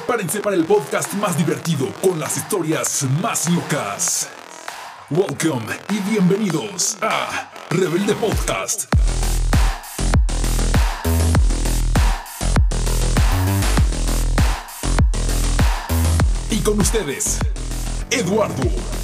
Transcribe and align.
Prepárense 0.00 0.40
para 0.40 0.56
el 0.56 0.64
podcast 0.64 1.12
más 1.14 1.36
divertido 1.36 1.92
con 2.00 2.18
las 2.18 2.34
historias 2.38 3.02
más 3.20 3.50
locas. 3.50 4.30
Welcome 5.10 5.66
y 5.90 5.98
bienvenidos 6.10 6.96
a 7.02 7.50
Rebelde 7.68 8.14
Podcast. 8.14 8.86
Y 16.50 16.60
con 16.60 16.80
ustedes, 16.80 17.38
Eduardo. 18.10 18.99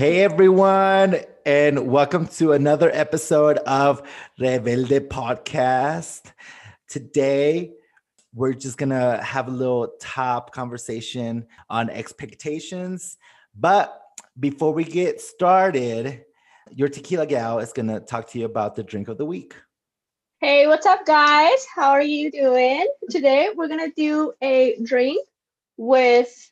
Hey 0.00 0.22
everyone, 0.22 1.20
and 1.44 1.86
welcome 1.86 2.26
to 2.28 2.52
another 2.52 2.90
episode 2.90 3.58
of 3.58 4.00
Rebelde 4.40 5.08
Podcast. 5.08 6.32
Today, 6.88 7.74
we're 8.32 8.54
just 8.54 8.78
gonna 8.78 9.22
have 9.22 9.48
a 9.48 9.50
little 9.50 9.92
top 10.00 10.54
conversation 10.54 11.46
on 11.68 11.90
expectations. 11.90 13.18
But 13.54 14.02
before 14.38 14.72
we 14.72 14.84
get 14.84 15.20
started, 15.20 16.24
your 16.70 16.88
tequila 16.88 17.26
gal 17.26 17.58
is 17.58 17.74
gonna 17.74 18.00
talk 18.00 18.26
to 18.30 18.38
you 18.38 18.46
about 18.46 18.76
the 18.76 18.82
drink 18.82 19.08
of 19.08 19.18
the 19.18 19.26
week. 19.26 19.54
Hey, 20.38 20.66
what's 20.66 20.86
up, 20.86 21.04
guys? 21.04 21.66
How 21.76 21.90
are 21.90 22.00
you 22.00 22.30
doing? 22.30 22.86
Today, 23.10 23.50
we're 23.54 23.68
gonna 23.68 23.92
do 23.94 24.32
a 24.40 24.78
drink 24.82 25.28
with 25.76 26.50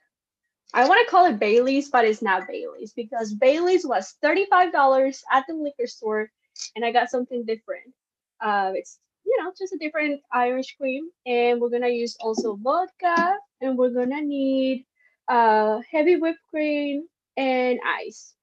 I 0.75 0.87
want 0.87 1.05
to 1.05 1.11
call 1.11 1.27
it 1.27 1.39
Bailey's, 1.39 1.89
but 1.89 2.05
it's 2.05 2.23
not 2.23 2.47
Bailey's 2.47 2.93
because 2.93 3.33
Bailey's 3.35 3.87
was 3.87 4.15
$35 4.23 5.21
at 5.33 5.45
the 5.49 5.55
liquor 5.55 5.87
store 5.87 6.31
and 6.77 6.85
I 6.85 6.93
got 6.93 7.11
something 7.11 7.45
different. 7.47 7.95
Uh, 8.41 8.73
it's, 8.75 8.99
you 9.25 9.37
know, 9.43 9.53
just 9.59 9.73
a 9.73 9.79
different 9.79 10.21
Irish 10.33 10.77
cream. 10.77 11.09
And 11.27 11.61
we're 11.61 11.71
going 11.71 11.83
to 11.83 11.89
use 11.89 12.17
also 12.21 12.57
vodka 12.57 13.37
and 13.61 13.79
we're 13.79 13.91
going 13.91 14.11
to 14.11 14.21
need 14.21 14.85
uh, 15.27 15.81
heavy 15.91 16.17
whipped 16.17 16.41
cream 16.51 17.07
and 17.37 17.79
ice. 17.85 18.35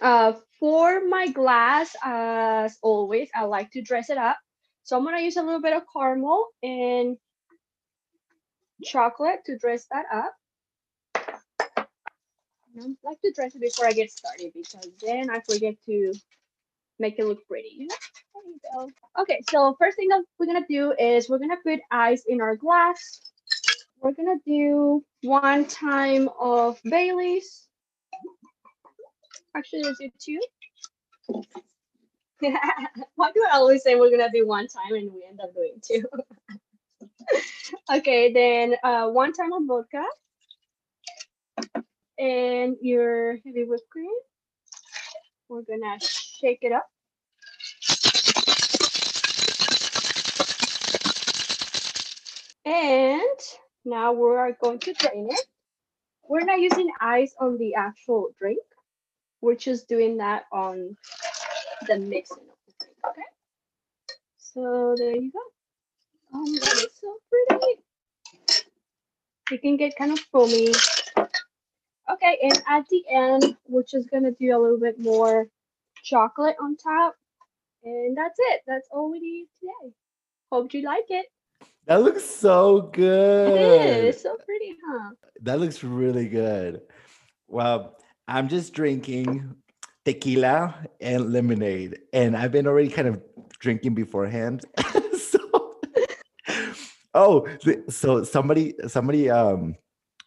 Uh, 0.00 0.32
for 0.58 1.06
my 1.06 1.28
glass, 1.28 1.94
as 2.02 2.78
always, 2.82 3.28
I 3.34 3.44
like 3.44 3.72
to 3.72 3.82
dress 3.82 4.08
it 4.08 4.16
up. 4.16 4.38
So 4.84 4.96
I'm 4.96 5.04
going 5.04 5.16
to 5.16 5.22
use 5.22 5.36
a 5.36 5.42
little 5.42 5.60
bit 5.60 5.76
of 5.76 5.82
caramel 5.92 6.46
and 6.62 7.18
chocolate 8.82 9.40
to 9.46 9.58
dress 9.58 9.86
that 9.92 10.06
up. 10.12 10.34
I 12.80 12.86
like 13.04 13.20
to 13.22 13.32
dress 13.32 13.54
it 13.54 13.60
before 13.60 13.86
I 13.86 13.92
get 13.92 14.10
started 14.10 14.52
because 14.54 14.88
then 15.02 15.30
I 15.30 15.40
forget 15.40 15.74
to 15.86 16.12
make 16.98 17.18
it 17.18 17.26
look 17.26 17.46
pretty. 17.46 17.88
Okay, 19.18 19.40
so 19.48 19.76
first 19.78 19.96
thing 19.96 20.08
that 20.08 20.24
we're 20.38 20.46
gonna 20.46 20.66
do 20.68 20.92
is 20.98 21.28
we're 21.28 21.38
gonna 21.38 21.56
put 21.64 21.80
ice 21.90 22.24
in 22.26 22.40
our 22.40 22.56
glass. 22.56 23.20
We're 24.00 24.12
gonna 24.12 24.38
do 24.46 25.04
one 25.22 25.66
time 25.66 26.28
of 26.40 26.80
Bailey's. 26.84 27.68
Actually, 29.54 29.82
let's 29.82 29.98
do 29.98 30.10
two. 30.18 30.40
Why 33.16 33.30
do 33.32 33.46
I 33.52 33.56
always 33.56 33.82
say 33.82 33.96
we're 33.96 34.10
gonna 34.10 34.32
do 34.32 34.46
one 34.46 34.66
time 34.66 34.94
and 34.94 35.12
we 35.12 35.24
end 35.28 35.40
up 35.40 35.54
doing 35.54 35.74
two? 35.82 36.04
okay, 37.94 38.32
then 38.32 38.76
uh, 38.82 39.08
one 39.10 39.32
time 39.32 39.52
of 39.52 39.62
vodka 39.66 40.04
and 42.22 42.78
your 42.82 43.38
heavy 43.46 43.64
whipped 43.66 43.90
cream. 43.90 44.12
We're 45.48 45.62
gonna 45.62 45.98
shake 46.00 46.60
it 46.62 46.72
up. 46.72 46.86
And 52.66 53.22
now 53.84 54.12
we 54.12 54.30
are 54.36 54.52
going 54.62 54.78
to 54.80 54.94
drain 54.94 55.28
it. 55.30 55.46
We're 56.28 56.44
not 56.44 56.60
using 56.60 56.90
ice 57.00 57.34
on 57.40 57.58
the 57.58 57.74
actual 57.76 58.30
drink. 58.38 58.62
We're 59.42 59.56
just 59.56 59.88
doing 59.88 60.18
that 60.18 60.44
on 60.52 60.96
the 61.88 61.98
mixing 61.98 62.38
of 62.38 62.56
the 62.66 62.74
drink, 62.80 62.96
okay? 63.08 63.22
So 64.38 64.94
there 64.98 65.16
you 65.16 65.32
go. 65.32 65.40
Oh 66.34 66.44
god, 66.46 66.84
it's 66.84 67.00
so 67.00 67.16
pretty. 67.30 67.82
It 69.52 69.62
can 69.62 69.76
get 69.76 69.96
kind 69.96 70.12
of 70.12 70.20
foamy 70.32 70.72
Okay, 72.10 72.38
and 72.42 72.62
at 72.68 72.88
the 72.88 73.04
end, 73.10 73.56
we're 73.68 73.84
just 73.84 74.10
gonna 74.10 74.32
do 74.32 74.56
a 74.56 74.58
little 74.58 74.78
bit 74.78 74.98
more 74.98 75.46
chocolate 76.02 76.56
on 76.60 76.76
top. 76.76 77.14
And 77.84 78.16
that's 78.16 78.38
it. 78.38 78.62
That's 78.66 78.88
all 78.90 79.10
we 79.10 79.20
need 79.20 79.46
today. 79.58 79.94
Hope 80.50 80.72
you 80.74 80.82
like 80.82 81.06
it. 81.08 81.26
That 81.86 82.02
looks 82.02 82.24
so 82.24 82.82
good. 82.92 83.54
It 83.54 84.04
is 84.04 84.22
so 84.22 84.36
pretty, 84.36 84.76
huh? 84.86 85.10
That 85.40 85.58
looks 85.58 85.82
really 85.82 86.28
good. 86.28 86.82
Well, 87.48 87.96
I'm 88.28 88.48
just 88.48 88.72
drinking 88.72 89.56
tequila 90.04 90.86
and 91.00 91.32
lemonade, 91.32 91.98
and 92.12 92.36
I've 92.36 92.52
been 92.52 92.66
already 92.66 92.88
kind 92.88 93.08
of 93.08 93.20
drinking 93.58 93.94
beforehand. 93.94 94.64
so, 95.18 95.76
oh, 97.14 97.48
so 97.88 98.22
somebody, 98.22 98.74
somebody, 98.86 99.28
um, 99.28 99.74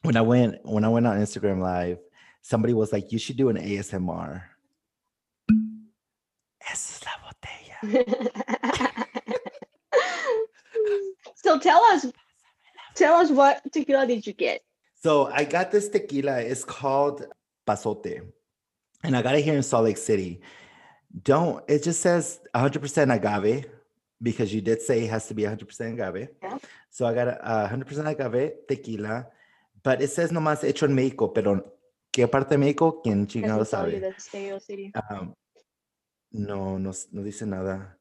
when 0.05 0.17
I 0.17 0.21
went 0.21 0.57
when 0.63 0.83
I 0.83 0.89
went 0.89 1.07
on 1.07 1.17
Instagram 1.17 1.61
live, 1.61 1.99
somebody 2.41 2.73
was 2.73 2.91
like, 2.91 3.11
"You 3.11 3.19
should 3.19 3.38
do 3.38 3.49
an 3.49 3.57
ASMR." 3.57 4.43
Esa 6.71 6.73
es 6.73 7.01
la 7.05 7.11
botella. 7.21 7.77
so 11.35 11.59
tell 11.59 11.83
us, 11.83 12.07
tell 12.95 13.15
us 13.15 13.29
what 13.29 13.61
tequila 13.71 14.07
did 14.07 14.25
you 14.25 14.33
get? 14.33 14.61
So 14.95 15.27
I 15.27 15.44
got 15.44 15.71
this 15.71 15.89
tequila. 15.89 16.39
It's 16.39 16.63
called 16.63 17.27
Pasote, 17.67 18.21
and 19.03 19.15
I 19.15 19.21
got 19.21 19.35
it 19.35 19.44
here 19.44 19.55
in 19.55 19.63
Salt 19.63 19.83
Lake 19.85 19.97
City. 19.97 20.41
Don't 21.23 21.63
it 21.67 21.83
just 21.83 22.01
says 22.01 22.39
100% 22.53 23.13
agave 23.13 23.65
because 24.21 24.53
you 24.53 24.61
did 24.61 24.81
say 24.81 25.03
it 25.03 25.09
has 25.09 25.27
to 25.27 25.33
be 25.33 25.44
100% 25.44 25.94
agave. 25.94 26.29
Yeah. 26.41 26.57
So 26.89 27.05
I 27.05 27.13
got 27.13 27.27
a 27.27 27.69
100% 27.71 28.07
agave 28.07 28.53
tequila 28.67 29.27
but 29.85 30.01
it 30.01 30.09
says 30.09 30.31
nomás 30.31 30.63
hecho 30.63 30.88
en 30.88 30.96
México, 30.96 31.31
pero 31.31 31.78
¿qué 32.12 32.28
parte 32.28 32.56
de 32.56 32.57
México? 32.57 33.01
¿Quién 33.03 33.28
chingado 33.28 33.63
sabe? 33.63 34.16
Um, 35.12 35.34
no, 36.31 36.79
no, 36.79 36.91
no 37.12 37.23
dice 37.23 37.46
nada. 37.46 37.97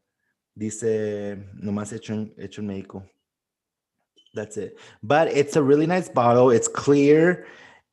Dice 0.54 1.36
nomás 1.52 1.92
hecho 1.92 2.14
en, 2.14 2.34
hecho 2.38 2.62
en 2.62 2.68
México. 2.68 3.04
That's 4.32 4.56
it. 4.56 4.78
But 5.02 5.28
it's 5.28 5.56
a 5.56 5.62
really 5.62 5.86
nice 5.86 6.08
bottle. 6.08 6.50
It's 6.50 6.68
clear. 6.68 7.44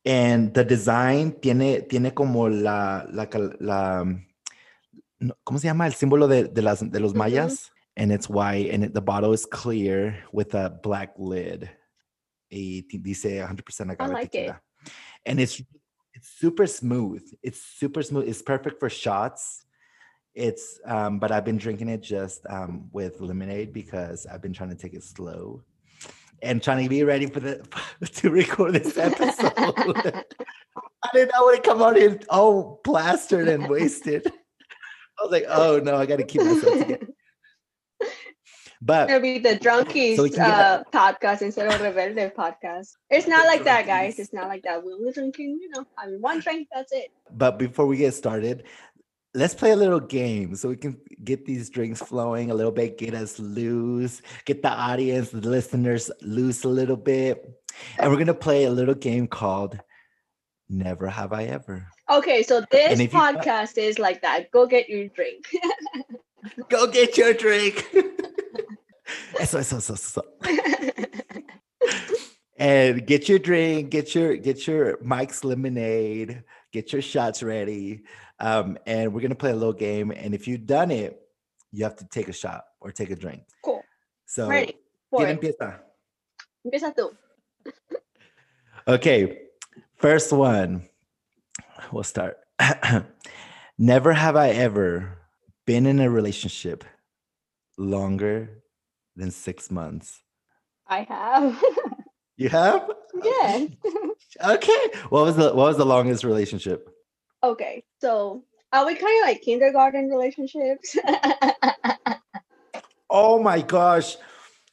And 0.06 0.52
the 0.54 0.64
design 0.64 1.32
tiene, 1.32 1.82
tiene 1.82 2.12
como 2.12 2.48
la, 2.48 3.06
la, 3.12 3.28
la 3.60 4.04
¿cómo 5.44 5.58
se 5.58 5.68
llama? 5.68 5.86
El 5.86 5.92
símbolo 5.92 6.26
de, 6.26 6.44
de, 6.44 6.62
las, 6.62 6.80
de 6.80 6.98
los 6.98 7.14
mayas. 7.14 7.70
And 7.96 8.10
it's 8.10 8.28
white. 8.28 8.72
And 8.72 8.84
it, 8.84 8.94
the 8.94 9.02
bottle 9.02 9.34
is 9.34 9.44
clear 9.44 10.24
with 10.32 10.54
a 10.54 10.70
black 10.82 11.12
lid 11.18 11.68
y 12.52 12.84
dice 13.02 13.40
100% 13.40 13.92
agave 13.92 14.00
I 14.00 14.06
like 14.06 14.30
tequila. 14.30 14.60
It. 14.84 14.92
And 15.26 15.40
it's 15.40 15.62
it's 16.14 16.28
super 16.28 16.66
smooth. 16.66 17.22
It's 17.42 17.60
super 17.60 18.02
smooth. 18.02 18.28
It's 18.28 18.42
perfect 18.42 18.78
for 18.78 18.90
shots. 18.90 19.64
It's 20.34 20.80
um, 20.84 21.18
but 21.18 21.30
I've 21.30 21.44
been 21.44 21.58
drinking 21.58 21.88
it 21.88 22.02
just 22.02 22.46
um, 22.48 22.88
with 22.92 23.20
lemonade 23.20 23.72
because 23.72 24.26
I've 24.26 24.42
been 24.42 24.52
trying 24.52 24.70
to 24.70 24.76
take 24.76 24.94
it 24.94 25.04
slow 25.04 25.62
and 26.42 26.62
trying 26.62 26.82
to 26.82 26.88
be 26.88 27.04
ready 27.04 27.26
for 27.26 27.40
the 27.40 27.66
to 28.14 28.30
record 28.30 28.74
this 28.74 28.96
episode. 28.98 29.52
I 31.04 31.08
didn't 31.12 31.32
know 31.34 31.46
when 31.46 31.56
it 31.56 31.62
come 31.62 31.82
out 31.82 31.96
in 31.96 32.20
all 32.28 32.80
plastered 32.84 33.48
and 33.48 33.68
wasted. 33.68 34.26
I 34.26 35.22
was 35.22 35.32
like, 35.32 35.44
oh 35.48 35.80
no, 35.82 35.96
I 35.96 36.06
got 36.06 36.16
to 36.16 36.24
keep 36.24 36.42
myself 36.42 36.78
together. 36.78 37.08
But 38.84 39.08
it'll 39.08 39.22
be 39.22 39.38
the 39.38 39.56
drunkies 39.56 40.16
so 40.16 40.24
uh, 40.42 40.82
podcast 40.92 41.42
instead 41.42 41.68
of 41.68 41.80
rebelde 41.80 42.34
podcast. 42.34 42.96
It's 43.10 43.28
not 43.28 43.46
like 43.46 43.62
that, 43.62 43.86
guys. 43.86 44.18
It's 44.18 44.32
not 44.32 44.48
like 44.48 44.64
that. 44.64 44.82
We're 44.82 45.12
drinking, 45.12 45.60
you 45.62 45.70
know, 45.70 45.86
I 45.96 46.08
mean, 46.08 46.20
one 46.20 46.40
drink, 46.40 46.66
that's 46.74 46.90
it. 46.90 47.12
But 47.30 47.60
before 47.60 47.86
we 47.86 47.96
get 47.96 48.12
started, 48.12 48.64
let's 49.34 49.54
play 49.54 49.70
a 49.70 49.76
little 49.76 50.00
game 50.00 50.56
so 50.56 50.68
we 50.68 50.74
can 50.74 51.00
get 51.22 51.46
these 51.46 51.70
drinks 51.70 52.00
flowing 52.00 52.50
a 52.50 52.54
little 52.54 52.72
bit, 52.72 52.98
get 52.98 53.14
us 53.14 53.38
loose, 53.38 54.20
get 54.46 54.62
the 54.62 54.70
audience, 54.70 55.30
the 55.30 55.48
listeners 55.48 56.10
loose 56.20 56.64
a 56.64 56.68
little 56.68 56.96
bit. 56.96 57.48
And 58.00 58.10
we're 58.10 58.18
gonna 58.18 58.34
play 58.34 58.64
a 58.64 58.70
little 58.70 58.96
game 58.96 59.28
called 59.28 59.78
Never 60.68 61.06
Have 61.06 61.32
I 61.32 61.44
Ever. 61.44 61.86
Okay, 62.10 62.42
so 62.42 62.64
this 62.72 62.98
podcast 63.12 63.76
you... 63.76 63.84
is 63.84 64.00
like 64.00 64.22
that. 64.22 64.50
Go 64.50 64.66
get 64.66 64.88
your 64.88 65.06
drink. 65.06 65.46
Go 66.68 66.88
get 66.88 67.16
your 67.16 67.32
drink. 67.32 67.86
eso, 69.40 69.58
eso, 69.58 69.76
eso, 69.76 69.94
eso. 69.94 70.22
and 72.58 73.06
get 73.06 73.28
your 73.28 73.38
drink, 73.38 73.90
get 73.90 74.14
your 74.14 74.36
get 74.36 74.66
your 74.66 74.98
Mike's 75.02 75.44
lemonade, 75.44 76.44
get 76.72 76.92
your 76.92 77.02
shots 77.02 77.42
ready. 77.42 78.02
Um, 78.38 78.78
and 78.86 79.12
we're 79.12 79.20
gonna 79.20 79.34
play 79.34 79.50
a 79.50 79.56
little 79.56 79.72
game. 79.72 80.10
And 80.10 80.34
if 80.34 80.46
you've 80.48 80.66
done 80.66 80.90
it, 80.90 81.20
you 81.70 81.84
have 81.84 81.96
to 81.96 82.04
take 82.08 82.28
a 82.28 82.32
shot 82.32 82.64
or 82.80 82.92
take 82.92 83.10
a 83.10 83.16
drink. 83.16 83.42
Cool. 83.64 83.82
So 84.26 84.48
Ready. 84.48 84.76
¿quién 85.12 85.38
empieza? 85.38 85.80
Empieza 86.64 86.94
tú. 86.94 87.10
Okay, 88.86 89.38
first 89.96 90.32
one. 90.32 90.88
We'll 91.92 92.02
start. 92.04 92.38
Never 93.78 94.12
have 94.12 94.36
I 94.36 94.50
ever 94.50 95.18
been 95.66 95.86
in 95.86 96.00
a 96.00 96.10
relationship 96.10 96.84
longer 97.78 98.61
than 99.16 99.30
six 99.30 99.70
months. 99.70 100.22
I 100.86 101.02
have. 101.02 101.62
You 102.38 102.48
have? 102.48 102.90
yes. 103.22 103.68
Okay. 104.44 104.82
What 105.10 105.24
was 105.26 105.36
the 105.36 105.48
what 105.54 105.66
was 105.68 105.76
the 105.76 105.84
longest 105.84 106.24
relationship? 106.24 106.88
Okay. 107.44 107.84
So 108.00 108.42
are 108.72 108.86
we 108.86 108.94
kind 108.96 109.22
of 109.22 109.28
like 109.28 109.42
kindergarten 109.42 110.08
relationships? 110.08 110.96
Oh 113.10 113.38
my 113.42 113.60
gosh. 113.60 114.16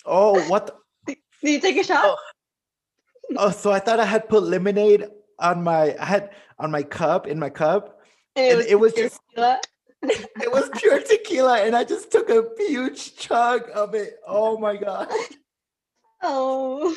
Oh, 0.06 0.40
what? 0.50 0.78
the- 1.06 1.18
Do 1.44 1.52
you 1.52 1.60
take 1.60 1.78
a 1.78 1.84
shot? 1.84 2.06
Oh. 2.06 2.18
Oh, 3.38 3.50
so 3.52 3.72
I 3.72 3.80
thought 3.80 4.00
I 4.00 4.06
had 4.06 4.30
put 4.30 4.44
lemonade 4.44 5.06
on 5.38 5.62
my 5.62 5.96
I 6.00 6.06
had 6.06 6.30
on 6.58 6.72
my 6.72 6.82
cup 6.84 7.28
in 7.28 7.38
my 7.38 7.50
cup. 7.50 8.00
and 8.36 8.62
it 8.62 8.80
was 8.80 8.94
pure 8.94 9.08
just- 9.10 9.20
tequila? 9.30 9.60
It 10.42 10.51
was 10.51 10.69
pure 10.75 11.01
tequila, 11.01 11.62
and 11.62 11.75
I 11.75 11.84
just 11.84 12.12
took 12.12 12.30
a 12.30 12.48
huge 12.57 13.16
chug 13.18 13.69
of 13.74 13.96
it. 13.96 14.18
Oh 14.28 14.57
my 14.57 14.78
god. 14.78 15.10
Oh. 16.22 16.94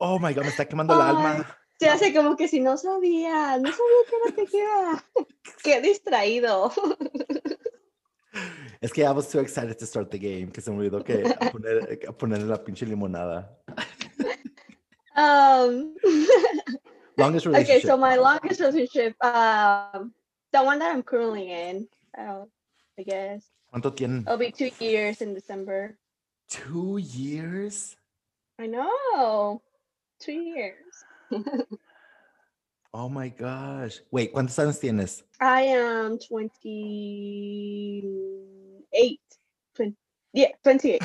Oh 0.00 0.18
my 0.18 0.32
god, 0.32 0.44
me 0.44 0.50
está 0.50 0.66
quemando 0.66 0.94
el 0.94 1.02
alma. 1.02 1.44
Se 1.78 1.86
hace 1.86 2.14
como 2.14 2.34
que 2.34 2.48
si 2.48 2.60
no 2.60 2.78
sabía, 2.78 3.58
no 3.60 3.70
sabía 3.70 4.02
que 4.08 4.16
era 4.16 4.34
tequila. 4.34 5.04
Qué 5.62 5.82
distraído. 5.82 6.72
Es 8.80 8.90
que 8.90 9.04
I 9.04 9.10
was 9.10 9.28
too 9.28 9.40
excited 9.40 9.78
to 9.78 9.84
start 9.84 10.10
the 10.10 10.18
game 10.18 10.50
que 10.50 10.62
se 10.62 10.70
me 10.70 10.78
olvidó 10.78 11.04
que 11.04 11.22
a 11.38 11.50
poner, 11.50 12.00
a 12.08 12.12
ponerle 12.12 12.46
la 12.46 12.64
pinche 12.64 12.86
limonada. 12.86 13.54
Um, 15.14 15.94
Longest 17.18 17.44
relationship. 17.46 17.76
okay, 17.76 17.86
so 17.86 17.96
my 17.98 18.16
longest 18.16 18.60
relationship, 18.60 19.14
um, 19.22 20.14
the 20.52 20.62
one 20.62 20.78
that 20.78 20.90
I'm 20.90 21.02
currently 21.02 21.50
in, 21.50 21.86
uh, 22.18 22.44
I 22.98 23.02
guess 23.02 23.44
¿Cuánto 23.72 23.94
tienen? 23.94 24.22
it'll 24.26 24.36
be 24.38 24.50
two 24.52 24.70
years 24.80 25.20
in 25.22 25.32
December. 25.34 25.96
Two 26.48 26.98
years? 26.98 27.96
I 28.58 28.66
know, 28.66 29.62
two 30.20 30.32
years. 30.32 31.04
Oh 32.94 33.08
my 33.08 33.30
gosh. 33.30 34.00
Wait, 34.10 34.34
¿cuántos 34.34 34.58
años 34.58 34.78
tienes? 34.78 35.22
I 35.40 35.62
am 35.62 36.18
28. 36.18 39.18
20, 39.74 39.96
yeah, 40.34 40.48
28. 40.62 41.00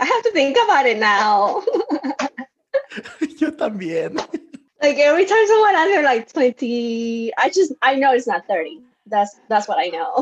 I 0.00 0.04
have 0.06 0.22
to 0.22 0.30
think 0.32 0.56
about 0.56 0.86
it 0.86 0.96
now. 0.98 1.62
Yo 3.38 3.50
también. 3.52 4.16
like 4.80 4.96
every 4.96 5.26
time 5.26 5.46
someone 5.46 5.74
asks, 5.74 5.92
they're 5.92 6.02
like 6.02 6.32
20. 6.32 7.32
I 7.36 7.50
just, 7.50 7.74
I 7.82 7.96
know 7.96 8.14
it's 8.14 8.26
not 8.26 8.46
30. 8.48 8.80
That's 9.06 9.36
that's 9.48 9.68
what 9.68 9.78
I 9.78 9.88
know. 9.88 10.12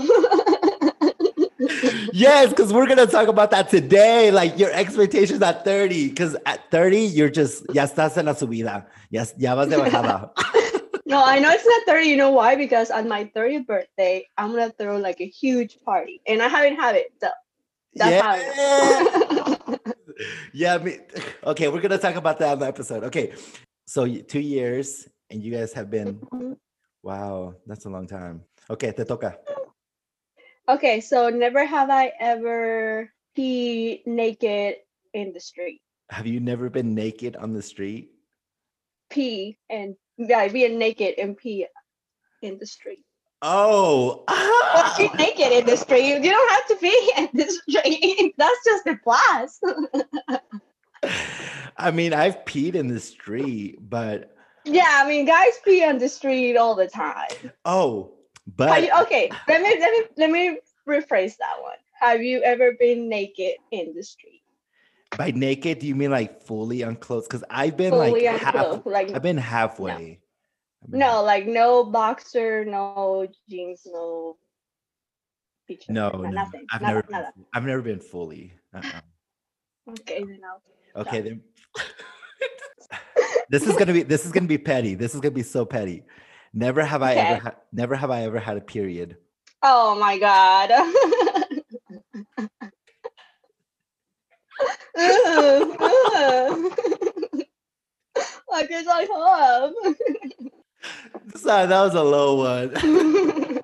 yes, 2.12 2.50
because 2.50 2.72
we're 2.72 2.86
gonna 2.86 3.06
talk 3.06 3.28
about 3.28 3.50
that 3.50 3.68
today. 3.68 4.30
Like 4.30 4.58
your 4.58 4.70
expectations 4.72 5.42
at 5.42 5.64
30. 5.64 6.08
Because 6.08 6.36
at 6.46 6.70
30, 6.70 6.98
you're 6.98 7.30
just 7.30 7.64
ya 7.72 7.84
estás 7.84 8.16
en 8.16 8.26
la 8.26 8.34
subida. 8.34 8.86
Ya, 9.10 9.24
ya 9.38 9.54
vas 9.54 9.68
de 9.68 9.76
bajada. 9.76 10.30
no, 11.06 11.22
I 11.24 11.38
know 11.38 11.50
it's 11.50 11.66
not 11.66 11.82
30. 11.86 12.08
You 12.08 12.16
know 12.16 12.30
why? 12.30 12.56
Because 12.56 12.90
on 12.90 13.08
my 13.08 13.30
30th 13.36 13.66
birthday, 13.66 14.26
I'm 14.36 14.50
gonna 14.50 14.72
throw 14.78 14.98
like 14.98 15.20
a 15.20 15.26
huge 15.26 15.78
party, 15.84 16.20
and 16.26 16.42
I 16.42 16.48
haven't 16.48 16.76
had 16.76 16.96
it. 16.96 17.12
So 17.20 17.28
that's 17.94 18.22
how. 18.22 18.32
I 18.32 19.32
know. 19.32 19.78
yeah, 20.52 20.78
me, 20.78 20.98
okay, 21.44 21.68
we're 21.68 21.80
gonna 21.80 21.98
talk 21.98 22.16
about 22.16 22.38
that 22.38 22.52
on 22.52 22.58
the 22.58 22.66
episode. 22.66 23.04
Okay, 23.04 23.32
so 23.86 24.06
two 24.06 24.40
years, 24.40 25.08
and 25.30 25.42
you 25.42 25.52
guys 25.52 25.72
have 25.72 25.90
been 25.90 26.14
mm-hmm. 26.16 26.52
wow, 27.02 27.54
that's 27.66 27.86
a 27.86 27.90
long 27.90 28.06
time. 28.06 28.42
Okay, 28.70 28.92
te 28.92 29.04
toca. 29.04 29.36
okay, 30.68 31.00
so 31.00 31.28
never 31.28 31.64
have 31.64 31.90
I 31.90 32.12
ever 32.20 33.10
pee 33.36 34.02
naked 34.06 34.76
in 35.12 35.32
the 35.32 35.40
street. 35.40 35.80
Have 36.10 36.26
you 36.26 36.40
never 36.40 36.70
been 36.70 36.94
naked 36.94 37.36
on 37.36 37.52
the 37.52 37.62
street? 37.62 38.10
Pee 39.10 39.58
and 39.70 39.96
yeah, 40.16 40.48
being 40.48 40.78
naked 40.78 41.18
and 41.18 41.36
pee 41.36 41.66
in 42.42 42.58
the 42.58 42.66
street. 42.66 43.04
Oh, 43.42 44.24
Well, 44.28 45.10
naked 45.16 45.52
in 45.52 45.66
the 45.66 45.76
street. 45.76 46.06
You 46.06 46.30
don't 46.30 46.50
have 46.52 46.66
to 46.68 46.76
pee 46.76 47.12
in 47.18 47.28
the 47.34 47.44
street. 47.50 48.34
That's 48.38 48.64
just 48.64 48.86
a 48.86 48.96
plus. 49.02 49.60
I 51.76 51.90
mean, 51.90 52.14
I've 52.14 52.44
peed 52.44 52.74
in 52.74 52.86
the 52.88 53.00
street, 53.00 53.78
but 53.90 54.34
yeah, 54.64 55.02
I 55.04 55.08
mean, 55.08 55.26
guys 55.26 55.52
pee 55.64 55.84
on 55.84 55.98
the 55.98 56.08
street 56.08 56.56
all 56.56 56.74
the 56.74 56.86
time. 56.88 57.28
oh, 57.66 58.13
but 58.46 58.82
you- 58.82 58.90
okay, 59.02 59.30
let 59.48 59.62
me 59.62 59.76
let 59.80 59.90
me 59.92 60.04
let 60.16 60.30
me 60.30 60.58
rephrase 60.88 61.36
that 61.38 61.56
one. 61.60 61.76
Have 62.00 62.22
you 62.22 62.42
ever 62.42 62.72
been 62.78 63.08
naked 63.08 63.54
in 63.70 63.94
the 63.94 64.02
street? 64.02 64.42
by 65.16 65.30
naked, 65.30 65.78
do 65.78 65.86
you 65.86 65.94
mean 65.94 66.10
like 66.10 66.42
fully 66.42 66.82
unclothed? 66.82 67.28
Because 67.28 67.44
I've 67.50 67.76
been 67.76 67.90
Fully 67.90 68.26
like 68.26 68.40
half, 68.40 68.84
like 68.84 69.12
I've 69.12 69.22
been 69.22 69.36
halfway. 69.36 70.20
Been 70.88 71.00
no, 71.00 71.22
like 71.22 71.46
no 71.46 71.84
boxer, 71.84 72.64
no 72.64 73.26
jeans, 73.48 73.82
no. 73.86 74.36
picture, 75.66 75.92
No, 75.92 76.10
no- 76.10 76.22
no, 76.22 76.30
nothing. 76.30 76.66
I've 76.70 76.82
nada, 76.82 76.94
never, 76.94 77.02
been, 77.04 77.12
nada. 77.12 77.32
I've 77.54 77.64
never 77.64 77.82
been 77.82 78.00
fully. 78.00 78.54
uh-uh. 78.74 79.00
Okay, 79.90 80.24
then 80.24 80.40
I'll. 80.44 81.02
Okay, 81.02 81.20
then. 81.20 81.42
this 83.50 83.66
is 83.66 83.76
gonna 83.76 83.92
be 83.92 84.02
this 84.02 84.24
is 84.26 84.32
gonna 84.32 84.46
be 84.46 84.58
petty. 84.58 84.94
This 84.94 85.14
is 85.14 85.20
gonna 85.20 85.34
be 85.34 85.42
so 85.42 85.64
petty. 85.64 86.02
Never 86.54 86.84
have 86.84 87.02
I 87.02 87.14
ever 87.14 87.42
had 87.42 87.56
never 87.72 87.96
have 87.96 88.12
I 88.12 88.22
ever 88.22 88.38
had 88.38 88.56
a 88.56 88.60
period. 88.60 89.16
Oh 89.62 89.98
my 89.98 90.18
god. 90.18 90.70
Like 98.50 98.68
it's 98.70 98.86
like 98.86 99.08
home. 99.10 99.74
Sorry, 101.34 101.66
that 101.66 101.82
was 101.82 101.94
a 101.94 102.02
low 102.04 102.36
one. 102.36 102.72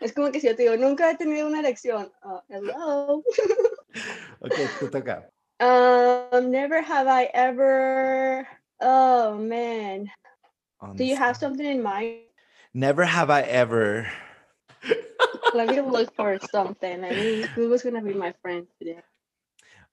Es 0.00 0.12
como 0.12 0.30
que 0.30 0.38
si 0.38 0.46
yo 0.46 0.54
te 0.54 0.62
digo, 0.62 0.76
nunca 0.76 1.10
he 1.10 1.16
tenido 1.16 1.46
una 1.46 1.58
erección. 1.60 2.12
Oh, 2.22 2.40
hello. 2.48 3.22
okay, 4.42 4.68
te 4.78 4.88
toca. 4.88 5.28
Um, 5.58 6.52
never 6.52 6.80
have 6.82 7.08
I 7.08 7.24
ever. 7.34 8.46
Oh 8.80 9.36
man, 9.38 10.08
do 10.94 11.04
you 11.04 11.16
have 11.16 11.36
something 11.36 11.66
in 11.66 11.82
mind? 11.82 12.18
Never 12.74 13.04
have 13.04 13.30
I 13.30 13.42
ever. 13.42 14.08
Let 15.54 15.68
me 15.68 15.80
look 15.90 16.14
for 16.14 16.38
something. 16.50 17.04
I 17.04 17.10
mean, 17.10 17.48
Google's 17.54 17.82
gonna 17.82 18.02
be 18.02 18.14
my 18.14 18.32
friend 18.42 18.66
today. 18.78 19.00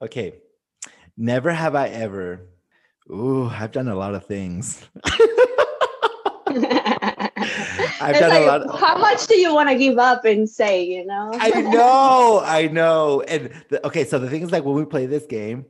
Okay. 0.01 0.35
Never 1.17 1.51
have 1.51 1.75
I 1.75 1.87
ever. 1.87 2.47
Ooh, 3.09 3.47
I've 3.47 3.71
done 3.71 3.87
a 3.87 3.95
lot 3.95 4.15
of 4.15 4.25
things. 4.25 4.83
I've 8.01 8.11
It's 8.11 8.19
done 8.19 8.29
like, 8.29 8.43
a 8.43 8.45
lot. 8.45 8.61
Of, 8.63 8.79
how 8.79 8.97
much 8.97 9.27
do 9.27 9.35
you 9.37 9.53
want 9.53 9.69
to 9.69 9.75
give 9.75 9.97
up 9.97 10.25
and 10.25 10.49
say? 10.49 10.83
You 10.83 11.05
know. 11.05 11.31
I 11.33 11.61
know, 11.61 12.41
I 12.43 12.67
know. 12.67 13.21
And 13.21 13.51
the, 13.69 13.85
okay, 13.87 14.03
so 14.03 14.19
the 14.19 14.29
thing 14.29 14.41
is, 14.41 14.51
like 14.51 14.63
when 14.63 14.75
we 14.75 14.85
play 14.85 15.05
this 15.05 15.25
game 15.25 15.65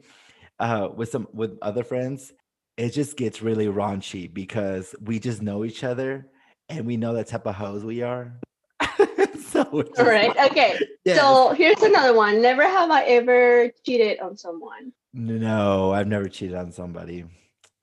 uh, 0.59 0.89
with 0.93 1.09
some 1.09 1.27
with 1.33 1.57
other 1.61 1.83
friends, 1.83 2.33
it 2.77 2.89
just 2.89 3.15
gets 3.17 3.41
really 3.41 3.67
raunchy 3.67 4.31
because 4.31 4.95
we 5.01 5.19
just 5.19 5.41
know 5.41 5.63
each 5.65 5.83
other 5.83 6.27
and 6.69 6.85
we 6.85 6.97
know 6.97 7.13
the 7.13 7.23
type 7.23 7.45
of 7.47 7.55
hoes 7.55 7.83
we 7.83 8.01
are. 8.01 8.33
so 9.39 9.63
All 9.63 10.05
right. 10.05 10.35
like- 10.35 10.51
Okay. 10.51 10.77
yes. 11.05 11.19
So 11.19 11.53
here's 11.53 11.81
another 11.81 12.13
one. 12.13 12.41
Never 12.41 12.63
have 12.63 12.91
I 12.91 13.03
ever 13.05 13.71
cheated 13.85 14.19
on 14.19 14.35
someone. 14.37 14.91
no, 15.13 15.93
I've 15.93 16.07
never 16.07 16.27
cheated 16.27 16.55
on 16.55 16.71
somebody. 16.71 17.25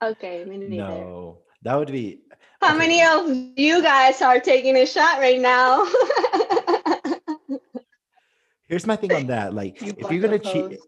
Okay, 0.03 0.43
me 0.45 0.57
neither. 0.57 0.75
No, 0.75 1.39
that 1.63 1.75
would 1.75 1.91
be 1.91 2.19
How 2.61 2.69
okay. 2.75 2.77
many 2.77 3.01
of 3.03 3.57
you 3.57 3.81
guys 3.81 4.21
are 4.21 4.39
taking 4.39 4.75
a 4.77 4.85
shot 4.85 5.17
right 5.19 5.39
now? 5.39 5.85
Here's 8.67 8.85
my 8.87 8.95
thing 8.95 9.13
on 9.13 9.27
that. 9.27 9.53
Like, 9.53 9.81
You 9.85 9.93
if 9.97 10.11
you're 10.11 10.21
gonna 10.21 10.39
cheat, 10.39 10.79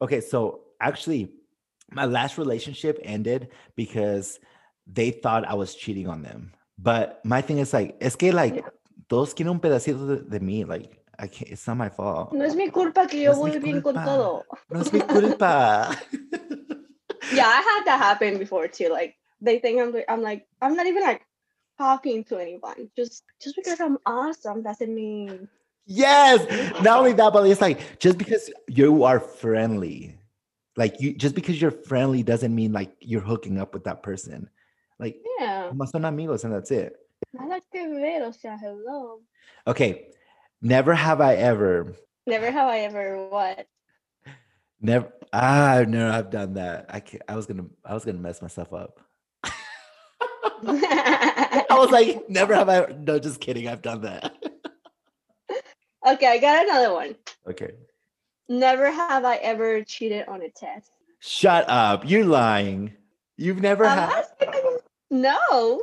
okay. 0.00 0.20
So 0.20 0.62
actually, 0.80 1.32
my 1.94 2.04
last 2.04 2.38
relationship 2.38 2.98
ended 3.02 3.48
because 3.76 4.38
they 4.86 5.10
thought 5.10 5.46
I 5.46 5.54
was 5.54 5.74
cheating 5.74 6.08
on 6.08 6.22
them. 6.22 6.52
But 6.78 7.20
my 7.24 7.40
thing 7.42 7.58
is 7.58 7.72
like, 7.72 7.96
es 8.00 8.16
que 8.16 8.32
like, 8.32 8.54
Yeah. 8.56 8.68
todos 9.08 9.34
quieren 9.34 9.50
un 9.52 9.60
pedacito 9.60 10.06
de, 10.08 10.16
de 10.38 10.40
mí. 10.40 10.66
Like, 10.66 10.98
I 11.18 11.26
can't. 11.28 11.50
It's 11.52 11.66
not 11.66 11.76
my 11.76 11.88
fault. 11.90 12.32
no 12.32 12.44
es 12.44 12.54
mi 12.56 12.70
culpa 12.70 13.06
que 13.06 13.22
yo 13.22 13.32
No 13.32 13.38
voy 13.38 13.58
bien 13.58 13.82
con 13.82 13.94
todo. 13.94 14.44
No 14.70 14.80
es 14.80 14.92
mi 14.92 15.00
culpa. 15.00 15.94
yeah, 17.32 17.46
I 17.46 17.60
had 17.62 17.84
that 17.86 17.98
happen 18.00 18.38
before 18.38 18.66
too. 18.68 18.88
Like 18.88 19.14
they 19.40 19.58
think 19.58 19.80
I'm 19.80 19.94
I'm 20.08 20.22
like 20.22 20.46
I'm 20.60 20.74
not 20.74 20.86
even 20.86 21.02
like 21.02 21.22
talking 21.78 22.24
to 22.24 22.38
anyone. 22.38 22.90
Just 22.96 23.22
just 23.40 23.54
because 23.56 23.80
I'm 23.80 23.98
awesome 24.06 24.62
doesn't 24.62 24.92
mean 24.92 25.48
Yes. 25.84 26.40
Not 26.82 26.98
only 27.00 27.12
that, 27.14 27.32
but 27.32 27.46
it's 27.46 27.60
like 27.60 27.98
just 27.98 28.16
because 28.18 28.50
you 28.68 29.04
are 29.04 29.18
friendly, 29.20 30.16
like 30.76 31.00
you 31.00 31.14
just 31.14 31.34
because 31.34 31.60
you're 31.60 31.70
friendly 31.70 32.22
doesn't 32.22 32.54
mean 32.54 32.72
like 32.72 32.94
you're 33.00 33.20
hooking 33.20 33.58
up 33.58 33.74
with 33.74 33.84
that 33.84 34.02
person. 34.02 34.48
Like 34.98 35.16
yeah. 35.38 35.70
son 35.86 36.04
amigos 36.04 36.44
and 36.44 36.52
that's 36.52 36.70
it. 36.70 36.96
Ver, 37.34 38.24
o 38.24 38.30
sea, 38.32 38.56
hello. 38.58 39.20
Okay. 39.66 40.08
Never 40.60 40.94
have 40.94 41.20
I 41.20 41.34
ever, 41.34 41.94
Never 42.26 42.50
have 42.50 42.68
I 42.68 42.80
ever 42.80 43.28
what. 43.28 43.66
never 44.80 45.12
ah 45.32 45.84
no, 45.86 46.10
I've 46.10 46.30
done 46.30 46.54
that. 46.54 46.86
I 46.88 47.00
can 47.00 47.20
I 47.28 47.34
was 47.34 47.46
gonna 47.46 47.66
I 47.84 47.94
was 47.94 48.04
gonna 48.04 48.18
mess 48.18 48.40
myself 48.40 48.72
up. 48.72 49.00
I 50.64 51.66
was 51.70 51.90
like, 51.90 52.28
never 52.30 52.54
have 52.54 52.68
I 52.68 52.94
no, 52.96 53.18
just 53.18 53.40
kidding. 53.40 53.66
I've 53.66 53.82
done 53.82 54.02
that. 54.02 54.36
okay, 56.08 56.26
I 56.26 56.38
got 56.38 56.64
another 56.64 56.92
one. 56.92 57.16
Okay. 57.48 57.72
Never 58.52 58.90
have 58.90 59.24
I 59.24 59.36
ever 59.36 59.82
cheated 59.82 60.28
on 60.28 60.42
a 60.42 60.50
test. 60.50 60.90
Shut 61.20 61.64
up. 61.70 62.02
You're 62.06 62.26
lying. 62.26 62.92
You've 63.38 63.62
never 63.62 63.88
had 63.88 64.26
no. 65.10 65.80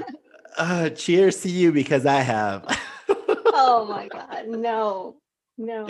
uh, 0.56 0.90
cheers 0.90 1.40
to 1.40 1.50
you 1.50 1.72
because 1.72 2.06
I 2.06 2.20
have. 2.20 2.64
Oh 3.56 3.84
my 3.84 4.08
god, 4.12 4.48
no, 4.48 5.16
no. 5.58 5.86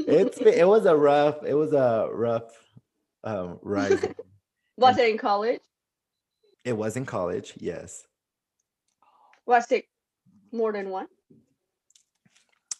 it's 0.00 0.38
it 0.38 0.66
was 0.66 0.84
a 0.86 0.96
rough 0.96 1.36
it 1.46 1.54
was 1.54 1.72
a 1.72 2.08
rough 2.12 2.50
um 3.22 3.60
rise. 3.62 4.04
Was 4.76 4.98
it 4.98 5.08
in 5.08 5.16
college? 5.18 5.60
it 6.64 6.76
was 6.76 6.96
in 6.96 7.06
college, 7.06 7.54
yes. 7.58 8.04
Was 9.46 9.70
it 9.70 9.84
more 10.52 10.72
than 10.72 10.90
one? 10.90 11.06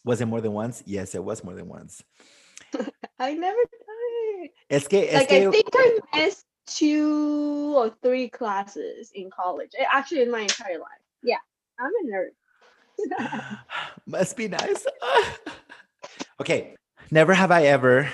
Was 0.05 0.21
it 0.21 0.27
more 0.27 0.41
than 0.41 0.53
once? 0.53 0.83
Yes, 0.87 1.15
it 1.15 1.23
was 1.23 1.45
more 1.45 1.55
than 1.55 1.69
once. 1.69 2.03
I 3.19 3.35
never 3.35 3.57
done 3.57 4.45
it. 4.45 4.51
Es 4.71 4.87
que, 4.89 5.07
es 5.09 5.15
Like 5.15 5.33
I 5.33 5.41
que 5.41 5.51
think 5.53 5.69
I 5.75 5.99
missed 6.15 6.45
two 6.67 7.75
or 7.77 7.91
three 8.03 8.29
classes 8.29 9.11
in 9.15 9.31
college. 9.31 9.71
eh, 9.79 9.85
Actually, 9.93 10.23
in 10.23 10.31
my 10.31 10.41
entire 10.41 10.79
life. 10.79 11.03
Yeah, 11.23 11.37
I'm 11.79 11.93
a 12.03 12.11
nerd. 12.11 13.59
must 14.07 14.37
be 14.37 14.49
nice. 14.49 14.85
okay. 16.41 16.75
Never 17.11 17.35
have 17.35 17.51
I 17.51 17.65
ever 17.67 18.09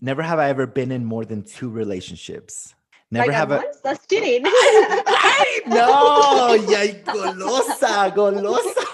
never 0.00 0.22
have 0.22 0.38
I 0.38 0.48
ever 0.48 0.66
been 0.66 0.90
in 0.92 1.04
more 1.04 1.24
than 1.24 1.42
two 1.42 1.68
relationships. 1.70 2.74
Never 3.10 3.28
like 3.28 3.36
have 3.36 3.52
I? 3.52 3.64
That's 3.84 4.06
cheating. 4.06 4.42
Ay, 4.46 5.60
no, 5.66 6.54
yay, 6.68 7.02
golosa, 7.06 8.12
golosa. 8.14 8.84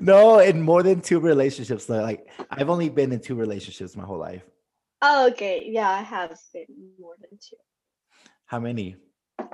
No, 0.00 0.38
in 0.38 0.62
more 0.62 0.82
than 0.82 1.00
two 1.00 1.20
relationships. 1.20 1.86
so, 1.86 2.00
Like 2.00 2.26
I've 2.50 2.70
only 2.70 2.88
been 2.88 3.12
in 3.12 3.20
two 3.20 3.34
relationships 3.34 3.96
my 3.96 4.04
whole 4.04 4.18
life. 4.18 4.42
oh, 5.02 5.28
okay. 5.28 5.62
Yeah, 5.66 5.88
I 5.90 6.02
have 6.02 6.36
been 6.52 6.66
more 6.98 7.14
than 7.20 7.38
two. 7.38 7.56
How 8.46 8.58
many? 8.58 8.96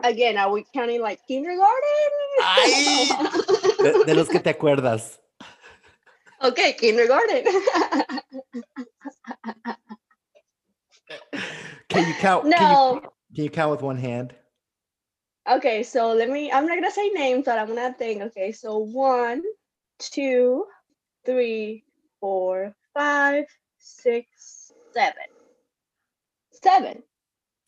Again, 0.02 0.36
are 0.36 0.50
we 0.50 0.64
counting 0.72 1.00
like 1.02 1.20
kindergarten? 1.26 2.10
Ay. 2.40 3.08
De, 3.82 4.04
de 4.06 4.14
los 4.14 4.28
que 4.28 4.40
te 4.40 4.50
acuerdas. 4.50 5.18
okay, 6.42 6.72
kindergarten. 6.72 7.44
Can 11.88 12.08
you 12.08 12.14
count? 12.14 12.42
Can 12.44 12.52
you, 12.52 12.58
no. 12.58 13.00
can 13.34 13.44
you 13.44 13.50
count 13.50 13.70
with 13.70 13.82
one 13.82 13.96
hand? 13.96 14.34
Okay, 15.48 15.82
so 15.82 16.12
let 16.12 16.28
me. 16.30 16.50
I'm 16.50 16.66
not 16.66 16.76
gonna 16.76 16.90
say 16.90 17.08
names, 17.10 17.44
but 17.44 17.58
I'm 17.58 17.68
gonna 17.68 17.92
think. 17.92 18.22
Okay, 18.22 18.50
so 18.52 18.78
one, 18.78 19.42
two, 19.98 20.64
three, 21.24 21.84
four, 22.20 22.74
five, 22.94 23.44
six, 23.78 24.72
seven. 24.92 25.24
Seven. 26.50 27.02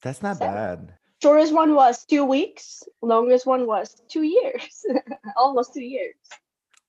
That's 0.03 0.23
not 0.23 0.37
Seven. 0.39 0.55
bad. 0.55 0.95
Shortest 1.23 1.53
one 1.53 1.75
was 1.75 2.05
two 2.05 2.25
weeks. 2.25 2.83
Longest 3.03 3.45
one 3.47 3.67
was 3.67 4.01
two 4.09 4.23
years. 4.23 4.85
Almost 5.37 5.75
two 5.75 5.83
years. 5.83 6.15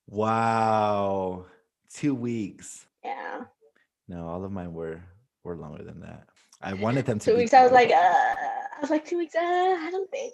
Wow. 0.08 1.46
Two 1.94 2.14
weeks. 2.14 2.86
Yeah. 3.04 3.42
No, 4.08 4.28
all 4.28 4.44
of 4.46 4.52
mine 4.52 4.74
were 4.74 5.02
were 5.44 5.56
longer 5.56 5.84
than 5.84 6.00
that. 6.02 6.28
I 6.62 6.74
wanted 6.74 7.06
them 7.06 7.20
to 7.20 7.32
Two 7.32 7.38
weeks. 7.38 7.54
I 7.54 7.64
was 7.64 7.72
like, 7.72 7.90
uh, 7.90 7.94
I 7.96 8.78
was 8.82 8.90
like 8.90 9.06
two 9.06 9.18
weeks. 9.18 9.36
Uh, 9.36 9.40
I 9.40 9.90
don't 9.92 10.10
think. 10.12 10.34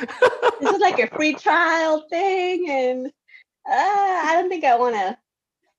Uh, 0.00 0.50
this 0.60 0.70
is 0.70 0.80
like 0.80 0.98
a 0.98 1.08
free 1.14 1.34
trial 1.34 2.04
thing, 2.10 2.68
and 2.68 3.12
I 3.66 4.30
don't 4.34 4.48
think 4.48 4.64
I 4.64 4.76
want 4.76 4.94
to 4.94 5.16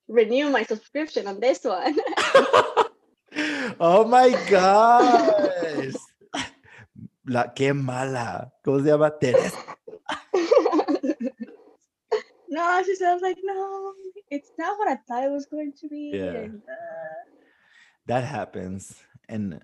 renew 0.07 0.49
my 0.49 0.63
subscription 0.63 1.27
on 1.27 1.39
this 1.39 1.63
one. 1.63 1.97
oh 3.79 4.05
my 4.07 4.31
gosh. 4.49 5.93
La 7.27 7.47
que 7.53 7.73
mala. 7.73 8.51
¿Cómo 8.63 8.83
se 8.83 8.91
llama? 8.91 9.11
Teresa. 9.19 9.57
no, 12.49 12.83
she 12.85 12.95
said, 12.95 13.09
I 13.09 13.13
was 13.13 13.21
like, 13.21 13.37
no, 13.43 13.93
it's 14.29 14.51
not 14.57 14.77
what 14.77 14.87
I 14.87 14.95
thought 15.07 15.23
it 15.23 15.31
was 15.31 15.47
going 15.47 15.73
to 15.81 15.87
be. 15.89 16.11
Yeah. 16.13 16.23
and, 16.23 16.61
uh, 16.69 17.31
That 18.05 18.23
happens. 18.23 18.95
And 19.27 19.59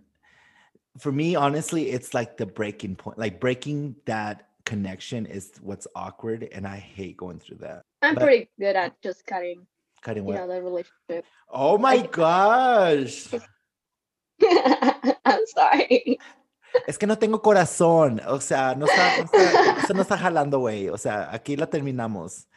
for 0.97 1.11
me, 1.11 1.35
honestly, 1.35 1.91
it's 1.91 2.13
like 2.15 2.37
the 2.37 2.47
breaking 2.47 2.95
point. 2.95 3.19
Like 3.19 3.39
breaking 3.39 3.95
that 4.05 4.49
connection 4.65 5.27
is 5.27 5.51
what's 5.61 5.85
awkward. 5.95 6.49
And 6.51 6.67
I 6.67 6.77
hate 6.77 7.17
going 7.17 7.39
through 7.39 7.57
that. 7.57 7.83
I'm 8.01 8.15
But- 8.15 8.23
pretty 8.23 8.49
good 8.59 8.75
at 8.75 9.01
just 9.01 9.25
cutting, 9.25 9.67
Cutting 10.01 10.25
you 10.27 10.33
know, 10.33 10.47
the 10.47 10.61
relationship. 10.61 11.25
Oh 11.49 11.77
my 11.77 11.95
like- 11.97 12.11
gosh. 12.11 13.27
I'm 15.25 15.45
sorry. 15.47 16.17
Es 16.87 16.97
que 16.97 17.05
no 17.05 17.17
tengo 17.17 17.41
corazón. 17.41 18.21
O 18.25 18.39
sea, 18.39 18.73
no 18.75 18.85
está, 18.87 19.17
no 19.17 19.23
está, 19.25 19.77
eso 19.83 19.93
no 19.93 20.01
está 20.01 20.17
jalando, 20.17 20.59
güey. 20.59 20.89
O 20.89 20.97
sea, 20.97 21.29
aquí 21.31 21.55
la 21.55 21.67
terminamos. 21.67 22.47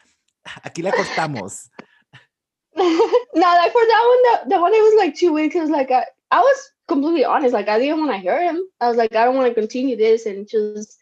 Aquí 0.63 0.81
la 0.81 0.91
cortamos. 0.91 1.69
no, 2.75 2.83
like 2.83 3.71
for 3.71 3.85
that 3.85 4.05
one, 4.07 4.21
the, 4.23 4.55
the 4.55 4.61
one 4.61 4.71
that 4.71 4.81
was 4.81 4.95
like 4.97 5.15
two 5.15 5.33
weeks, 5.33 5.55
it 5.55 5.61
was 5.61 5.69
like 5.69 5.91
I, 5.91 6.05
I 6.31 6.39
was 6.39 6.71
completely 6.87 7.25
honest. 7.25 7.53
Like 7.53 7.67
I 7.69 7.79
didn't 7.79 7.99
want 7.99 8.11
to 8.11 8.17
hear 8.17 8.41
him. 8.41 8.61
I 8.81 8.87
was 8.87 8.97
like, 8.97 9.15
I 9.15 9.25
don't 9.25 9.35
want 9.35 9.47
to 9.47 9.53
continue 9.59 9.95
this 9.95 10.25
and 10.25 10.47
just, 10.47 10.97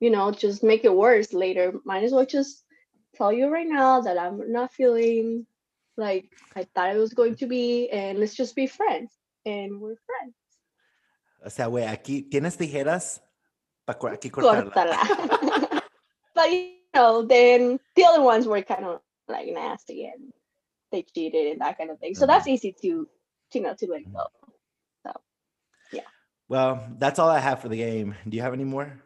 you 0.00 0.10
know, 0.10 0.30
just 0.32 0.62
make 0.62 0.84
it 0.84 0.94
worse 0.94 1.32
later. 1.32 1.72
Might 1.84 2.04
as 2.04 2.12
well 2.12 2.26
just 2.26 2.64
tell 3.20 3.32
you 3.32 3.48
right 3.52 3.68
now 3.68 4.00
that 4.00 4.16
I'm 4.16 4.50
not 4.50 4.72
feeling 4.72 5.46
like 5.96 6.32
I 6.56 6.64
thought 6.74 6.96
it 6.96 6.98
was 6.98 7.12
going 7.12 7.36
to 7.36 7.46
be, 7.46 7.90
and 7.90 8.18
let's 8.18 8.34
just 8.34 8.56
be 8.56 8.66
friends. 8.66 9.12
And 9.44 9.80
we're 9.80 10.00
friends. 10.08 10.34
O 11.44 11.48
sea, 11.48 11.66
güey, 11.66 11.86
aquí 11.86 12.22
tienes 12.30 12.56
tijeras 12.56 13.20
para 13.84 14.16
aquí 14.16 14.30
cortarla. 14.30 14.72
Córtala. 14.72 15.82
but 16.34 16.50
you 16.50 16.72
know, 16.94 17.22
then 17.22 17.78
the 17.96 18.04
other 18.04 18.22
ones 18.22 18.46
were 18.46 18.62
kind 18.62 18.84
of 18.84 19.00
like 19.28 19.48
nasty 19.52 20.06
and 20.06 20.32
they 20.92 21.02
cheated 21.02 21.52
and 21.52 21.60
that 21.60 21.78
kind 21.78 21.90
of 21.90 21.98
thing. 21.98 22.14
So 22.14 22.26
that's 22.26 22.46
easy 22.46 22.74
to, 22.82 23.08
you 23.54 23.60
know, 23.60 23.74
to 23.74 23.86
let 23.86 24.12
go. 24.12 24.26
So, 25.06 25.12
yeah. 25.92 26.08
Well, 26.48 26.86
that's 26.98 27.18
all 27.18 27.30
I 27.30 27.38
have 27.38 27.60
for 27.60 27.68
the 27.68 27.76
game. 27.76 28.14
Do 28.28 28.36
you 28.36 28.42
have 28.42 28.52
any 28.52 28.64
more? 28.64 29.00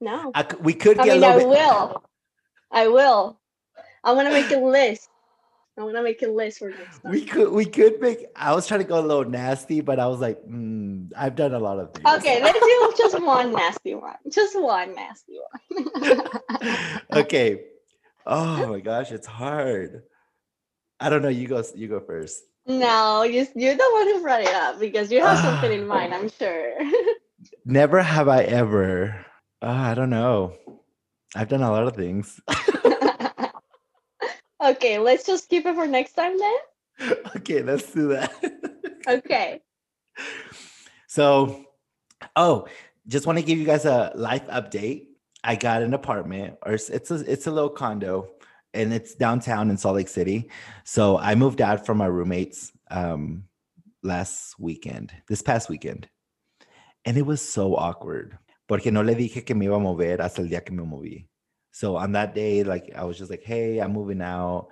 No. 0.00 0.32
I 0.34 0.46
we 0.60 0.72
could 0.72 0.98
I 0.98 1.04
get 1.04 1.14
mean, 1.14 1.24
a 1.24 1.26
I 1.26 1.36
little 1.36 1.50
bit. 1.50 1.58
will. 1.58 2.02
I 2.72 2.88
will. 2.88 3.38
I'm 4.04 4.16
gonna 4.16 4.30
make 4.30 4.50
a 4.50 4.56
list. 4.58 5.08
I'm 5.78 5.84
gonna 5.84 6.02
make 6.02 6.22
a 6.22 6.26
list 6.26 6.58
for 6.58 6.70
next 6.70 7.00
time. 7.02 7.12
We 7.12 7.24
could 7.24 7.50
we 7.52 7.64
could 7.64 8.00
make. 8.00 8.26
I 8.36 8.54
was 8.54 8.66
trying 8.66 8.80
to 8.80 8.86
go 8.86 8.98
a 8.98 9.06
little 9.06 9.24
nasty, 9.24 9.80
but 9.80 9.98
I 10.00 10.06
was 10.06 10.20
like, 10.20 10.38
mm, 10.44 11.10
I've 11.16 11.36
done 11.36 11.54
a 11.54 11.58
lot 11.58 11.78
of 11.78 11.94
things. 11.94 12.06
Okay, 12.06 12.42
let's 12.42 12.58
do 12.58 12.94
just 12.98 13.22
one 13.22 13.52
nasty 13.52 13.94
one. 13.94 14.16
Just 14.28 14.60
one 14.60 14.94
nasty 14.94 15.38
one. 15.70 16.20
okay. 17.12 17.62
Oh 18.26 18.66
my 18.66 18.80
gosh, 18.80 19.12
it's 19.12 19.26
hard. 19.26 20.02
I 21.00 21.08
don't 21.08 21.22
know. 21.22 21.28
You 21.28 21.48
go. 21.48 21.62
You 21.74 21.88
go 21.88 22.00
first. 22.00 22.42
no, 22.66 23.22
you, 23.22 23.46
you're 23.54 23.74
the 23.74 23.90
one 23.92 24.06
who 24.08 24.22
brought 24.22 24.42
it 24.42 24.54
up 24.54 24.78
because 24.78 25.10
you 25.10 25.20
have 25.20 25.38
something 25.38 25.72
in 25.72 25.86
mind, 25.94 26.14
I'm 26.14 26.28
sure. 26.30 26.74
Never 27.64 28.00
have 28.02 28.28
I 28.28 28.42
ever. 28.44 29.26
Uh, 29.60 29.66
I 29.66 29.94
don't 29.94 30.10
know. 30.10 30.54
I've 31.34 31.48
done 31.48 31.62
a 31.62 31.70
lot 31.70 31.86
of 31.86 31.96
things. 31.96 32.40
okay, 34.64 34.98
let's 34.98 35.26
just 35.26 35.48
keep 35.48 35.66
it 35.66 35.74
for 35.74 35.86
next 35.86 36.12
time 36.12 36.38
then. 36.38 37.14
okay, 37.36 37.62
let's 37.62 37.90
do 37.92 38.08
that. 38.08 38.32
Okay. 39.08 39.60
So, 41.08 41.66
oh, 42.36 42.68
just 43.06 43.26
want 43.26 43.38
to 43.38 43.44
give 43.44 43.58
you 43.58 43.66
guys 43.66 43.84
a 43.84 44.12
life 44.14 44.46
update. 44.46 45.08
I 45.44 45.56
got 45.56 45.82
an 45.82 45.92
apartment, 45.92 46.56
or 46.64 46.72
it's 46.72 46.88
it's 46.88 47.10
a 47.10 47.16
it's 47.30 47.46
a 47.46 47.50
little 47.50 47.68
condo, 47.68 48.30
and 48.72 48.94
it's 48.94 49.14
downtown 49.14 49.68
in 49.68 49.76
Salt 49.76 49.96
Lake 49.96 50.08
City. 50.08 50.48
So 50.84 51.18
I 51.18 51.34
moved 51.34 51.60
out 51.60 51.84
from 51.84 51.98
my 51.98 52.06
roommates 52.06 52.72
um, 52.90 53.44
last 54.02 54.58
weekend, 54.58 55.12
this 55.28 55.42
past 55.42 55.68
weekend, 55.68 56.08
And 57.04 57.18
it 57.18 57.26
was 57.26 57.46
so 57.46 57.76
awkward. 57.76 58.38
Porque 58.66 58.92
no 58.92 59.02
le 59.02 59.14
dije 59.14 59.44
que 59.44 59.54
me 59.54 59.66
iba 59.66 59.76
a 59.76 59.80
mover 59.80 60.22
hasta 60.22 60.42
el 60.42 60.48
día 60.48 60.64
que 60.64 60.72
me 60.72 60.82
moví. 60.82 61.28
So 61.72 61.96
on 61.96 62.12
that 62.12 62.34
day, 62.34 62.64
like 62.64 62.92
I 62.94 63.04
was 63.04 63.18
just 63.18 63.30
like, 63.30 63.42
hey, 63.44 63.78
I'm 63.80 63.92
moving 63.92 64.22
out. 64.22 64.68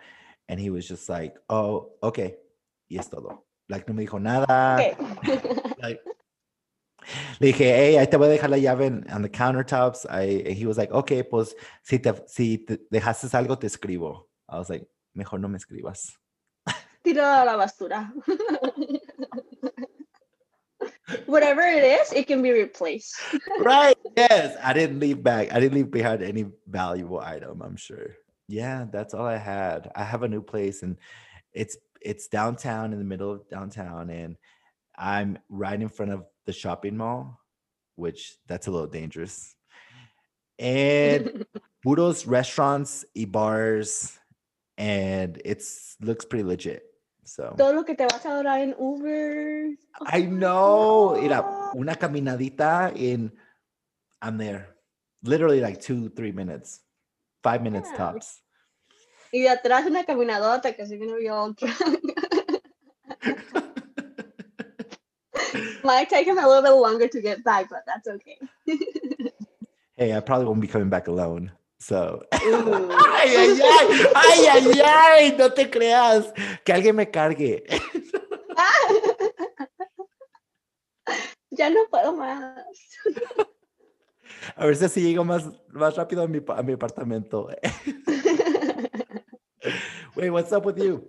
And 0.49 0.61
he 0.61 0.71
was 0.71 0.87
just 0.87 1.09
like, 1.09 1.35
oh, 1.49 1.93
okay. 2.03 2.37
Y 2.89 2.99
es 2.99 3.09
todo. 3.09 3.45
Like 3.69 3.89
no 3.89 3.95
me 3.95 4.07
dijo 4.07 4.21
nada. 4.21 4.75
Okay. 4.75 4.95
Like, 5.81 6.03
le 7.41 7.47
dije, 7.53 7.75
hey, 7.75 7.97
ahí 7.97 8.07
te 8.07 8.19
voy 8.19 8.27
a 8.27 8.31
dejar 8.31 8.51
la 8.51 8.59
llave 8.59 8.87
en, 8.87 9.07
on 9.11 9.23
the 9.23 9.31
countertops. 9.31 10.05
I, 10.11 10.43
and 10.47 10.55
he 10.55 10.67
was 10.67 10.77
like, 10.77 10.93
okay, 10.93 11.23
pues 11.23 11.55
si 11.83 11.99
te, 11.99 12.13
si 12.27 12.59
te 12.59 12.79
dejaste 12.93 13.33
algo, 13.35 13.59
te 13.59 13.67
escribo. 13.67 14.27
I 14.47 14.59
was 14.59 14.69
like, 14.69 14.87
mejor 15.15 15.39
no 15.41 15.49
me 15.49 15.57
escribas. 15.57 16.13
Tiro 17.03 17.25
a 17.25 17.45
la 17.45 17.57
basura. 17.57 18.13
Whatever 21.27 21.63
it 21.63 21.83
is, 21.83 22.13
it 22.13 22.27
can 22.27 22.43
be 22.43 22.53
replaced. 22.53 23.21
right. 23.61 23.97
Yes. 24.17 24.57
I 24.63 24.73
didn't 24.73 25.01
leave 25.01 25.23
back. 25.23 25.53
I 25.53 25.61
didn't 25.61 25.75
leave 25.75 25.91
behind 25.91 26.23
any 26.23 26.47
valuable 26.67 27.21
item, 27.21 27.63
I'm 27.63 27.77
sure. 27.77 28.17
Yeah, 28.49 28.87
that's 28.91 29.15
all 29.15 29.27
I 29.27 29.37
had. 29.37 29.91
I 29.95 30.05
have 30.05 30.23
a 30.23 30.29
new 30.29 30.43
place 30.43 30.83
and 30.83 30.97
it's 31.53 31.77
it's 32.01 32.29
downtown 32.29 32.93
in 32.93 32.99
the 32.99 33.05
middle 33.05 33.31
of 33.31 33.49
downtown 33.49 34.11
and 34.11 34.37
I'm 34.97 35.39
right 35.49 35.81
in 35.81 35.89
front 35.89 36.13
of 36.13 36.25
the 36.47 36.53
shopping 36.53 36.97
mall, 36.97 37.39
which 37.97 38.37
that's 38.47 38.67
a 38.67 38.71
little 38.71 38.87
dangerous. 38.87 39.55
And 40.59 41.47
puros 41.85 42.27
restaurants 42.27 43.05
y 43.15 43.25
bars 43.25 44.19
and 44.77 45.41
it's 45.45 45.97
looks 46.01 46.25
pretty 46.25 46.45
legit. 46.45 46.90
So 47.31 47.55
Todo 47.57 47.73
lo 47.73 47.85
que 47.85 47.95
te 47.95 48.05
vas 48.07 48.27
a 48.27 48.35
ahorrar 48.35 48.59
en 48.61 48.75
Uber. 48.77 49.77
Oh, 50.01 50.05
I 50.05 50.23
know. 50.27 51.15
Mira, 51.15 51.71
una 51.75 51.95
caminadita 51.95 52.93
in 52.97 53.33
I'm 54.21 54.37
there. 54.37 54.75
Literally 55.23 55.61
like 55.61 55.81
two, 55.81 56.09
three 56.09 56.33
minutes. 56.33 56.81
Five 57.45 57.63
minutes 57.63 57.89
Yeah. 57.91 57.97
tops. 57.97 58.43
Y 59.33 59.43
de 59.43 59.49
atrás 59.49 59.87
una 59.87 60.03
caminadota 60.05 60.75
que 60.75 60.83
así 60.83 60.99
que 60.99 61.07
no 61.07 61.19
vio. 61.19 61.55
Might 65.85 66.09
take 66.09 66.27
him 66.27 66.37
a 66.37 66.49
little 66.49 66.63
bit 66.63 66.73
longer 66.73 67.07
to 67.07 67.21
get 67.21 67.45
back, 67.45 67.69
but 67.71 67.85
that's 67.87 68.09
okay. 68.09 68.39
hey, 69.97 70.13
I 70.17 70.21
probably 70.21 70.47
won't 70.47 70.61
be 70.61 70.67
coming 70.67 70.91
back 70.91 71.07
alone. 71.07 71.53
So 71.81 72.21
Ooh. 72.45 72.89
ay, 72.93 73.37
ay, 73.37 73.59
ay, 73.59 73.87
ay, 74.15 74.47
ay, 74.47 74.81
ay, 74.85 75.35
no 75.39 75.51
te 75.53 75.69
creas. 75.71 76.31
Que 76.63 76.73
alguien 76.75 76.95
me 76.95 77.11
cargue. 77.11 77.65
ya 81.51 81.71
no 81.71 81.81
puedo 81.91 82.13
más. 82.15 82.63
A 84.57 84.65
ver 84.67 84.77
si 84.77 84.85
así 84.85 85.01
llego 85.03 85.25
más, 85.25 85.45
más 85.69 85.97
rápido 85.97 86.23
a 86.23 86.29
mi, 86.29 86.41
a 86.49 86.63
mi 86.63 86.73
apartamento. 86.75 87.49
Wait, 90.15 90.31
what's 90.31 90.53
up 90.53 90.65
with 90.65 90.79
you? 90.79 91.05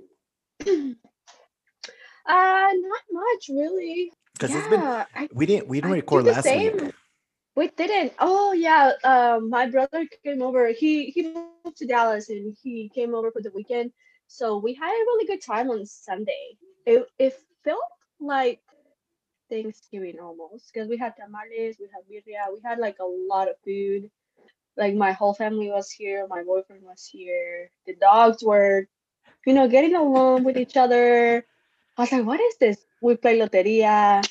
Uh, 2.25 2.25
not 2.25 3.03
much 3.11 3.49
really. 3.49 4.11
Because 4.33 4.55
it's 4.55 4.67
been 4.69 4.81
Yeah, 4.81 5.05
I 5.15 5.29
we 5.33 5.45
didn't 5.45 5.67
we 5.67 5.79
didn't 5.81 5.93
I 5.93 5.97
record 5.99 6.25
last 6.25 6.45
same. 6.45 6.77
week. 6.77 6.95
We 7.61 7.67
didn't. 7.77 8.13
Oh 8.17 8.53
yeah. 8.53 8.93
Um, 9.03 9.51
my 9.51 9.67
brother 9.67 10.07
came 10.25 10.41
over. 10.41 10.69
He 10.69 11.11
he 11.11 11.21
moved 11.31 11.77
to 11.77 11.85
Dallas 11.85 12.31
and 12.31 12.57
he 12.59 12.89
came 12.89 13.13
over 13.13 13.29
for 13.29 13.39
the 13.39 13.51
weekend. 13.51 13.91
So 14.25 14.57
we 14.57 14.73
had 14.73 14.89
a 14.89 15.05
really 15.09 15.27
good 15.27 15.43
time 15.45 15.69
on 15.69 15.85
Sunday. 15.85 16.57
It 16.87 17.05
it 17.19 17.35
felt 17.63 17.83
like 18.19 18.61
Thanksgiving 19.47 20.17
almost 20.19 20.73
because 20.73 20.89
we 20.89 20.97
had 20.97 21.13
tamales, 21.15 21.77
we 21.79 21.85
had 21.93 22.01
birria, 22.09 22.51
we 22.51 22.59
had 22.65 22.79
like 22.79 22.97
a 22.99 23.05
lot 23.05 23.47
of 23.47 23.57
food. 23.63 24.09
Like 24.75 24.95
my 24.95 25.11
whole 25.11 25.35
family 25.35 25.69
was 25.69 25.91
here. 25.91 26.25
My 26.27 26.41
boyfriend 26.41 26.81
was 26.81 27.05
here. 27.05 27.69
The 27.85 27.93
dogs 27.93 28.43
were, 28.43 28.87
you 29.45 29.53
know, 29.53 29.67
getting 29.67 29.95
along 29.95 30.45
with 30.45 30.57
each 30.57 30.77
other. 30.77 31.45
I 31.95 32.01
was 32.01 32.11
like, 32.11 32.25
what 32.25 32.39
is 32.41 32.57
this? 32.57 32.83
We 33.03 33.17
play 33.17 33.37
loteria, 33.37 34.27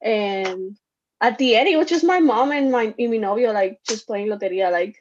and 0.00 0.78
at 1.20 1.38
the 1.38 1.56
end, 1.56 1.68
it 1.68 1.76
was 1.76 1.88
just 1.88 2.04
my 2.04 2.18
mom 2.18 2.52
and 2.52 2.70
my 2.70 2.94
y 2.98 3.06
mi 3.06 3.18
novio 3.18 3.52
like 3.52 3.80
just 3.86 4.06
playing 4.06 4.28
loteria, 4.28 4.72
like 4.72 4.96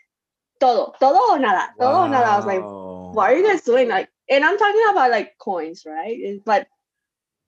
todo, 0.60 0.94
todo 1.00 1.34
o 1.34 1.38
nada, 1.38 1.70
todo 1.80 2.04
o 2.04 2.08
nada. 2.08 2.28
I 2.28 2.38
was 2.38 2.46
like, 2.46 2.62
Wow. 2.62 3.12
what 3.14 3.32
are 3.32 3.38
you 3.38 3.48
guys 3.48 3.62
doing? 3.62 3.88
Like, 3.88 4.10
and 4.30 4.44
I'm 4.44 4.58
talking 4.58 4.84
about 4.92 5.12
like 5.12 5.38
coins, 5.40 5.84
right? 5.86 6.42
But 6.46 6.68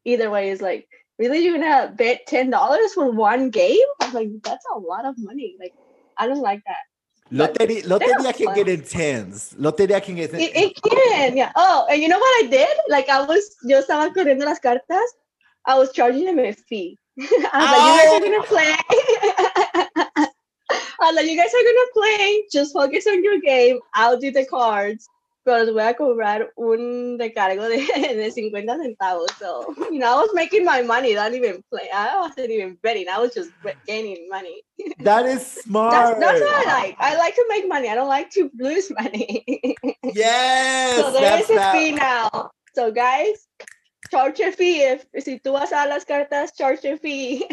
either 0.05 0.29
way, 0.29 0.49
it's 0.49 0.61
like, 0.61 0.87
really, 1.19 1.39
you're 1.39 1.57
gonna 1.59 1.93
bet 1.95 2.25
ten 2.27 2.49
dollars 2.49 2.93
for 2.93 3.11
one 3.11 3.49
game? 3.49 3.85
I 4.01 4.05
was 4.05 4.13
like, 4.13 4.29
that's 4.43 4.65
a 4.73 4.79
lot 4.79 5.05
of 5.05 5.15
money. 5.17 5.57
Like, 5.59 5.73
I 6.17 6.27
don't 6.27 6.41
like 6.41 6.61
that. 6.65 6.83
Loteria, 7.31 7.83
loteria 7.83 8.35
can 8.35 8.45
fun. 8.47 8.55
get 8.55 8.67
intense. 8.67 9.53
Loteria 9.57 10.03
can 10.03 10.15
get 10.15 10.33
It, 10.33 10.51
it 10.53 10.81
can, 10.81 11.37
yeah. 11.37 11.51
Oh, 11.55 11.87
and 11.89 12.01
you 12.01 12.09
know 12.09 12.19
what 12.19 12.43
I 12.43 12.47
did? 12.49 12.77
Like, 12.89 13.07
I 13.07 13.23
was, 13.23 13.55
yo 13.63 13.81
estaba 13.81 14.13
corriendo 14.13 14.43
las 14.43 14.59
cartas. 14.59 15.07
I 15.65 15.77
was 15.77 15.93
charging 15.93 16.25
them 16.25 16.39
a 16.39 16.51
fee. 16.51 16.97
I 17.19 17.25
was 17.59 17.71
like, 17.71 17.85
you 17.87 17.99
guys 17.99 18.11
are 18.13 18.23
gonna 18.25 18.37
oh. 18.39 18.47
play. 18.47 20.27
I 21.01 21.05
was 21.05 21.15
like, 21.15 21.29
you 21.29 21.37
guys 21.37 21.53
are 21.53 21.63
gonna 21.63 21.91
play. 21.93 22.43
Just 22.51 22.73
focus 22.73 23.07
on 23.07 23.23
your 23.23 23.39
game. 23.41 23.79
I'll 23.93 24.17
do 24.19 24.31
the 24.31 24.45
cards. 24.45 25.07
Pero 25.43 25.63
les 25.63 25.73
voy 25.73 25.81
a 25.81 25.95
cobrar 25.95 26.51
un 26.55 27.17
recargo 27.17 27.67
de, 27.67 27.77
de 28.15 28.31
50 28.31 28.77
centavos. 28.77 29.31
So, 29.39 29.73
you 29.91 29.97
know, 29.97 30.13
I 30.13 30.21
was 30.21 30.29
making 30.35 30.63
my 30.63 30.83
money, 30.83 31.15
not 31.15 31.33
even 31.33 31.63
play. 31.71 31.89
I 31.91 32.19
wasn't 32.19 32.51
even 32.51 32.77
betting. 32.83 33.09
I 33.09 33.17
was 33.17 33.33
just 33.33 33.49
gaining 33.87 34.29
money. 34.29 34.61
That 34.99 35.25
is 35.25 35.45
smart. 35.45 35.93
That's, 35.93 36.19
that's 36.19 36.41
what 36.41 36.67
I 36.67 36.81
like. 36.81 36.95
I 36.99 37.17
like 37.17 37.33
to 37.33 37.45
make 37.49 37.67
money. 37.67 37.89
I 37.89 37.95
don't 37.95 38.07
like 38.07 38.29
to 38.31 38.51
lose 38.59 38.91
money. 38.91 39.43
Yes, 40.03 40.97
so 40.97 41.11
there 41.11 41.21
that's 41.21 41.49
is 41.49 41.49
a 41.49 41.55
that. 41.55 41.73
fee 41.73 41.91
now. 41.93 42.51
So 42.75 42.91
guys, 42.91 43.47
charge 44.11 44.39
a 44.41 44.51
fee. 44.51 44.81
If 44.81 45.05
si 45.23 45.39
tú 45.39 45.53
vas 45.53 45.71
a 45.71 45.87
las 45.87 46.05
cartas, 46.05 46.55
charge 46.55 46.85
a 46.85 46.97
fee. 46.97 47.45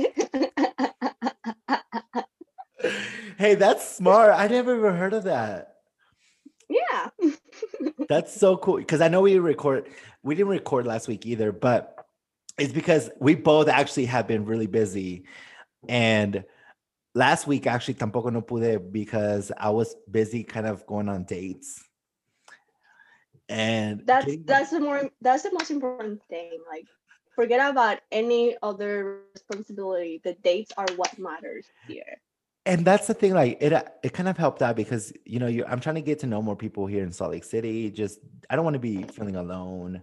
Hey, 3.38 3.54
that's 3.54 3.88
smart. 3.88 4.32
I 4.34 4.48
never 4.48 4.76
even 4.76 4.96
heard 4.96 5.12
of 5.12 5.24
that. 5.24 5.74
yeah. 6.68 7.10
That's 8.08 8.38
so 8.38 8.56
cool. 8.56 8.78
Because 8.78 9.00
I 9.00 9.08
know 9.08 9.20
we 9.20 9.38
record, 9.38 9.88
we 10.22 10.34
didn't 10.34 10.48
record 10.48 10.86
last 10.86 11.08
week 11.08 11.26
either, 11.26 11.52
but 11.52 12.04
it's 12.58 12.72
because 12.72 13.10
we 13.20 13.34
both 13.34 13.68
actually 13.68 14.06
have 14.06 14.26
been 14.26 14.44
really 14.44 14.66
busy. 14.66 15.24
And 15.88 16.44
last 17.14 17.46
week, 17.46 17.66
actually, 17.66 17.94
tampoco 17.94 18.32
no 18.32 18.42
pude 18.42 18.92
because 18.92 19.52
I 19.56 19.70
was 19.70 19.94
busy 20.10 20.42
kind 20.42 20.66
of 20.66 20.84
going 20.86 21.08
on 21.08 21.24
dates. 21.24 21.84
And 23.48 24.06
That's 24.06 24.36
that's 24.44 24.70
the 24.70 24.80
more 24.80 25.10
that's 25.20 25.42
the 25.42 25.52
most 25.52 25.70
important 25.70 26.22
thing. 26.28 26.58
Like 26.68 26.84
forget 27.34 27.70
about 27.70 28.00
any 28.12 28.56
other 28.62 29.22
responsibility. 29.34 30.20
The 30.22 30.34
dates 30.44 30.72
are 30.76 30.86
what 30.96 31.18
matters 31.18 31.66
here. 31.86 32.20
and 32.66 32.84
that's 32.84 33.06
the 33.06 33.14
thing 33.14 33.32
like 33.32 33.56
it 33.60 33.72
it 34.02 34.12
kind 34.12 34.28
of 34.28 34.36
helped 34.36 34.60
out 34.60 34.76
because 34.76 35.12
you 35.24 35.38
know 35.38 35.46
you 35.46 35.64
i'm 35.66 35.80
trying 35.80 35.94
to 35.94 36.02
get 36.02 36.18
to 36.18 36.26
know 36.26 36.42
more 36.42 36.56
people 36.56 36.86
here 36.86 37.02
in 37.02 37.10
salt 37.12 37.30
lake 37.30 37.44
city 37.44 37.90
just 37.90 38.18
i 38.50 38.56
don't 38.56 38.64
want 38.64 38.74
to 38.74 38.80
be 38.80 39.02
feeling 39.04 39.36
alone 39.36 40.02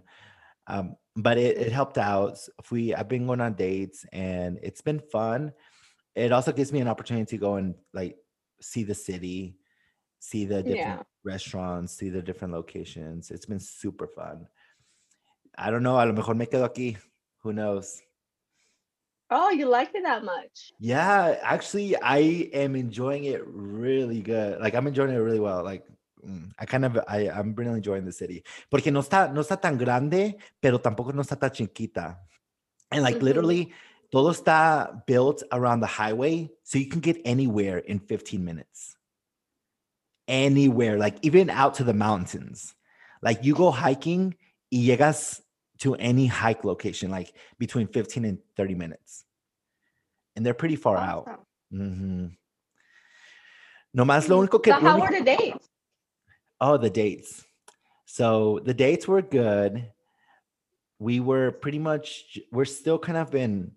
um 0.66 0.96
but 1.14 1.38
it, 1.38 1.56
it 1.58 1.70
helped 1.72 1.98
out 1.98 2.36
if 2.58 2.70
we 2.72 2.94
i've 2.94 3.08
been 3.08 3.26
going 3.26 3.40
on 3.40 3.54
dates 3.54 4.04
and 4.12 4.58
it's 4.62 4.80
been 4.80 4.98
fun 4.98 5.52
it 6.14 6.32
also 6.32 6.50
gives 6.50 6.72
me 6.72 6.80
an 6.80 6.88
opportunity 6.88 7.26
to 7.26 7.36
go 7.38 7.54
and 7.56 7.74
like 7.94 8.16
see 8.60 8.82
the 8.82 8.94
city 8.94 9.56
see 10.18 10.44
the 10.44 10.62
different 10.62 10.98
Yeah. 10.98 11.02
Restaurants 11.26 11.92
see 11.92 12.08
the 12.08 12.22
different 12.22 12.54
locations 12.54 13.30
it's 13.30 13.46
been 13.46 13.60
super 13.60 14.06
fun 14.06 14.46
i 15.58 15.70
don't 15.70 15.82
know 15.82 15.98
a 15.98 16.06
lo 16.06 16.12
mejor 16.12 16.34
me 16.34 16.46
quedo 16.46 16.64
aquí 16.64 16.96
who 17.42 17.52
knows 17.52 18.00
Oh, 19.28 19.50
you 19.50 19.66
like 19.68 19.90
it 19.94 20.04
that 20.04 20.22
much? 20.22 20.70
Yeah, 20.78 21.34
actually, 21.42 21.96
I 21.98 22.48
am 22.54 22.76
enjoying 22.76 23.24
it 23.24 23.42
really 23.44 24.22
good. 24.22 24.60
Like 24.60 24.74
I'm 24.74 24.86
enjoying 24.86 25.10
it 25.14 25.18
really 25.18 25.40
well. 25.40 25.64
Like 25.64 25.82
mm, 26.24 26.52
I 26.58 26.64
kind 26.64 26.84
of 26.84 26.98
I 27.08 27.28
I'm 27.28 27.54
really 27.54 27.74
enjoying 27.74 28.04
the 28.04 28.12
city. 28.12 28.44
Porque 28.70 28.92
no 28.92 29.00
está 29.00 29.32
no 29.32 29.40
está 29.40 29.60
tan 29.60 29.78
grande, 29.78 30.36
pero 30.62 30.78
tampoco 30.78 31.12
no 31.12 31.22
está 31.22 31.38
tan 31.38 31.50
chiquita. 31.50 32.18
And 32.92 33.02
like 33.02 33.18
Mhm. 33.18 33.22
literally 33.22 33.72
todo 34.12 34.30
está 34.30 35.04
built 35.06 35.42
around 35.50 35.80
the 35.80 35.90
highway, 35.90 36.50
so 36.62 36.78
you 36.78 36.86
can 36.88 37.00
get 37.00 37.18
anywhere 37.24 37.78
in 37.78 37.98
15 37.98 38.44
minutes. 38.44 38.95
Anywhere, 40.28 40.98
like 40.98 41.16
even 41.22 41.50
out 41.50 41.74
to 41.74 41.84
the 41.84 41.94
mountains. 41.94 42.74
Like 43.22 43.44
you 43.44 43.54
go 43.54 43.70
hiking 43.70 44.34
y 44.72 44.78
llegas 44.78 45.40
to 45.78 45.94
any 45.96 46.26
hike 46.26 46.64
location 46.64 47.10
like 47.10 47.32
between 47.58 47.86
15 47.86 48.24
and 48.24 48.38
30 48.56 48.74
minutes. 48.74 49.24
And 50.34 50.44
they're 50.44 50.54
pretty 50.54 50.76
far 50.76 50.96
out. 50.96 51.28
Awesome. 51.28 51.46
hmm 51.70 52.26
Nomás 53.96 54.28
lo 54.28 54.38
único 54.46 54.62
que. 54.62 54.72
So 54.72 54.78
how 54.78 55.00
were 55.00 55.10
the 55.10 55.24
dates? 55.24 55.68
Oh, 56.60 56.76
the 56.76 56.90
dates. 56.90 57.44
So 58.04 58.60
the 58.64 58.74
dates 58.74 59.08
were 59.08 59.22
good. 59.22 59.90
We 60.98 61.20
were 61.20 61.50
pretty 61.50 61.78
much, 61.78 62.38
we're 62.50 62.64
still 62.64 62.98
kind 62.98 63.18
of 63.18 63.34
in 63.34 63.72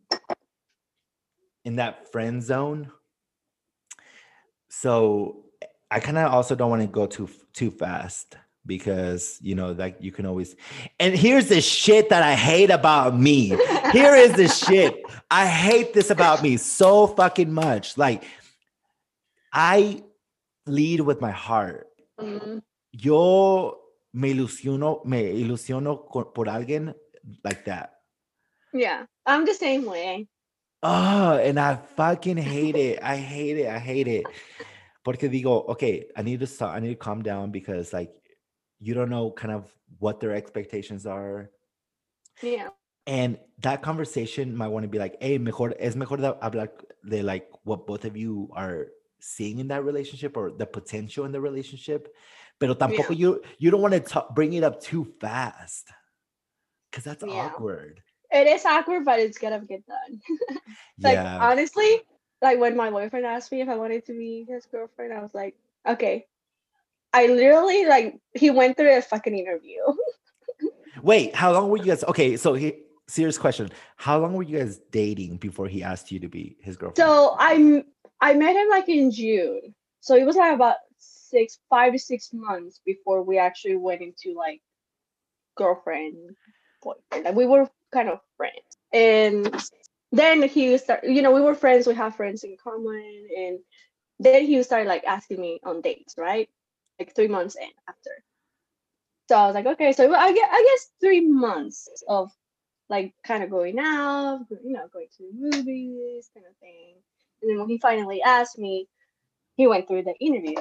in 1.66 1.76
that 1.78 2.12
friend 2.12 2.42
zone. 2.42 2.92
So 4.70 5.46
I 5.92 6.00
kind 6.00 6.18
of 6.18 6.32
also 6.32 6.56
don't 6.56 6.70
want 6.70 6.82
to 6.82 6.88
go 6.88 7.08
too 7.08 7.30
too 7.54 7.72
fast 7.72 8.38
because 8.66 9.38
you 9.42 9.56
know 9.56 9.72
like 9.72 9.98
you 10.00 10.12
can 10.12 10.26
always 10.26 10.56
and 11.00 11.16
here's 11.16 11.48
the 11.50 11.62
shit 11.62 12.10
that 12.10 12.22
I 12.24 12.36
hate 12.36 12.70
about 12.70 13.18
me. 13.18 13.58
Here 13.92 14.14
is 14.16 14.34
the 14.34 14.48
shit. 14.48 15.02
I 15.32 15.48
hate 15.48 15.94
this 15.94 16.10
about 16.12 16.44
me 16.44 16.58
so 16.58 17.08
fucking 17.08 17.52
much. 17.52 17.98
Like 17.98 18.24
I 19.52 20.04
lead 20.68 21.02
with 21.02 21.22
my 21.22 21.32
heart. 21.32 21.88
Mm, 22.20 22.62
Yo 22.92 23.78
me 24.14 24.34
ilusiono, 24.34 25.04
me 25.06 25.24
ilusiono 25.34 26.08
por 26.12 26.46
alguien 26.46 26.94
like 27.44 27.66
that. 27.66 27.94
yeah, 28.74 29.06
I'm 29.26 29.46
the 29.46 29.54
same 29.54 29.86
way. 29.86 30.28
Oh, 30.82 31.38
and 31.38 31.60
I 31.60 31.76
fucking 31.98 32.38
hate 32.38 32.76
it. 32.76 33.00
I 33.04 33.18
hate 33.18 33.58
it. 33.58 33.68
I 33.68 33.80
hate 33.80 34.08
it. 34.08 34.26
Porque 35.10 35.28
digo, 35.28 35.68
okay, 35.70 36.06
I 36.16 36.22
need 36.22 36.40
to 36.42 36.46
stop. 36.46 36.76
I 36.76 36.80
need 36.80 36.90
to 36.90 36.96
calm 36.96 37.24
down 37.24 37.50
because 37.50 37.92
like 37.94 38.14
you 38.80 38.94
don't 38.94 39.10
know 39.10 39.32
kind 39.32 39.52
of 39.52 39.66
what 39.98 40.20
their 40.20 40.34
expectations 40.36 41.08
are. 41.08 41.50
Yeah, 42.44 42.70
And 43.08 43.40
that 43.64 43.82
conversation 43.82 44.56
might 44.56 44.68
want 44.68 44.84
to 44.84 44.88
be 44.88 45.00
like, 45.00 45.18
hey, 45.20 45.40
mejor, 45.40 45.74
es 45.80 45.96
mejor 45.96 46.18
de 46.18 46.34
hablar 46.44 46.70
de 47.04 47.24
like 47.24 47.50
what 47.64 47.88
both 47.88 48.06
of 48.06 48.16
you 48.16 48.52
are 48.54 48.90
seeing 49.20 49.58
in 49.58 49.70
that 49.70 49.84
relationship 49.84 50.38
or 50.38 50.52
the 50.52 50.68
potential 50.68 51.26
in 51.26 51.32
the 51.32 51.42
relationship. 51.42 52.14
Pero 52.60 52.76
tampoco 52.76 53.18
you 53.18 53.42
you 53.58 53.72
don't 53.72 53.82
want 53.82 53.96
to 53.96 54.00
ta- 54.00 54.30
bring 54.36 54.54
it 54.54 54.64
up 54.64 54.80
too 54.80 55.06
fast. 55.20 55.90
Cause 56.92 57.04
that's 57.04 57.24
Yeah. 57.26 57.48
awkward. 57.50 58.04
it 58.32 58.46
is 58.46 58.64
awkward, 58.64 59.06
but 59.06 59.20
it's 59.20 59.40
gonna 59.40 59.60
get 59.66 59.82
done. 59.88 60.22
like 61.02 61.16
yeah. 61.18 61.40
honestly, 61.42 62.04
like 62.42 62.60
when 62.60 62.76
my 62.76 62.90
boyfriend 62.90 63.26
asked 63.26 63.52
me 63.52 63.62
if 63.62 63.70
I 63.70 63.76
wanted 63.76 64.06
to 64.06 64.14
be 64.14 64.46
his 64.48 64.66
girlfriend, 64.66 65.14
I 65.14 65.22
was 65.22 65.34
like, 65.34 65.56
okay. 65.88 66.26
I 67.12 67.26
literally 67.28 67.86
like 67.86 68.20
he 68.36 68.52
went 68.52 68.78
through 68.78 68.96
a 68.96 69.02
fucking 69.02 69.38
interview. 69.38 69.82
Wait, 71.02 71.36
how 71.36 71.52
long 71.52 71.70
were 71.70 71.78
you 71.78 71.86
guys? 71.86 72.04
Okay, 72.04 72.38
so 72.38 72.54
he, 72.54 72.76
serious 73.08 73.38
question. 73.38 73.70
How 73.96 74.20
long 74.20 74.34
were 74.34 74.44
you 74.44 74.60
guys 74.60 74.80
dating 74.92 75.38
before 75.38 75.68
he 75.68 75.82
asked 75.82 76.12
you 76.12 76.20
to 76.20 76.28
be 76.28 76.56
his 76.60 76.78
girlfriend? 76.78 76.98
So 76.98 77.36
I'm 77.40 77.84
I 78.22 78.34
met 78.34 78.56
him 78.56 78.70
like 78.70 78.88
in 78.90 79.12
June. 79.12 79.74
So 80.02 80.16
it 80.16 80.26
was 80.26 80.36
like 80.36 80.54
about 80.54 80.78
six, 80.98 81.60
five 81.70 81.94
to 81.94 82.00
six 82.00 82.30
months 82.34 82.82
before 82.86 83.24
we 83.24 83.38
actually 83.38 83.76
went 83.76 84.02
into 84.02 84.38
like 84.38 84.62
girlfriend, 85.56 86.36
boyfriend. 86.82 87.26
Like 87.26 87.36
we 87.36 87.46
were 87.46 87.70
kind 87.92 88.10
of 88.10 88.20
friends. 88.38 88.56
And 88.94 89.46
then 90.12 90.42
he 90.44 90.78
started, 90.78 91.14
you 91.14 91.22
know, 91.22 91.32
we 91.32 91.42
were 91.42 91.56
friends, 91.56 91.86
we 91.86 91.94
have 91.96 92.16
friends 92.16 92.44
in 92.44 92.58
common, 92.62 93.28
and 93.38 93.60
then 94.20 94.46
he 94.46 94.62
started 94.64 94.88
like 94.88 95.04
asking 95.06 95.40
me 95.40 95.60
on 95.64 95.82
dates, 95.82 96.16
right? 96.18 96.50
Like 96.98 97.16
three 97.16 97.28
months 97.28 97.56
in 97.56 97.70
after. 97.88 98.12
So 99.30 99.38
I 99.38 99.46
was 99.46 99.56
like, 99.56 99.68
okay, 99.68 99.92
so 99.94 100.14
I 100.14 100.34
guess, 100.34 100.50
I 100.52 100.64
guess 100.64 100.88
three 101.00 101.22
months 101.22 101.88
of 102.08 102.32
like 102.90 103.14
kind 103.24 103.44
of 103.44 103.52
going 103.52 103.78
out, 103.80 104.46
you 104.50 104.74
know, 104.74 104.88
going 104.92 105.08
to 105.18 105.24
the 105.24 105.58
movies, 105.58 106.30
kind 106.34 106.46
of 106.50 106.56
thing. 106.58 106.96
And 107.42 107.52
then 107.52 107.60
when 107.60 107.70
he 107.70 107.78
finally 107.78 108.22
asked 108.24 108.58
me, 108.58 108.88
he 109.56 109.68
went 109.68 109.88
through 109.88 110.04
the 110.04 110.16
interview. 110.20 110.58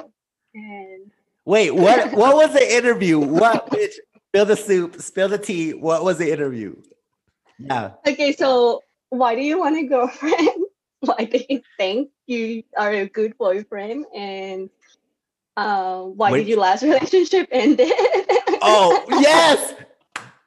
And 0.53 1.11
Wait, 1.45 1.71
what? 1.71 2.11
What 2.13 2.35
was 2.35 2.53
the 2.53 2.75
interview? 2.75 3.17
What? 3.17 3.71
Bitch, 3.71 3.93
spill 4.27 4.45
the 4.45 4.55
soup, 4.55 5.01
spill 5.01 5.29
the 5.29 5.39
tea. 5.39 5.73
What 5.73 6.03
was 6.03 6.19
the 6.19 6.31
interview? 6.31 6.75
Yeah. 7.57 7.91
okay, 8.07 8.31
so 8.33 8.83
why 9.09 9.35
do 9.35 9.41
you 9.41 9.59
want 9.59 9.77
a 9.77 9.83
girlfriend? 9.83 10.65
why 11.01 11.25
do 11.25 11.39
you 11.49 11.61
think 11.77 12.09
you 12.27 12.63
are 12.77 12.91
a 12.91 13.07
good 13.07 13.37
boyfriend? 13.37 14.05
And 14.15 14.69
uh, 15.55 16.03
why 16.03 16.31
Wait. 16.31 16.39
did 16.39 16.47
your 16.47 16.59
last 16.59 16.83
relationship 16.83 17.47
end? 17.51 17.79
Oh 18.61 19.05
yes, 19.09 19.73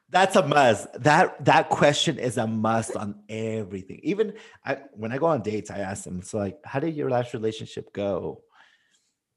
that's 0.09 0.35
a 0.35 0.47
must. 0.47 0.87
That 1.01 1.43
that 1.45 1.69
question 1.69 2.19
is 2.19 2.37
a 2.37 2.47
must 2.47 2.95
on 2.95 3.15
everything. 3.29 3.99
Even 4.03 4.33
I, 4.65 4.77
when 4.93 5.11
I 5.11 5.17
go 5.17 5.27
on 5.27 5.41
dates, 5.41 5.71
I 5.71 5.79
ask 5.79 6.03
them. 6.03 6.21
So 6.21 6.37
like, 6.37 6.59
how 6.63 6.79
did 6.79 6.95
your 6.95 7.09
last 7.09 7.33
relationship 7.33 7.91
go? 7.93 8.43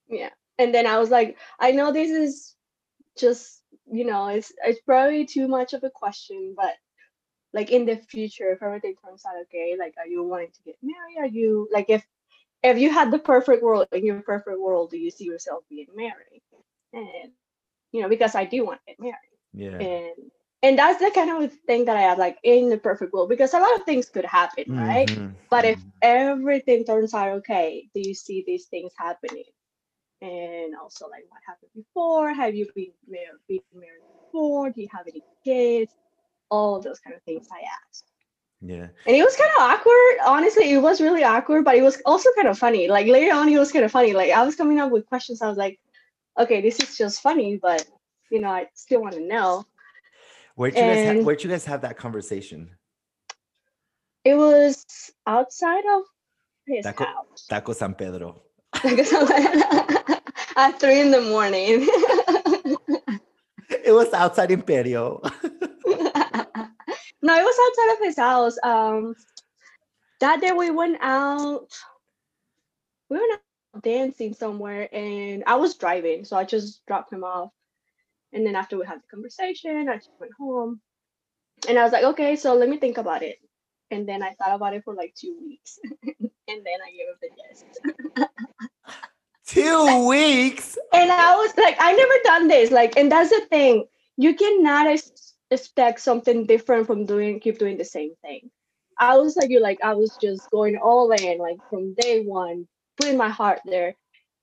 yeah 0.09 0.31
and 0.59 0.75
then 0.75 0.87
i 0.87 0.99
was 0.99 1.11
like 1.11 1.37
i 1.61 1.71
know 1.71 1.93
this 1.93 2.11
is 2.11 2.55
just 3.19 3.63
you 3.91 4.05
know 4.05 4.29
it's 4.29 4.53
it's 4.65 4.81
probably 4.81 5.25
too 5.25 5.49
much 5.49 5.73
of 5.73 5.83
a 5.85 5.91
question 5.91 6.55
but 6.57 6.75
like 7.57 7.73
in 7.73 7.87
the 7.87 7.97
future 7.97 8.53
if 8.53 8.63
everything 8.63 8.97
turns 9.05 9.25
out 9.27 9.37
okay 9.43 9.77
like 9.79 9.95
are 9.99 10.09
you 10.09 10.25
wanting 10.25 10.53
to 10.53 10.63
get 10.65 10.77
married 10.83 11.19
are 11.21 11.29
you 11.29 11.69
like 11.73 11.91
if 11.91 12.07
if 12.63 12.79
you 12.79 12.91
had 12.91 13.13
the 13.13 13.19
perfect 13.21 13.63
world 13.65 13.89
in 13.93 14.07
your 14.07 14.21
perfect 14.23 14.59
world 14.61 14.91
do 14.91 14.99
you 14.99 15.11
see 15.11 15.25
yourself 15.25 15.65
being 15.71 15.89
married 15.97 16.43
and 16.95 17.33
you 17.93 18.03
know 18.03 18.09
because 18.09 18.35
i 18.35 18.45
do 18.45 18.65
want 18.65 18.81
to 18.81 18.87
get 18.93 19.01
married 19.01 19.39
Yeah. 19.55 19.89
and 19.91 20.31
and 20.63 20.79
that's 20.79 21.01
the 21.01 21.11
kind 21.15 21.31
of 21.45 21.53
thing 21.67 21.85
that 21.87 21.97
i 21.97 22.03
have 22.03 22.19
like 22.19 22.39
in 22.45 22.71
the 22.71 22.79
perfect 22.79 23.13
world 23.13 23.29
because 23.29 23.55
a 23.55 23.61
lot 23.61 23.77
of 23.77 23.85
things 23.85 24.09
could 24.11 24.25
happen 24.27 24.65
right 24.79 25.11
Mhm, 25.11 25.37
but 25.51 25.65
if 25.65 25.79
mhm. 25.79 26.03
everything 26.03 26.85
turns 26.85 27.15
out 27.15 27.31
okay, 27.39 27.89
do 27.95 28.01
you 28.01 28.15
see 28.15 28.45
these 28.47 28.67
things 28.67 28.93
happening? 28.99 29.45
And 30.21 30.75
also, 30.81 31.09
like, 31.09 31.25
what 31.29 31.41
happened 31.47 31.71
before? 31.75 32.33
Have 32.33 32.55
you 32.55 32.67
been 32.75 32.93
married, 33.09 33.41
been 33.49 33.61
married 33.75 34.03
before? 34.33 34.71
Do 34.71 34.81
you 34.83 34.89
have 34.93 35.07
any 35.07 35.25
kids? 35.45 35.95
All 36.51 36.77
of 36.77 36.85
those 36.85 37.01
kind 37.01 37.15
of 37.17 37.23
things 37.23 37.49
I 37.53 37.63
asked. 37.89 38.05
yeah. 38.61 38.89
And 39.07 39.17
it 39.17 39.25
was 39.25 39.37
kind 39.37 39.51
of 39.57 39.63
awkward. 39.63 40.19
Honestly, 40.25 40.71
it 40.73 40.79
was 40.79 41.01
really 41.01 41.25
awkward, 41.25 41.65
but 41.65 41.75
it 41.77 41.83
was 41.83 42.01
also 42.07 42.31
kind 42.37 42.49
of 42.49 42.59
funny. 42.59 42.89
Like, 42.89 43.07
later 43.07 43.35
on, 43.35 43.49
it 43.49 43.59
was 43.59 43.73
kind 43.73 43.85
of 43.85 43.91
funny. 43.93 44.13
Like, 44.13 44.31
I 44.33 44.45
was 44.45 44.55
coming 44.57 44.79
up 44.79 44.91
with 44.91 45.07
questions. 45.07 45.43
I 45.43 45.49
was 45.49 45.59
like, 45.59 45.79
okay, 46.39 46.61
this 46.61 46.79
is 46.81 46.97
just 46.97 47.21
funny, 47.21 47.57
but, 47.61 47.85
you 48.31 48.41
know, 48.41 48.49
I 48.51 48.69
still 48.75 49.01
want 49.03 49.15
to 49.15 49.21
know. 49.21 49.65
Where'd 50.55 50.75
you 50.75 50.81
guys? 50.81 51.17
Ha- 51.19 51.23
where'd 51.25 51.43
you 51.45 51.51
guys 51.51 51.65
have 51.67 51.83
that 51.83 51.97
conversation? 51.99 52.71
It 54.25 54.35
was 54.37 54.85
outside 55.27 55.85
of 55.95 56.03
his 56.67 56.85
Taco- 56.85 57.05
house. 57.05 57.47
Taco 57.49 57.73
San 57.73 57.95
Pedro. 57.95 58.43
at 60.57 60.81
three 60.81 61.01
in 61.01 61.11
the 61.11 61.21
morning. 61.23 61.87
It 63.69 63.93
was 63.93 64.13
outside 64.13 64.51
Imperio. 64.51 65.21
no, 67.27 67.35
it 67.37 67.43
was 67.43 67.59
outside 67.67 67.93
of 67.93 68.07
his 68.07 68.17
house. 68.17 68.57
Um, 68.63 69.17
that 70.21 70.41
day 70.41 70.53
we 70.53 70.71
went 70.71 70.99
out. 71.01 71.69
We 73.11 73.19
went 73.19 73.33
out 73.33 73.83
dancing 73.83 74.33
somewhere, 74.33 74.89
and 74.95 75.43
I 75.47 75.57
was 75.57 75.75
driving, 75.75 76.25
so 76.25 76.37
I 76.37 76.45
just 76.45 76.87
dropped 76.87 77.13
him 77.13 77.25
off. 77.25 77.51
And 78.33 78.47
then 78.47 78.55
after 78.55 78.79
we 78.79 78.87
had 78.87 78.99
the 78.99 79.09
conversation, 79.11 79.89
I 79.89 79.97
just 79.97 80.11
went 80.21 80.33
home, 80.39 80.81
and 81.69 81.79
I 81.79 81.83
was 81.83 81.93
like, 81.93 82.05
okay, 82.05 82.37
so 82.37 82.55
let 82.55 82.69
me 82.69 82.79
think 82.79 82.99
about 82.99 83.23
it. 83.23 83.39
And 83.91 84.09
then 84.09 84.23
I 84.23 84.35
thought 84.35 84.55
about 84.55 84.75
it 84.75 84.85
for 84.85 84.95
like 84.95 85.15
two 85.15 85.37
weeks, 85.45 85.79
and 86.03 86.31
then 86.49 86.79
I 86.87 86.91
gave 86.91 87.09
him 87.09 87.17
the 87.21 87.29
yes. 87.37 88.29
Two 89.47 90.09
weeks. 90.09 90.77
and 90.93 91.11
I 91.11 91.37
was 91.37 91.57
like, 91.57 91.77
I 91.79 91.93
never 91.93 92.15
done 92.25 92.49
this. 92.49 92.73
Like, 92.73 92.97
and 92.97 93.11
that's 93.11 93.31
the 93.31 93.47
thing. 93.49 93.87
You 94.17 94.35
cannot 94.35 94.89
ex- 94.89 95.26
expect 95.51 96.01
something 96.01 96.47
different 96.47 96.87
from 96.87 97.07
doing 97.07 97.41
keep 97.41 97.59
doing 97.59 97.79
the 97.79 97.85
same 97.85 98.15
thing. 98.23 98.51
I 98.99 99.19
was 99.19 99.37
like 99.37 99.51
you, 99.51 99.61
like 99.61 99.79
I 99.83 99.95
was 99.95 100.17
just 100.17 100.51
going 100.51 100.77
all 100.77 101.11
in, 101.13 101.39
like 101.39 101.59
from 101.71 101.95
day 101.95 102.23
one, 102.23 102.67
putting 102.99 103.17
my 103.17 103.29
heart 103.29 103.61
there. 103.65 103.95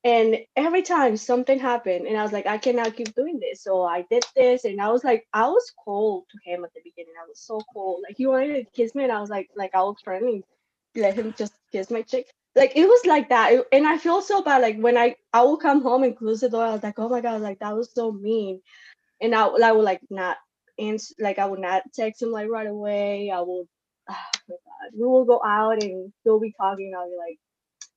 And 0.05 0.39
every 0.57 0.81
time 0.81 1.15
something 1.15 1.57
happened, 1.57 2.07
and 2.07 2.17
I 2.17 2.23
was 2.23 2.33
like, 2.33 2.45
I 2.45 2.57
cannot 2.57 2.95
keep 2.95 3.15
doing 3.15 3.39
this. 3.39 3.63
So 3.63 3.83
I 3.83 4.05
did 4.11 4.25
this, 4.35 4.65
and 4.65 4.81
I 4.81 4.89
was 4.89 5.03
like, 5.03 5.25
I 5.33 5.47
was 5.47 5.71
cold 5.83 6.25
to 6.29 6.37
him 6.43 6.65
at 6.65 6.73
the 6.73 6.81
beginning. 6.83 7.13
I 7.17 7.27
was 7.27 7.39
so 7.39 7.61
cold. 7.73 8.03
Like 8.07 8.17
he 8.17 8.27
wanted 8.27 8.53
to 8.53 8.71
kiss 8.75 8.93
me, 8.95 9.03
and 9.03 9.13
I 9.13 9.21
was 9.21 9.29
like, 9.29 9.49
like 9.55 9.73
I 9.73 9.81
was 9.81 9.95
to 10.03 10.43
let 10.95 11.15
him 11.15 11.33
just 11.37 11.53
kiss 11.71 11.89
my 11.89 12.01
cheek 12.01 12.27
like 12.55 12.73
it 12.75 12.85
was 12.85 13.05
like 13.05 13.29
that 13.29 13.65
and 13.71 13.87
i 13.87 13.97
feel 13.97 14.21
so 14.21 14.41
bad 14.41 14.61
like 14.61 14.77
when 14.77 14.97
i 14.97 15.15
i 15.33 15.41
will 15.41 15.57
come 15.57 15.81
home 15.81 16.03
and 16.03 16.15
close 16.17 16.41
the 16.41 16.49
door 16.49 16.63
i 16.63 16.73
was 16.73 16.83
like 16.83 16.99
oh 16.99 17.09
my 17.09 17.21
god 17.21 17.41
like 17.41 17.59
that 17.59 17.75
was 17.75 17.91
so 17.93 18.11
mean 18.11 18.61
and 19.21 19.33
i, 19.33 19.45
I 19.45 19.71
would 19.71 19.85
like 19.85 20.01
not 20.09 20.37
answer 20.79 21.13
like 21.19 21.39
i 21.39 21.45
would 21.45 21.59
not 21.59 21.83
text 21.93 22.21
him 22.21 22.31
like 22.31 22.49
right 22.49 22.67
away 22.67 23.31
i 23.33 23.39
would 23.39 23.67
oh 24.09 24.15
my 24.49 24.55
god 24.55 24.91
we 24.97 25.05
will 25.05 25.25
go 25.25 25.41
out 25.45 25.81
and 25.83 26.11
he'll 26.23 26.39
be 26.39 26.53
talking 26.59 26.87
and 26.87 26.95
i'll 26.95 27.09
be 27.09 27.17
like 27.17 27.37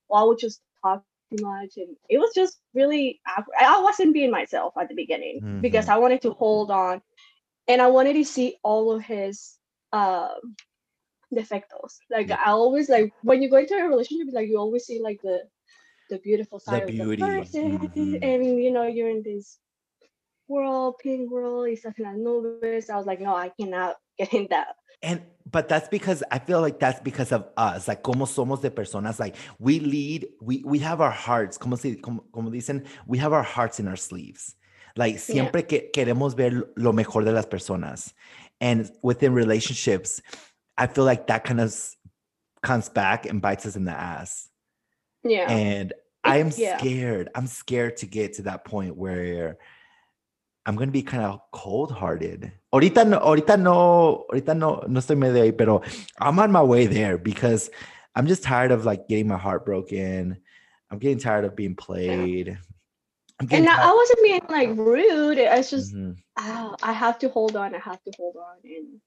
well 0.09 0.23
i 0.23 0.27
would 0.27 0.39
just 0.39 0.61
talk 0.83 1.03
too 1.31 1.45
much 1.45 1.73
and 1.77 1.97
it 2.09 2.19
was 2.19 2.31
just 2.35 2.61
really 2.75 3.21
awkward. 3.27 3.55
i 3.61 3.81
wasn't 3.83 4.15
being 4.15 4.31
myself 4.31 4.75
at 4.81 4.89
the 4.89 4.95
beginning 4.95 5.41
because 5.61 5.87
Mhm. 5.87 5.91
i 5.93 5.99
wanted 5.99 6.23
to 6.23 6.33
hold 6.33 6.71
on 6.71 7.03
and 7.69 7.83
i 7.83 7.87
wanted 7.89 8.15
to 8.15 8.25
see 8.25 8.57
all 8.63 8.93
of 8.93 9.03
his 9.03 9.59
um 9.93 10.57
defectos. 11.35 11.99
Like. 12.11 12.31
I 12.31 12.51
always 12.51 12.89
like 12.89 13.13
when 13.23 13.43
you 13.43 13.51
go 13.51 13.57
into 13.57 13.75
a 13.75 13.89
relationship, 13.89 14.29
like 14.33 14.49
you 14.49 14.59
always 14.59 14.85
see 14.85 15.01
like 15.03 15.21
the 15.23 15.41
the 16.11 16.19
beautiful 16.19 16.61
side 16.61 16.87
beauty, 16.87 17.01
of 17.01 17.09
the 17.11 17.17
person, 17.17 17.79
mhm. 17.97 18.19
and 18.23 18.63
you 18.63 18.71
know 18.71 18.87
you're 18.87 19.11
in 19.11 19.23
this 19.25 19.59
world, 20.49 20.97
pink 20.99 21.31
world. 21.31 21.69
He's 21.69 21.83
talking 21.83 22.07
at 22.07 22.15
nubes. 22.15 22.91
I 22.91 22.97
was 22.97 23.07
like, 23.07 23.21
no, 23.21 23.35
I 23.35 23.51
cannot 23.51 23.97
getting 24.19 24.49
that. 24.51 24.77
And 25.03 25.23
but 25.51 25.69
that's 25.69 25.89
because 25.89 26.23
I 26.31 26.39
feel 26.39 26.61
like 26.61 26.81
that's 26.81 27.01
because 27.01 27.31
of 27.31 27.47
us, 27.57 27.87
like 27.87 28.03
como 28.03 28.25
somos 28.25 28.63
de 28.63 28.71
personas, 28.71 29.21
like 29.21 29.37
we 29.59 29.79
lead, 29.79 30.27
we 30.41 30.63
we 30.65 30.79
have 30.81 31.01
our 31.01 31.11
hearts, 31.11 31.59
como 31.59 31.77
si, 31.77 31.97
como, 31.97 32.25
como 32.33 32.51
dicen, 32.51 32.87
we 33.07 33.19
have 33.19 33.33
our 33.33 33.43
hearts 33.43 33.79
in 33.79 33.89
our 33.89 33.97
sleeves. 33.97 34.55
Like 34.97 35.19
siempre 35.19 35.61
yeah. 35.61 35.67
que 35.67 35.91
queremos 35.95 36.35
ver 36.35 36.71
lo 36.77 36.93
mejor 36.93 37.25
de 37.25 37.33
las 37.33 37.47
personas. 37.47 38.13
And 38.61 38.91
within 39.03 39.35
relationships, 39.35 40.23
I 40.79 40.87
feel 40.87 41.05
like 41.05 41.27
that 41.27 41.45
kind 41.45 41.61
of 41.61 41.75
comes 42.63 42.89
back 42.89 43.27
and 43.27 43.43
bites 43.43 43.67
us 43.67 43.77
in 43.77 43.85
the 43.85 43.93
ass. 43.93 44.49
Yeah. 45.23 45.51
And 45.51 45.93
I 46.25 46.39
am 46.39 46.51
yeah. 46.57 46.79
scared. 46.79 47.29
I'm 47.35 47.47
scared 47.47 47.99
to 47.99 48.07
get 48.07 48.35
to 48.35 48.43
that 48.43 48.65
point 48.65 48.97
where 48.97 49.59
I'm 50.67 50.75
going 50.75 50.89
to 50.89 50.93
be 50.93 51.03
kind 51.03 51.23
of 51.23 51.41
cold 51.53 51.93
hearted. 51.93 52.53
Ahorita 52.75 53.07
no, 53.07 53.21
ahorita 53.21 53.57
no, 53.57 54.27
ahorita 54.29 54.57
no, 54.57 54.83
no 54.89 55.01
estoy 55.01 55.17
medio 55.17 55.43
ahí, 55.45 55.57
pero 55.57 55.83
I'm 56.21 56.39
on 56.41 56.51
my 56.51 56.63
way 56.63 56.87
there 56.87 57.17
because 57.19 57.71
I'm 58.17 58.27
just 58.27 58.43
tired 58.43 58.73
of 58.73 58.85
like 58.85 59.07
getting 59.07 59.29
my 59.29 59.39
heart 59.39 59.65
broken. 59.65 60.37
I'm 60.91 60.99
getting 60.99 61.19
tired 61.19 61.45
of 61.45 61.55
being 61.55 61.77
played. 61.77 62.59
and 63.39 63.49
tired. 63.49 63.69
I 63.69 63.93
wasn't 63.95 64.23
being 64.23 64.41
like 64.49 64.71
rude. 64.77 65.39
It's 65.39 65.71
just, 65.71 65.95
mm-hmm. 65.95 66.19
oh, 66.39 66.75
I 66.83 66.93
have 66.93 67.21
to 67.21 67.29
hold 67.29 67.55
on. 67.55 67.75
I 67.75 67.79
have 67.79 68.03
to 68.03 68.13
hold 68.17 68.37
on. 68.37 68.57
And 68.65 69.01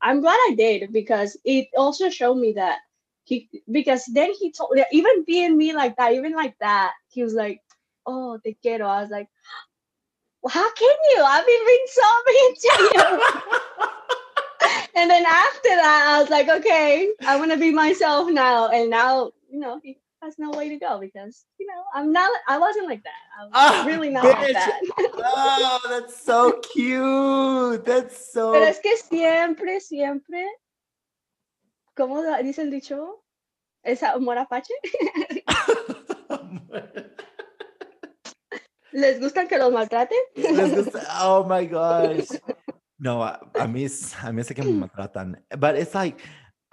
I'm 0.00 0.22
glad 0.22 0.38
I 0.48 0.54
did 0.56 0.92
because 0.92 1.36
it 1.44 1.68
also 1.76 2.08
showed 2.08 2.36
me 2.36 2.52
that 2.54 2.78
he, 3.24 3.50
because 3.70 4.06
then 4.06 4.32
he 4.32 4.50
told, 4.50 4.78
even 4.92 5.24
being 5.24 5.58
me 5.58 5.74
like 5.74 5.96
that, 5.96 6.14
even 6.14 6.32
like 6.32 6.54
that, 6.60 6.92
he 7.08 7.22
was 7.22 7.34
like, 7.34 7.60
oh, 8.06 8.38
te 8.42 8.56
quiero. 8.62 8.86
I 8.86 9.02
was 9.02 9.10
like, 9.10 9.28
well, 10.42 10.50
how 10.50 10.72
can 10.72 10.96
you? 11.14 11.22
I've 11.22 11.46
been 11.46 11.66
being 11.66 11.86
so 11.86 12.02
mean 12.26 12.54
to 12.54 12.90
you. 12.94 13.22
and 14.96 15.10
then 15.10 15.24
after 15.26 15.68
that, 15.68 16.06
I 16.10 16.20
was 16.20 16.30
like, 16.30 16.48
okay, 16.48 17.10
I 17.26 17.36
want 17.36 17.50
to 17.50 17.58
be 17.58 17.70
myself 17.70 18.30
now. 18.30 18.68
And 18.68 18.90
now, 18.90 19.32
you 19.50 19.60
know, 19.60 19.80
he 19.82 19.98
has 20.22 20.38
no 20.38 20.50
way 20.50 20.68
to 20.70 20.76
go 20.76 20.98
because, 20.98 21.44
you 21.58 21.66
know, 21.66 21.82
I'm 21.94 22.12
not, 22.12 22.30
I 22.48 22.58
wasn't 22.58 22.86
like 22.86 23.02
that. 23.02 23.12
I'm 23.38 23.48
oh, 23.48 23.50
ah, 23.54 23.84
really 23.86 24.08
not 24.10 24.24
bitch. 24.24 24.40
like 24.40 24.52
that. 24.54 24.80
oh, 24.98 25.80
that's 25.88 26.22
so 26.22 26.60
cute. 26.72 27.84
That's 27.84 28.32
so. 28.32 28.52
Pero 28.52 28.64
es 28.66 28.78
que 28.78 28.96
siempre, 28.96 29.80
siempre, 29.80 30.46
¿cómo 31.96 32.22
dice 32.42 32.62
el 32.62 32.70
dicho? 32.70 33.22
¿Es 33.82 34.02
amor 34.02 34.38
apache? 34.38 34.74
¿Les 38.92 39.20
gustan 39.20 39.48
que 39.48 39.58
los 39.58 39.72
maltraten? 39.72 40.18
Les 40.36 40.74
gusta, 40.74 41.00
oh 41.22 41.44
my 41.44 41.64
gosh. 41.64 42.28
No, 42.98 43.22
I, 43.22 43.38
I 43.58 43.66
miss 43.66 44.14
I 44.22 44.32
miss 44.32 44.48
que 44.48 44.64
me 44.64 44.72
maltratan. 44.72 45.36
But 45.58 45.76
it's 45.76 45.94
like 45.94 46.20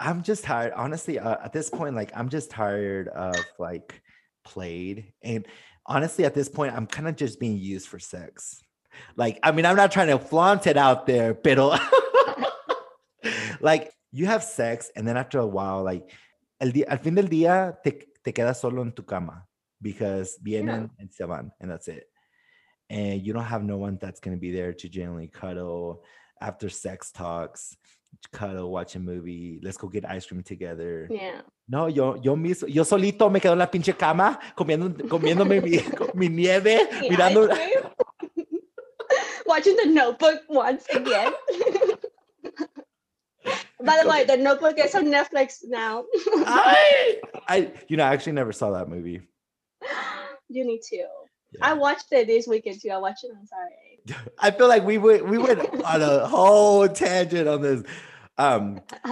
I'm 0.00 0.22
just 0.22 0.44
tired. 0.44 0.72
Honestly, 0.74 1.18
uh, 1.18 1.36
at 1.42 1.52
this 1.52 1.70
point, 1.70 1.94
like 1.94 2.12
I'm 2.14 2.28
just 2.28 2.50
tired 2.50 3.08
of 3.08 3.36
like 3.58 4.02
played. 4.44 5.12
And 5.22 5.46
honestly, 5.86 6.24
at 6.24 6.34
this 6.34 6.48
point, 6.48 6.74
I'm 6.74 6.86
kind 6.86 7.08
of 7.08 7.16
just 7.16 7.40
being 7.40 7.56
used 7.56 7.88
for 7.88 7.98
sex. 7.98 8.62
Like, 9.16 9.38
I 9.42 9.52
mean, 9.52 9.64
I'm 9.64 9.76
not 9.76 9.92
trying 9.92 10.08
to 10.08 10.18
flaunt 10.18 10.66
it 10.66 10.76
out 10.76 11.06
there, 11.06 11.34
but 11.34 11.80
like 13.60 13.92
you 14.10 14.26
have 14.26 14.42
sex, 14.42 14.90
and 14.96 15.06
then 15.06 15.16
after 15.16 15.38
a 15.38 15.46
while, 15.46 15.84
like 15.84 16.10
el 16.60 16.72
día, 16.72 16.84
al 16.88 16.98
fin 16.98 17.14
del 17.14 17.28
día, 17.28 17.76
te, 17.82 18.08
te 18.24 18.32
quedas 18.32 18.60
solo 18.60 18.82
en 18.82 18.92
tu 18.92 19.02
cama 19.02 19.47
because 19.80 20.38
vienen 20.42 20.66
yeah. 20.66 21.00
and 21.00 21.12
se 21.12 21.24
van, 21.24 21.52
and 21.60 21.70
that's 21.70 21.88
it. 21.88 22.08
And 22.90 23.24
you 23.24 23.32
don't 23.32 23.44
have 23.44 23.62
no 23.62 23.76
one 23.76 23.98
that's 24.00 24.20
going 24.20 24.36
to 24.36 24.40
be 24.40 24.50
there 24.50 24.72
to 24.72 24.88
genuinely 24.88 25.28
cuddle 25.28 26.04
after 26.40 26.68
sex 26.68 27.10
talks, 27.10 27.76
cuddle, 28.32 28.70
watch 28.70 28.94
a 28.96 28.98
movie, 28.98 29.60
let's 29.62 29.76
go 29.76 29.88
get 29.88 30.08
ice 30.08 30.26
cream 30.26 30.42
together. 30.42 31.08
Yeah. 31.10 31.42
No, 31.68 31.86
yo, 31.86 32.14
yo 32.22 32.36
mismo, 32.36 32.68
yo 32.68 32.84
solito 32.84 33.30
me 33.30 33.40
quedo 33.40 33.52
en 33.52 33.58
la 33.58 33.66
pinche 33.70 33.96
cama 33.96 34.38
comiendo, 34.56 34.90
comiéndome 35.08 35.62
mi, 35.62 35.80
mi 36.14 36.28
nieve, 36.28 36.86
the 36.90 37.08
mirando. 37.08 37.48
Watching 39.46 39.76
the 39.76 39.86
notebook 39.86 40.42
once 40.48 40.86
again. 40.90 41.32
By 43.82 44.00
the 44.02 44.08
way, 44.08 44.24
the 44.24 44.36
notebook 44.36 44.78
is 44.78 44.94
on 44.94 45.06
Netflix 45.06 45.60
now. 45.64 46.04
I, 46.44 47.20
I, 47.48 47.72
you 47.88 47.96
know, 47.96 48.04
I 48.04 48.12
actually 48.12 48.32
never 48.32 48.52
saw 48.52 48.72
that 48.72 48.88
movie. 48.88 49.22
You 50.48 50.64
need 50.64 50.82
to. 50.90 50.96
Yeah. 50.96 51.58
I 51.62 51.72
watched 51.74 52.06
it 52.12 52.26
this 52.26 52.46
weekend 52.46 52.80
too. 52.80 52.90
I 52.90 52.98
watched 52.98 53.24
it 53.24 53.30
on 53.36 53.46
Saturday. 53.46 54.30
I 54.38 54.50
feel 54.50 54.68
like 54.68 54.84
we 54.84 54.98
went 54.98 55.28
we 55.28 55.38
went 55.38 55.60
on 55.84 56.02
a 56.02 56.26
whole 56.26 56.88
tangent 56.88 57.48
on 57.48 57.62
this. 57.62 57.82
Um 58.36 58.80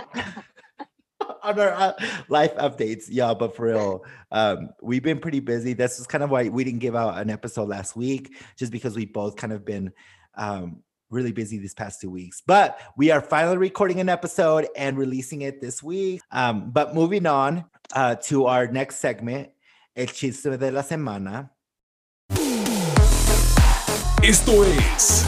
on 1.42 1.59
our 1.59 1.72
uh, 1.72 1.92
life 2.29 2.55
updates, 2.57 3.05
y'all, 3.09 3.35
but 3.35 3.55
for 3.57 3.66
real, 3.66 4.05
um, 4.33 4.70
we've 4.83 5.03
been 5.03 5.18
pretty 5.18 5.40
busy. 5.40 5.72
This 5.72 5.99
is 5.99 6.07
kind 6.07 6.22
of 6.22 6.31
why 6.31 6.49
we 6.49 6.64
didn't 6.64 6.81
give 6.81 6.96
out 6.96 7.18
an 7.18 7.31
episode 7.31 7.68
last 7.68 7.96
week, 7.96 8.37
just 8.57 8.72
because 8.72 8.96
we 8.96 9.07
both 9.07 9.37
kind 9.37 9.53
of 9.53 9.64
been 9.64 9.92
um, 10.35 10.83
really 11.11 11.33
busy 11.33 11.59
these 11.59 11.75
past 11.75 12.01
two 12.01 12.11
weeks. 12.11 12.42
But 12.46 12.81
we 12.96 13.11
are 13.11 13.20
finally 13.20 13.57
recording 13.57 14.01
an 14.01 14.09
episode 14.09 14.68
and 14.77 14.99
releasing 14.99 15.42
it 15.42 15.61
this 15.61 15.83
week. 15.83 16.20
Um, 16.31 16.70
but 16.70 16.94
moving 16.94 17.27
on 17.27 17.64
uh, 17.94 18.16
to 18.25 18.46
our 18.46 18.66
next 18.66 18.96
segment, 18.96 19.51
el 19.96 20.12
chisme 20.12 20.59
de 20.59 20.70
la 20.70 20.82
semana. 20.82 21.50
Esto 24.22 24.62
es 24.62 25.24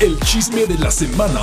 el 0.00 0.18
chisme 0.20 0.66
de 0.66 0.76
la 0.76 0.90
semana. 0.90 1.40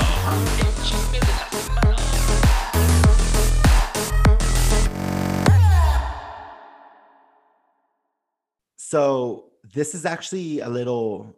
So, 8.76 9.52
this 9.74 9.94
is 9.94 10.04
actually 10.04 10.60
a 10.60 10.68
little 10.68 11.34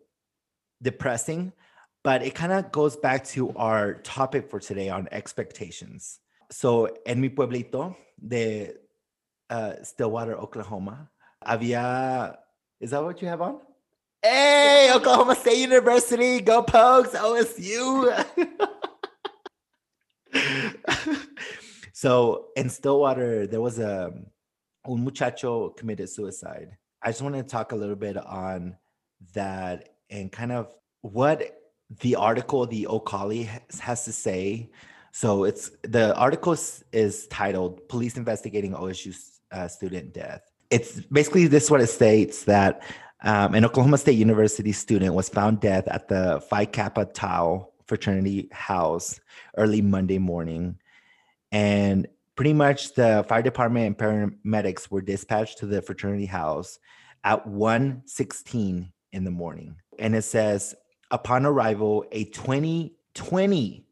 depressing, 0.82 1.52
but 2.02 2.22
it 2.22 2.34
kind 2.34 2.50
of 2.52 2.72
goes 2.72 2.96
back 2.96 3.24
to 3.28 3.52
our 3.54 3.94
topic 4.02 4.50
for 4.50 4.58
today 4.58 4.90
on 4.90 5.06
expectations. 5.12 6.18
So, 6.50 6.88
en 7.06 7.20
mi 7.20 7.28
pueblito 7.28 7.94
de 8.18 8.72
uh, 9.50 9.74
Stillwater, 9.84 10.34
Oklahoma, 10.36 11.08
había, 11.46 12.36
is 12.80 12.90
that 12.90 13.02
what 13.02 13.20
you 13.22 13.28
have 13.28 13.40
on? 13.40 13.60
Hey, 14.22 14.90
Oklahoma 14.94 15.34
State 15.36 15.58
University, 15.58 16.40
go 16.40 16.62
Pokes, 16.62 17.10
OSU. 17.10 18.24
so 21.92 22.46
in 22.56 22.68
Stillwater, 22.68 23.46
there 23.46 23.60
was 23.60 23.78
a 23.78 24.12
un 24.84 25.04
muchacho 25.04 25.70
committed 25.70 26.08
suicide. 26.08 26.76
I 27.02 27.10
just 27.10 27.22
want 27.22 27.36
to 27.36 27.42
talk 27.42 27.72
a 27.72 27.76
little 27.76 27.96
bit 27.96 28.16
on 28.16 28.76
that 29.34 29.90
and 30.10 30.32
kind 30.32 30.52
of 30.52 30.74
what 31.02 31.60
the 32.00 32.16
article 32.16 32.66
the 32.66 32.86
O'Colly 32.86 33.44
has, 33.44 33.80
has 33.80 34.04
to 34.04 34.12
say. 34.12 34.70
So 35.12 35.44
it's 35.44 35.70
the 35.82 36.14
article 36.16 36.56
is 36.92 37.26
titled 37.28 37.88
"Police 37.88 38.16
Investigating 38.16 38.72
OSU 38.72 39.16
uh, 39.52 39.68
Student 39.68 40.12
Death." 40.12 40.42
It's 40.70 41.00
basically 41.00 41.46
this 41.46 41.70
what 41.70 41.80
it 41.80 41.86
states 41.88 42.44
that 42.44 42.82
um, 43.22 43.54
an 43.54 43.64
Oklahoma 43.64 43.98
State 43.98 44.18
University 44.18 44.72
student 44.72 45.14
was 45.14 45.28
found 45.28 45.60
dead 45.60 45.88
at 45.88 46.08
the 46.08 46.42
Phi 46.48 46.66
Kappa 46.66 47.06
Tau 47.06 47.68
fraternity 47.86 48.48
house 48.52 49.18
early 49.56 49.82
Monday 49.82 50.18
morning. 50.18 50.78
And 51.50 52.06
pretty 52.36 52.52
much 52.52 52.94
the 52.94 53.24
fire 53.28 53.42
department 53.42 53.86
and 53.86 53.98
paramedics 53.98 54.90
were 54.90 55.00
dispatched 55.00 55.58
to 55.58 55.66
the 55.66 55.82
fraternity 55.82 56.26
house 56.26 56.78
at 57.24 57.44
1.16 57.48 58.92
in 59.12 59.24
the 59.24 59.30
morning. 59.30 59.74
And 59.98 60.14
it 60.14 60.22
says, 60.22 60.74
upon 61.10 61.46
arrival, 61.46 62.04
a 62.12 62.26
20, 62.26 62.94
20, 63.14 63.86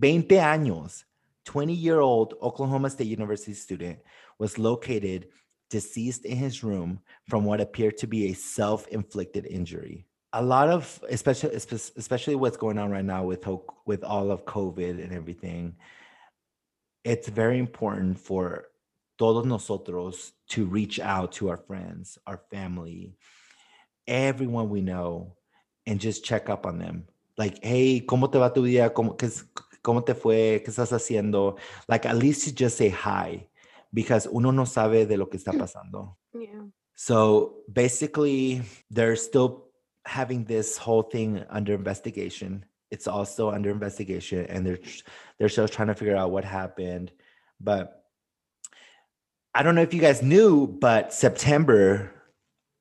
20 0.00 0.26
años, 0.36 1.04
20 1.44 1.72
year 1.74 2.00
old 2.00 2.34
Oklahoma 2.42 2.90
State 2.90 3.06
University 3.06 3.54
student 3.54 4.00
was 4.38 4.58
located 4.58 5.28
deceased 5.74 6.24
in 6.24 6.36
his 6.36 6.62
room 6.62 7.00
from 7.28 7.44
what 7.44 7.60
appeared 7.60 7.96
to 7.98 8.06
be 8.06 8.30
a 8.30 8.32
self-inflicted 8.32 9.44
injury. 9.44 10.06
A 10.32 10.40
lot 10.40 10.68
of, 10.68 11.02
especially 11.10 11.52
especially 11.52 12.36
what's 12.36 12.56
going 12.56 12.78
on 12.78 12.92
right 12.92 13.04
now 13.04 13.24
with 13.24 13.44
with 13.84 14.04
all 14.04 14.30
of 14.30 14.44
COVID 14.44 15.02
and 15.02 15.12
everything, 15.12 15.74
it's 17.02 17.28
very 17.28 17.58
important 17.58 18.20
for 18.20 18.68
todos 19.18 19.46
nosotros 19.46 20.32
to 20.50 20.64
reach 20.64 21.00
out 21.00 21.32
to 21.32 21.50
our 21.50 21.56
friends, 21.56 22.18
our 22.24 22.40
family, 22.52 23.16
everyone 24.06 24.68
we 24.70 24.80
know, 24.80 25.34
and 25.86 25.98
just 25.98 26.24
check 26.24 26.48
up 26.48 26.66
on 26.66 26.78
them. 26.78 27.08
Like, 27.36 27.58
hey, 27.64 28.04
¿cómo 28.06 28.30
te 28.30 28.38
va 28.38 28.54
tu 28.54 28.62
día? 28.62 28.92
¿Cómo, 28.94 29.16
¿Cómo 29.82 30.06
te 30.06 30.14
fue? 30.14 30.62
¿Qué 30.64 30.68
estás 30.70 30.92
haciendo? 30.92 31.58
Like, 31.88 32.06
at 32.06 32.16
least 32.16 32.46
you 32.46 32.52
just 32.52 32.76
say 32.76 32.90
hi 32.90 33.48
because 33.94 34.26
uno 34.26 34.50
no 34.50 34.64
sabe 34.64 35.06
de 35.06 35.16
lo 35.16 35.26
que 35.26 35.38
está 35.38 35.52
hmm. 35.52 35.60
pasando. 35.60 36.16
Yeah. 36.34 36.66
So 36.96 37.62
basically, 37.72 38.62
they're 38.90 39.16
still 39.16 39.68
having 40.04 40.44
this 40.44 40.76
whole 40.76 41.02
thing 41.02 41.44
under 41.48 41.74
investigation. 41.74 42.64
It's 42.90 43.06
also 43.06 43.50
under 43.50 43.70
investigation, 43.70 44.46
and 44.46 44.66
they're 44.66 44.78
they're 45.38 45.48
still 45.48 45.68
trying 45.68 45.88
to 45.88 45.94
figure 45.94 46.16
out 46.16 46.30
what 46.30 46.44
happened. 46.44 47.12
But 47.60 48.04
I 49.54 49.62
don't 49.62 49.74
know 49.74 49.82
if 49.82 49.94
you 49.94 50.00
guys 50.00 50.22
knew, 50.22 50.66
but 50.66 51.12
September 51.12 52.12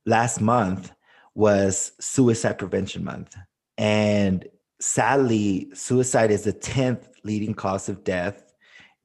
last 0.06 0.42
month 0.42 0.92
was 1.36 1.94
Suicide 2.00 2.58
Prevention 2.58 3.04
Month, 3.04 3.36
and 3.78 4.46
sadly, 4.80 5.70
suicide 5.74 6.30
is 6.30 6.44
the 6.44 6.54
tenth 6.54 7.08
leading 7.24 7.54
cause 7.54 7.90
of 7.90 8.04
death 8.04 8.54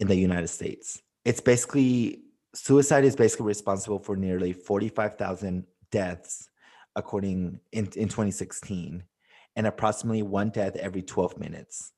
in 0.00 0.08
the 0.08 0.16
United 0.16 0.48
States. 0.48 1.00
It's 1.28 1.42
basically 1.42 2.22
suicide 2.54 3.04
is 3.04 3.14
basically 3.14 3.44
responsible 3.44 3.98
for 3.98 4.16
nearly 4.16 4.54
45,000 4.54 5.66
deaths 5.90 6.48
according 6.96 7.60
in, 7.70 7.84
in 7.96 8.08
2016 8.08 9.02
and 9.54 9.66
approximately 9.66 10.22
one 10.22 10.48
death 10.48 10.74
every 10.76 11.02
12 11.02 11.38
minutes. 11.38 11.92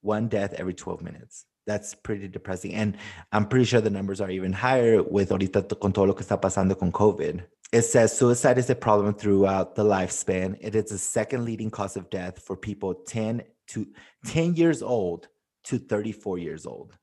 One 0.00 0.26
death 0.28 0.54
every 0.54 0.72
12 0.72 1.02
minutes. 1.02 1.44
That's 1.66 1.94
pretty 1.94 2.28
depressing 2.28 2.72
and 2.72 2.96
i'm 3.30 3.46
pretty 3.46 3.66
sure 3.66 3.82
the 3.82 3.90
numbers 3.90 4.22
are 4.22 4.30
even 4.30 4.54
higher 4.54 5.02
with 5.02 5.28
ahorita 5.28 5.78
con 5.78 5.92
todo 5.92 6.06
lo 6.06 6.14
que 6.14 6.24
está 6.24 6.40
pasando 6.40 6.78
con 6.78 6.92
covid. 6.92 7.44
It 7.72 7.82
says 7.82 8.16
suicide 8.16 8.56
is 8.56 8.70
a 8.70 8.74
problem 8.74 9.12
throughout 9.12 9.74
the 9.74 9.84
lifespan. 9.84 10.56
It 10.62 10.74
is 10.74 10.86
the 10.86 10.96
second 10.96 11.44
leading 11.44 11.70
cause 11.70 11.98
of 11.98 12.08
death 12.08 12.38
for 12.42 12.56
people 12.56 12.94
10 12.94 13.42
to 13.66 13.86
10 14.24 14.54
years 14.54 14.82
old 14.82 15.28
to 15.64 15.78
34 15.78 16.38
years 16.38 16.64
old 16.64 16.96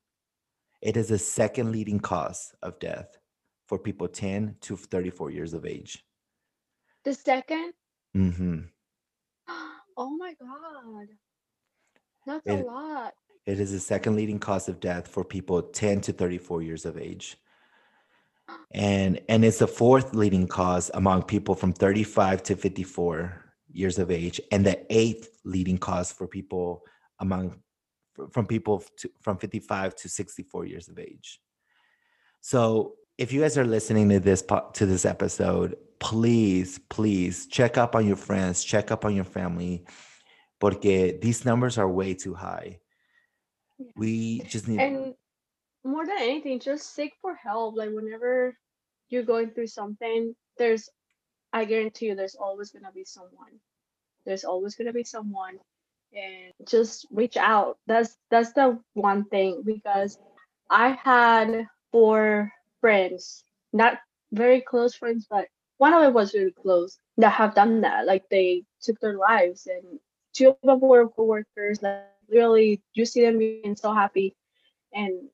it 0.82 0.96
is 0.96 1.08
the 1.08 1.18
second 1.18 1.72
leading 1.72 2.00
cause 2.00 2.54
of 2.62 2.78
death 2.78 3.18
for 3.66 3.78
people 3.78 4.08
10 4.08 4.56
to 4.60 4.76
34 4.76 5.30
years 5.30 5.54
of 5.54 5.64
age 5.66 6.04
The 7.04 7.14
second? 7.14 7.72
hmm 8.14 8.60
Oh 9.96 10.16
my 10.16 10.34
god. 10.40 11.08
That's 12.26 12.46
It- 12.46 12.64
a 12.64 12.66
lot. 12.66 13.14
It 13.46 13.58
is 13.58 13.72
the 13.72 13.80
second 13.80 14.16
leading 14.16 14.38
cause 14.38 14.68
of 14.68 14.80
death 14.80 15.08
for 15.08 15.24
people 15.24 15.62
10 15.62 16.02
to 16.02 16.12
34 16.12 16.62
years 16.62 16.84
of 16.84 16.96
age. 16.98 17.36
And 18.72 19.20
and 19.28 19.44
it's 19.44 19.58
the 19.58 19.66
fourth 19.66 20.14
leading 20.14 20.46
cause 20.46 20.90
among 20.94 21.24
people 21.24 21.54
from 21.54 21.72
35 21.72 22.42
to 22.44 22.56
54 22.56 23.44
years 23.72 23.98
of 23.98 24.10
age 24.10 24.40
and 24.52 24.64
the 24.64 24.84
eighth 24.90 25.40
leading 25.44 25.78
cause 25.78 26.12
for 26.12 26.26
people 26.28 26.82
among 27.18 27.60
from 28.28 28.46
people 28.46 28.84
to, 28.98 29.10
from 29.20 29.38
55 29.38 29.94
to 29.96 30.08
64 30.08 30.66
years 30.66 30.88
of 30.88 30.98
age. 30.98 31.40
So, 32.40 32.94
if 33.18 33.32
you 33.32 33.42
guys 33.42 33.58
are 33.58 33.66
listening 33.66 34.08
to 34.08 34.20
this 34.20 34.42
to 34.74 34.86
this 34.86 35.04
episode, 35.04 35.76
please 35.98 36.78
please 36.88 37.46
check 37.46 37.76
up 37.76 37.94
on 37.94 38.06
your 38.06 38.16
friends, 38.16 38.64
check 38.64 38.90
up 38.90 39.04
on 39.04 39.14
your 39.14 39.24
family 39.24 39.84
porque 40.60 41.18
these 41.20 41.44
numbers 41.44 41.78
are 41.78 41.88
way 41.88 42.14
too 42.14 42.34
high. 42.34 42.78
Yeah. 43.78 43.92
We 43.96 44.40
just 44.40 44.68
need 44.68 44.78
And 44.78 45.14
more 45.84 46.06
than 46.06 46.18
anything, 46.18 46.60
just 46.60 46.94
seek 46.94 47.14
for 47.20 47.34
help. 47.34 47.76
Like 47.76 47.90
whenever 47.90 48.56
you're 49.08 49.24
going 49.24 49.50
through 49.50 49.68
something, 49.68 50.36
there's 50.58 50.88
I 51.52 51.64
guarantee 51.64 52.06
you 52.06 52.14
there's 52.14 52.36
always 52.36 52.70
gonna 52.70 52.92
be 52.92 53.04
someone. 53.04 53.58
There's 54.26 54.44
always 54.44 54.76
gonna 54.76 54.92
be 54.92 55.04
someone 55.04 55.58
and 56.14 56.52
just 56.68 57.06
reach 57.10 57.36
out. 57.36 57.78
That's 57.86 58.16
that's 58.30 58.52
the 58.52 58.78
one 58.94 59.24
thing 59.24 59.62
because 59.64 60.18
I 60.70 60.90
had 60.90 61.66
four 61.92 62.52
friends, 62.80 63.44
not 63.72 63.98
very 64.32 64.60
close 64.60 64.94
friends, 64.94 65.26
but 65.28 65.48
one 65.78 65.94
of 65.94 66.02
them 66.02 66.12
was 66.12 66.34
really 66.34 66.52
close 66.52 66.98
that 67.16 67.30
have 67.30 67.54
done 67.54 67.82
that. 67.82 68.06
Like 68.06 68.28
they 68.30 68.64
took 68.82 68.98
their 69.00 69.16
lives 69.16 69.66
and 69.66 69.98
two 70.34 70.50
of 70.50 70.56
them 70.62 70.80
were 70.80 71.08
coworkers. 71.08 71.82
Like 71.82 72.04
really 72.28 72.82
you 72.94 73.04
see 73.04 73.22
them 73.22 73.38
being 73.38 73.76
so 73.76 73.92
happy 73.92 74.36
and 74.92 75.28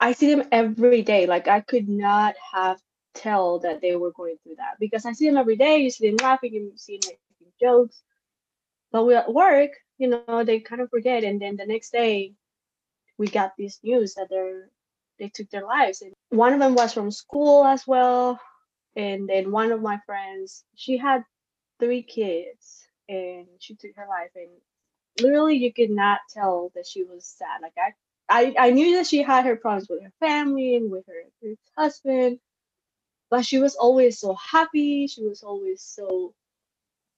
I 0.00 0.12
see 0.12 0.34
them 0.34 0.48
every 0.52 1.02
day. 1.02 1.26
Like 1.26 1.48
I 1.48 1.60
could 1.60 1.88
not 1.88 2.34
have 2.52 2.80
tell 3.14 3.58
that 3.60 3.80
they 3.80 3.96
were 3.96 4.12
going 4.12 4.36
through 4.42 4.56
that 4.56 4.76
because 4.78 5.04
I 5.04 5.12
see 5.12 5.26
them 5.26 5.36
every 5.36 5.56
day. 5.56 5.78
You 5.78 5.90
see 5.90 6.08
them 6.08 6.16
laughing, 6.22 6.54
you 6.54 6.72
see 6.76 6.98
them 7.02 7.12
making 7.40 7.52
jokes. 7.60 8.02
But 8.92 9.04
we 9.04 9.14
at 9.14 9.32
work, 9.32 9.72
you 9.98 10.08
know, 10.08 10.44
they 10.44 10.60
kind 10.60 10.80
of 10.82 10.90
forget. 10.90 11.24
And 11.24 11.40
then 11.40 11.56
the 11.56 11.66
next 11.66 11.92
day, 11.92 12.34
we 13.18 13.28
got 13.28 13.52
this 13.58 13.80
news 13.82 14.14
that 14.14 14.28
they're 14.30 14.70
they 15.18 15.28
took 15.28 15.50
their 15.50 15.66
lives. 15.66 16.02
And 16.02 16.12
one 16.30 16.52
of 16.52 16.60
them 16.60 16.74
was 16.74 16.92
from 16.94 17.10
school 17.10 17.64
as 17.64 17.86
well. 17.86 18.40
And 18.96 19.28
then 19.28 19.52
one 19.52 19.72
of 19.72 19.82
my 19.82 20.00
friends, 20.06 20.64
she 20.76 20.96
had 20.98 21.24
three 21.80 22.02
kids 22.02 22.86
and 23.08 23.46
she 23.60 23.74
took 23.76 23.96
her 23.96 24.06
life. 24.08 24.30
And 24.36 24.50
literally, 25.20 25.56
you 25.56 25.72
could 25.72 25.90
not 25.90 26.20
tell 26.32 26.72
that 26.74 26.86
she 26.86 27.04
was 27.04 27.26
sad. 27.26 27.60
Like 27.62 27.74
I 27.78 27.94
I, 28.28 28.54
I 28.58 28.70
knew 28.70 28.96
that 28.96 29.06
she 29.06 29.22
had 29.22 29.46
her 29.46 29.56
problems 29.56 29.88
with 29.88 30.02
her 30.02 30.12
family 30.20 30.76
and 30.76 30.90
with 30.90 31.06
her, 31.06 31.22
her 31.42 31.54
husband, 31.76 32.40
but 33.30 33.44
she 33.46 33.58
was 33.58 33.76
always 33.76 34.18
so 34.20 34.34
happy. 34.34 35.06
She 35.08 35.24
was 35.24 35.42
always 35.42 35.82
so 35.82 36.34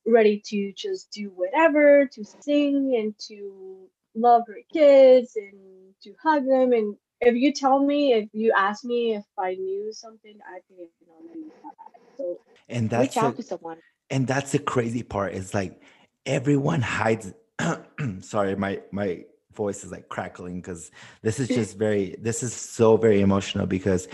ready 0.07 0.41
to 0.47 0.73
just 0.73 1.11
do 1.13 1.31
whatever, 1.35 2.07
to 2.07 2.25
sing 2.25 2.97
and 2.97 3.15
to 3.29 3.89
love 4.15 4.43
her 4.49 4.61
kids 4.73 5.37
and 5.37 5.95
to 6.03 6.15
hug 6.23 6.47
them. 6.47 6.73
And 6.73 6.97
if 7.21 7.35
you 7.35 7.53
tell 7.53 7.85
me, 7.85 8.15
if 8.15 8.29
you 8.33 8.53
ask 8.57 8.85
me 8.85 9.15
if 9.15 9.25
I 9.39 9.55
knew 9.55 9.93
something, 9.93 10.37
I 10.49 10.61
didn't 10.69 10.91
know 11.07 11.15
anything 11.23 11.51
about. 11.61 11.75
So 12.17 12.39
and 12.69 12.89
that's 12.91 13.15
reach 13.17 13.23
out 13.23 13.37
the- 13.37 13.43
to 13.43 13.49
someone. 13.49 13.79
and 14.11 14.27
that's 14.27 14.53
the 14.53 14.59
crazy 14.59 15.03
part 15.03 15.35
is 15.35 15.55
like 15.55 15.81
everyone 16.27 16.81
hides 16.83 17.33
sorry 18.21 18.55
my 18.57 18.81
my 18.93 19.25
voice 19.55 19.85
is 19.85 19.91
like 19.93 20.09
crackling 20.09 20.61
because 20.61 20.91
this 21.23 21.39
is 21.41 21.49
just 21.49 21.77
very 21.85 22.17
this 22.21 22.43
is 22.43 22.55
so 22.55 22.97
very 22.97 23.21
emotional 23.21 23.67
because 23.67 24.09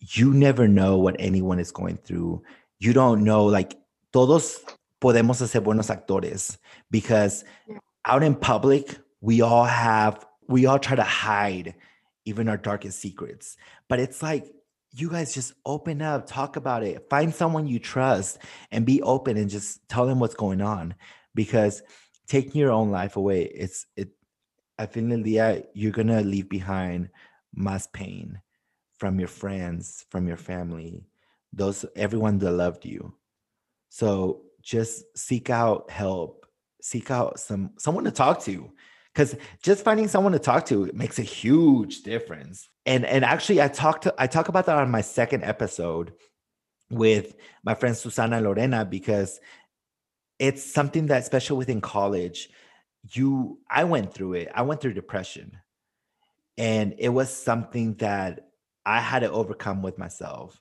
you 0.00 0.32
never 0.32 0.68
know 0.68 0.98
what 0.98 1.16
anyone 1.18 1.58
is 1.58 1.70
going 1.72 1.96
through 1.96 2.42
you 2.78 2.92
don't 2.92 3.22
know 3.24 3.44
like 3.46 3.76
todos 4.12 4.60
podemos 5.00 5.40
hacer 5.40 5.62
buenos 5.62 5.88
actores 5.90 6.58
because 6.90 7.44
Yeah. 7.68 7.78
out 8.06 8.22
in 8.22 8.34
public 8.34 8.98
we 9.20 9.40
all 9.42 9.64
have 9.64 10.24
we 10.48 10.66
all 10.66 10.78
try 10.78 10.96
to 10.96 11.02
hide 11.02 11.74
even 12.24 12.48
our 12.48 12.56
darkest 12.56 12.98
secrets. 13.00 13.56
But 13.88 14.00
it's 14.00 14.22
like 14.22 14.52
you 14.92 15.10
guys 15.10 15.34
just 15.34 15.52
open 15.64 16.00
up 16.02 16.26
talk 16.26 16.56
about 16.56 16.82
it 16.82 17.08
find 17.10 17.34
someone 17.34 17.66
you 17.66 17.78
trust 17.78 18.38
and 18.70 18.86
be 18.86 19.02
open 19.02 19.36
and 19.36 19.50
just 19.50 19.86
tell 19.88 20.06
them 20.06 20.20
what's 20.20 20.34
going 20.34 20.60
on. 20.62 20.94
Because 21.34 21.82
taking 22.26 22.60
your 22.60 22.72
own 22.72 22.90
life 22.90 23.16
away 23.16 23.42
it's 23.44 23.86
it 23.96 24.10
i 24.78 24.86
the 24.86 25.38
end 25.38 25.66
you're 25.74 25.92
gonna 25.92 26.20
leave 26.22 26.48
behind 26.48 27.08
mass 27.54 27.86
pain 27.92 28.40
from 28.98 29.18
your 29.18 29.28
friends 29.28 30.04
from 30.10 30.26
your 30.26 30.36
family 30.36 31.06
those 31.52 31.84
everyone 31.96 32.38
that 32.38 32.52
loved 32.52 32.84
you. 32.84 33.14
So 33.88 34.42
just 34.66 35.04
seek 35.16 35.48
out 35.48 35.90
help 35.90 36.44
seek 36.82 37.10
out 37.10 37.38
some 37.38 37.70
someone 37.78 38.04
to 38.04 38.10
talk 38.10 38.42
to. 38.42 38.70
Because 39.14 39.34
just 39.62 39.82
finding 39.82 40.08
someone 40.08 40.32
to 40.32 40.38
talk 40.38 40.66
to 40.66 40.90
makes 40.92 41.18
a 41.18 41.22
huge 41.22 42.02
difference. 42.02 42.68
And 42.84 43.06
and 43.06 43.24
actually 43.24 43.62
i 43.62 43.68
talked 43.68 44.02
to 44.02 44.14
i 44.18 44.26
talk 44.26 44.48
about 44.48 44.66
that 44.66 44.76
on 44.76 44.90
my 44.90 45.00
second 45.00 45.44
episode 45.44 46.12
with 46.90 47.34
my 47.64 47.74
friend 47.74 47.96
Susana 47.96 48.40
Lorena 48.40 48.84
because 48.84 49.40
it's 50.38 50.62
something 50.62 51.06
that 51.06 51.22
especially 51.22 51.56
within 51.56 51.80
college 51.80 52.50
you 53.12 53.60
I 53.70 53.84
went 53.84 54.12
through 54.12 54.34
it. 54.34 54.48
I 54.54 54.62
went 54.62 54.80
through 54.80 54.94
depression. 54.94 55.58
And 56.58 56.94
it 56.98 57.10
was 57.10 57.30
something 57.30 57.94
that 57.96 58.48
I 58.84 59.00
had 59.00 59.20
to 59.20 59.30
overcome 59.30 59.82
with 59.82 59.98
myself 59.98 60.60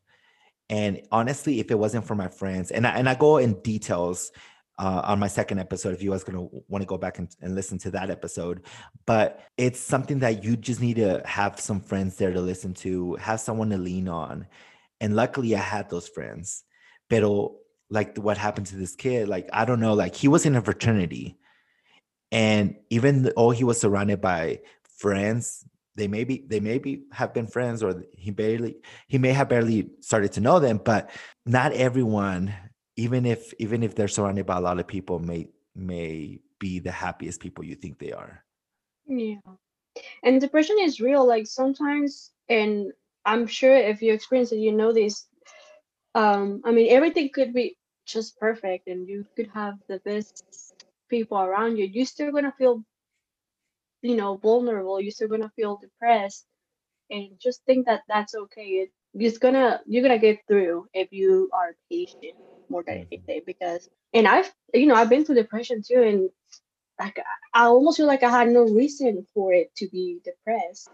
and 0.70 1.02
honestly 1.12 1.60
if 1.60 1.70
it 1.72 1.78
wasn't 1.78 2.06
for 2.06 2.16
my 2.16 2.28
friends 2.28 2.72
and 2.72 2.88
I, 2.88 2.92
and 2.92 3.08
I 3.08 3.16
go 3.16 3.38
in 3.38 3.62
details 3.62 4.32
uh, 4.78 5.02
on 5.06 5.20
my 5.20 5.28
second 5.28 5.60
episode 5.60 5.94
if 5.94 6.04
you 6.04 6.12
guys 6.12 6.24
gonna 6.24 6.48
want 6.68 6.82
to 6.82 6.86
go 6.86 6.98
back 6.98 7.18
and, 7.18 7.34
and 7.42 7.56
listen 7.56 7.78
to 7.80 7.92
that 7.92 8.10
episode. 8.10 8.64
But 9.06 9.42
it's 9.58 9.80
something 9.80 10.20
that 10.20 10.44
you 10.44 10.58
just 10.58 10.82
need 10.82 10.98
to 10.98 11.22
have 11.26 11.60
some 11.60 11.80
friends 11.80 12.18
there 12.18 12.34
to 12.34 12.42
listen 12.42 12.74
to 12.76 13.16
have 13.16 13.40
someone 13.40 13.70
to 13.70 13.78
lean 13.78 14.08
on. 14.08 14.48
And 15.00 15.16
luckily 15.16 15.56
i 15.56 15.60
had 15.60 15.90
those 15.90 16.08
friends. 16.08 16.64
Pero 17.10 17.58
like 17.90 18.18
what 18.18 18.38
happened 18.38 18.66
to 18.66 18.76
this 18.76 18.96
kid 18.96 19.28
like 19.28 19.48
i 19.54 19.64
don't 19.64 19.80
know 19.80 19.94
like 19.94 20.16
he 20.16 20.28
was 20.28 20.46
in 20.46 20.56
a 20.56 20.62
fraternity. 20.62 21.38
And 22.32 22.76
even 22.90 23.24
though 23.24 23.52
he 23.52 23.64
was 23.64 23.80
surrounded 23.80 24.20
by 24.20 24.60
friends 24.98 25.64
they 25.96 26.08
maybe 26.08 26.46
they 26.48 26.60
maybe 26.60 27.04
have 27.12 27.34
been 27.34 27.48
friends 27.48 27.84
or 27.84 28.04
he 28.14 28.32
barely 28.32 28.78
he 29.08 29.18
may 29.18 29.32
have 29.32 29.50
barely 29.50 29.90
started 30.02 30.32
to 30.32 30.42
know 30.42 30.60
them 30.60 30.80
but 30.84 31.10
not 31.46 31.72
everyone 31.74 32.54
even 32.96 33.26
if 33.26 33.54
even 33.60 33.84
if 33.84 33.96
they're 33.96 34.08
surrounded 34.08 34.46
by 34.46 34.58
a 34.58 34.62
lot 34.62 34.80
of 34.80 34.88
people 34.88 35.20
may 35.20 35.48
may 35.76 36.40
be 36.60 36.80
the 36.80 36.92
happiest 36.92 37.40
people 37.40 37.64
you 37.64 37.76
think 37.76 38.00
they 38.00 38.12
are 38.12 38.44
Yeah. 39.08 39.38
And 40.24 40.42
depression 40.42 40.78
is 40.80 41.00
real. 41.00 41.26
Like 41.26 41.48
sometimes, 41.48 42.32
and 42.50 42.92
I'm 43.26 43.48
sure 43.48 43.76
if 43.76 44.02
you 44.02 44.14
experience 44.14 44.52
it, 44.52 44.58
you 44.58 44.72
know 44.72 44.92
this. 44.92 45.28
Um, 46.16 46.62
I 46.66 46.72
mean, 46.72 46.92
everything 46.92 47.30
could 47.34 47.54
be 47.54 47.78
just 48.06 48.40
perfect, 48.40 48.88
and 48.88 49.08
you 49.08 49.26
could 49.36 49.50
have 49.54 49.76
the 49.88 50.00
best 50.00 50.44
people 51.10 51.38
around 51.38 51.78
you, 51.78 51.86
you're 51.86 52.06
still 52.06 52.32
gonna 52.32 52.54
feel, 52.58 52.84
you 54.06 54.16
know, 54.16 54.38
vulnerable. 54.38 55.00
You're 55.02 55.12
still 55.12 55.28
gonna 55.30 55.52
feel 55.56 55.78
depressed, 55.82 56.46
and 57.10 57.30
just 57.40 57.64
think 57.66 57.86
that 57.88 58.02
that's 58.08 58.36
okay. 58.36 58.68
It, 58.84 58.92
it's 59.14 59.38
gonna 59.38 59.82
you're 59.88 60.04
gonna 60.04 60.20
get 60.20 60.40
through 60.48 60.88
if 60.94 61.12
you 61.12 61.50
are 61.54 61.76
patient 61.92 62.36
more 62.70 62.84
than 62.86 62.96
Mm-hmm. 62.98 63.14
anything. 63.14 63.42
Because 63.46 63.90
and 64.14 64.28
I've 64.28 64.52
you 64.74 64.86
know 64.88 64.96
I've 64.96 65.10
been 65.10 65.26
through 65.26 65.36
depression 65.36 65.82
too, 65.88 66.02
and 66.02 66.30
like 67.00 67.18
I 67.54 67.66
almost 67.66 67.98
feel 67.98 68.08
like 68.08 68.24
I 68.24 68.30
had 68.30 68.50
no 68.50 68.64
reason 68.64 69.26
for 69.34 69.54
it 69.54 69.74
to 69.78 69.88
be 69.90 70.20
depressed, 70.24 70.90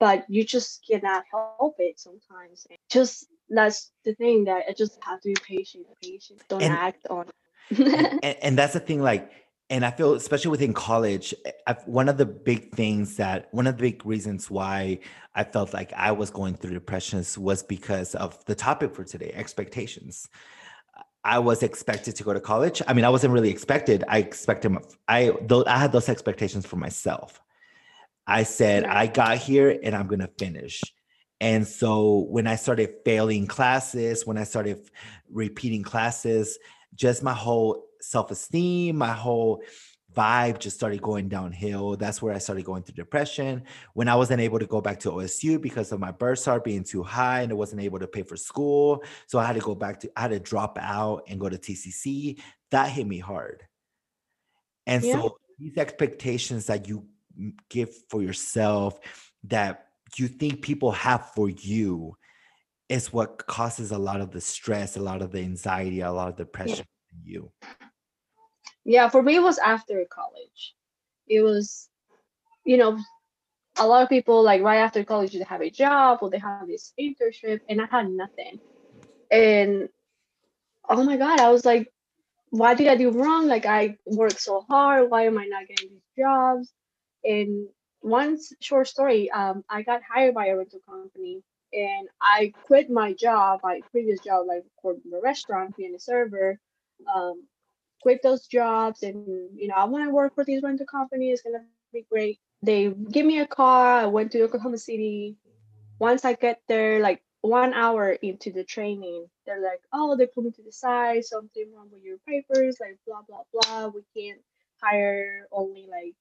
but 0.00 0.24
you 0.28 0.44
just 0.44 0.84
cannot 0.88 1.24
help 1.30 1.76
it 1.78 1.98
sometimes. 2.00 2.66
And 2.70 2.78
just 2.90 3.26
that's 3.48 3.90
the 4.04 4.14
thing 4.14 4.44
that 4.44 4.64
I 4.68 4.72
just 4.72 4.98
have 5.04 5.20
to 5.20 5.28
be 5.28 5.36
patient, 5.46 5.86
patient. 6.02 6.40
Don't 6.48 6.62
And- 6.62 6.72
act 6.72 7.06
on. 7.10 7.26
and, 7.70 8.20
and, 8.22 8.36
and 8.42 8.58
that's 8.58 8.74
the 8.74 8.80
thing 8.80 9.00
like 9.00 9.30
and 9.70 9.84
i 9.84 9.90
feel 9.90 10.14
especially 10.14 10.50
within 10.50 10.72
college 10.74 11.34
I've, 11.66 11.86
one 11.86 12.08
of 12.08 12.18
the 12.18 12.26
big 12.26 12.74
things 12.74 13.16
that 13.16 13.48
one 13.52 13.66
of 13.66 13.76
the 13.76 13.82
big 13.82 14.04
reasons 14.04 14.50
why 14.50 15.00
i 15.34 15.44
felt 15.44 15.72
like 15.72 15.92
i 15.94 16.12
was 16.12 16.30
going 16.30 16.54
through 16.54 16.74
depressions 16.74 17.38
was 17.38 17.62
because 17.62 18.14
of 18.14 18.42
the 18.44 18.54
topic 18.54 18.94
for 18.94 19.04
today 19.04 19.32
expectations. 19.34 20.28
I 21.26 21.38
was 21.38 21.62
expected 21.62 22.16
to 22.16 22.22
go 22.22 22.34
to 22.34 22.40
college. 22.40 22.82
I 22.86 22.92
mean 22.92 23.04
i 23.04 23.08
wasn't 23.08 23.32
really 23.32 23.50
expected. 23.50 24.04
I 24.08 24.18
expected 24.18 24.76
i 25.08 25.32
though 25.42 25.64
i 25.66 25.78
had 25.78 25.92
those 25.92 26.08
expectations 26.08 26.66
for 26.66 26.76
myself. 26.76 27.40
I 28.26 28.42
said 28.42 28.84
i 28.84 29.06
got 29.06 29.38
here 29.38 29.78
and 29.82 29.94
i'm 29.96 30.06
going 30.06 30.20
to 30.20 30.30
finish. 30.38 30.82
And 31.40 31.66
so 31.66 32.26
when 32.28 32.46
i 32.46 32.56
started 32.56 32.96
failing 33.06 33.46
classes 33.46 34.26
when 34.26 34.36
i 34.36 34.44
started 34.44 34.86
repeating 35.30 35.82
classes 35.82 36.58
just 36.94 37.22
my 37.22 37.32
whole 37.32 37.86
self-esteem 38.10 38.96
my 38.96 39.12
whole 39.12 39.62
vibe 40.14 40.60
just 40.60 40.76
started 40.76 41.02
going 41.02 41.28
downhill. 41.28 41.96
That's 41.96 42.22
where 42.22 42.32
i 42.32 42.38
started 42.38 42.64
going 42.64 42.84
through 42.84 42.94
depression. 42.94 43.64
When 43.94 44.08
i 44.08 44.14
wasn't 44.14 44.40
able 44.40 44.60
to 44.60 44.66
go 44.66 44.80
back 44.80 45.00
to 45.00 45.10
osu 45.10 45.60
because 45.60 45.90
of 45.90 45.98
my 45.98 46.12
bursar 46.12 46.60
being 46.62 46.84
too 46.84 47.02
high 47.02 47.42
and 47.42 47.50
i 47.50 47.54
wasn't 47.54 47.82
able 47.82 47.98
to 47.98 48.06
pay 48.06 48.22
for 48.22 48.36
school 48.36 49.02
so 49.26 49.38
i 49.40 49.44
had 49.44 49.54
to 49.54 49.60
go 49.60 49.74
back 49.74 49.98
to 50.00 50.10
i 50.16 50.22
had 50.22 50.30
to 50.30 50.38
drop 50.38 50.78
out 50.80 51.24
and 51.28 51.40
go 51.40 51.48
to 51.48 51.58
tcc 51.58 52.38
that 52.74 52.90
hit 52.90 53.06
me 53.06 53.20
hard. 53.20 53.62
And 54.86 55.02
Yeah. 55.04 55.22
so 55.22 55.38
these 55.58 55.76
expectations 55.76 56.66
that 56.66 56.88
you 56.88 57.06
give 57.68 57.90
for 58.10 58.20
yourself 58.20 58.98
that 59.44 59.88
you 60.16 60.26
think 60.26 60.62
people 60.62 60.90
have 60.90 61.30
for 61.34 61.48
you 61.48 62.16
is 62.88 63.12
what 63.12 63.46
causes 63.46 63.92
a 63.92 63.98
lot 63.98 64.20
of 64.20 64.32
the 64.32 64.40
stress, 64.40 64.96
a 64.96 65.00
lot 65.00 65.22
of 65.22 65.30
the 65.30 65.38
anxiety, 65.40 66.00
a 66.00 66.10
lot 66.12 66.28
of 66.28 66.36
depression 66.36 66.84
in 67.12 67.32
you. 67.32 67.52
Yeah, 68.84 69.08
for 69.08 69.22
me 69.22 69.36
it 69.36 69.42
was 69.42 69.58
after 69.58 70.04
college. 70.10 70.74
It 71.28 71.42
was, 71.42 71.88
you 72.64 72.76
know, 72.76 72.98
a 73.78 73.86
lot 73.86 74.02
of 74.02 74.08
people 74.08 74.42
like 74.42 74.62
right 74.62 74.78
after 74.78 75.04
college 75.04 75.32
they 75.32 75.44
have 75.44 75.62
a 75.62 75.70
job 75.70 76.18
or 76.22 76.30
they 76.30 76.38
have 76.38 76.58
this 76.58 76.82
internship, 76.88 77.50
and 77.58 77.70
I 77.70 77.76
had 77.78 77.98
nothing. 78.00 78.50
And 79.30 79.88
oh 80.88 81.02
my 81.04 81.16
god, 81.16 81.40
I 81.40 81.50
was 81.50 81.64
like, 81.64 81.92
why 82.50 82.74
did 82.74 82.88
I 82.88 82.96
do 82.96 83.10
wrong? 83.10 83.46
Like 83.48 83.66
I 83.66 83.98
worked 84.06 84.40
so 84.40 84.62
hard. 84.68 85.10
Why 85.10 85.24
am 85.26 85.38
I 85.38 85.46
not 85.46 85.68
getting 85.68 85.90
these 85.90 86.10
jobs? 86.16 86.72
And 87.24 87.68
one 88.00 88.38
short 88.60 88.88
story, 88.88 89.30
um, 89.30 89.64
I 89.68 89.82
got 89.82 90.02
hired 90.02 90.34
by 90.34 90.46
a 90.48 90.56
rental 90.56 90.80
company 90.88 91.42
and 91.72 92.08
I 92.20 92.54
quit 92.62 92.90
my 92.90 93.12
job, 93.14 93.60
my 93.62 93.82
previous 93.92 94.20
job, 94.20 94.46
like 94.46 94.64
for 94.82 94.94
the 95.10 95.20
restaurant, 95.22 95.76
being 95.76 95.94
a 95.94 96.00
server. 96.00 96.58
Um, 97.14 97.44
quit 98.04 98.20
those 98.22 98.46
jobs 98.46 99.02
and 99.02 99.26
you 99.56 99.66
know, 99.68 99.76
I 99.76 99.84
want 99.84 100.04
to 100.04 100.12
work 100.12 100.34
for 100.34 100.44
these 100.44 100.62
rental 100.62 100.84
companies 100.84 101.40
It's 101.40 101.42
gonna 101.42 101.64
be 101.90 102.04
great. 102.12 102.38
They 102.62 102.90
give 102.90 103.24
me 103.24 103.40
a 103.40 103.46
car. 103.46 104.04
I 104.04 104.06
went 104.06 104.30
to 104.32 104.42
Oklahoma 104.42 104.76
City. 104.76 105.36
Once 105.98 106.22
I 106.24 106.34
get 106.34 106.60
there, 106.68 107.00
like 107.00 107.22
one 107.40 107.72
hour 107.72 108.12
into 108.12 108.52
the 108.52 108.62
training, 108.62 109.24
they're 109.46 109.64
like, 109.70 109.80
"Oh, 109.90 110.16
they 110.16 110.26
put 110.26 110.44
me 110.44 110.50
to 110.52 110.62
the 110.62 110.76
side. 110.84 111.24
Something 111.24 111.72
wrong 111.72 111.88
with 111.90 112.04
your 112.04 112.18
papers. 112.28 112.76
Like 112.78 112.98
blah 113.06 113.22
blah 113.26 113.44
blah. 113.52 113.88
We 113.88 114.02
can't 114.14 114.42
hire 114.82 115.48
only 115.50 115.88
like 115.96 116.14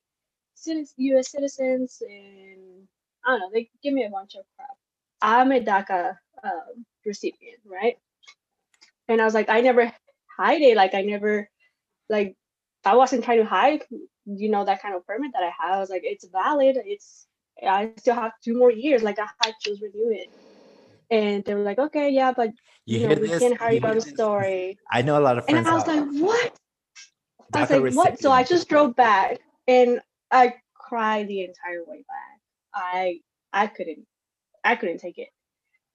U.S. 0.98 1.32
citizens." 1.36 2.02
And 2.02 2.88
I 3.26 3.32
don't 3.32 3.40
know. 3.42 3.50
They 3.54 3.70
give 3.84 3.94
me 3.94 4.06
a 4.06 4.10
bunch 4.10 4.36
of 4.36 4.46
crap. 4.56 4.78
I'm 5.22 5.52
a 5.52 5.60
DACA 5.60 6.18
um, 6.44 6.86
recipient, 7.06 7.60
right? 7.66 7.98
And 9.10 9.22
I 9.22 9.26
was 9.26 9.34
like, 9.34 9.50
I 9.50 9.60
never 9.62 9.92
hide 10.38 10.62
it. 10.62 10.78
Like 10.78 10.94
I 10.94 11.02
never, 11.02 11.50
like 12.14 12.38
I 12.86 12.96
wasn't 12.96 13.24
trying 13.26 13.40
to 13.40 13.46
hide, 13.46 13.82
you 14.26 14.50
know, 14.50 14.64
that 14.64 14.82
kind 14.82 14.96
of 14.96 15.06
permit 15.06 15.32
that 15.34 15.44
I 15.44 15.52
have. 15.60 15.76
I 15.76 15.80
was 15.80 15.90
like, 15.90 16.04
it's 16.06 16.26
valid. 16.28 16.78
It's 16.86 17.28
I 17.62 17.92
still 17.98 18.16
have 18.16 18.32
two 18.44 18.58
more 18.58 18.72
years. 18.72 19.04
Like 19.04 19.20
I 19.20 19.28
had 19.42 19.54
to 19.64 19.72
renew 19.82 20.12
it. 20.12 20.28
And 21.12 21.44
they 21.44 21.54
were 21.54 21.64
like, 21.64 21.80
okay, 21.80 22.10
yeah, 22.10 22.32
but 22.32 22.52
You, 22.86 23.00
you, 23.00 23.08
know, 23.08 23.22
we 23.22 23.30
can't 23.30 23.58
hire 23.58 23.74
You 23.74 23.82
you 23.82 23.88
on 23.88 23.96
this? 23.96 24.10
story. 24.10 24.78
I 24.92 25.02
know 25.02 25.20
a 25.20 25.24
lot 25.28 25.38
of 25.38 25.46
And. 25.50 25.68
I 25.68 25.74
was 25.74 25.88
like, 25.88 26.06
what? 26.22 26.54
I 27.54 27.62
was 27.62 27.70
like, 27.70 27.94
what? 27.94 28.20
So 28.20 28.32
I 28.32 28.44
just 28.44 28.70
drove 28.70 28.96
back 28.96 29.40
and 29.68 30.00
I 30.32 30.56
cried 30.74 31.28
the 31.28 31.42
entire 31.42 31.84
way 31.86 32.06
back. 32.08 32.40
I 32.74 33.20
I 33.52 33.68
couldn't 33.68 34.06
I 34.64 34.76
couldn't 34.76 35.00
take 35.00 35.18
it. 35.18 35.30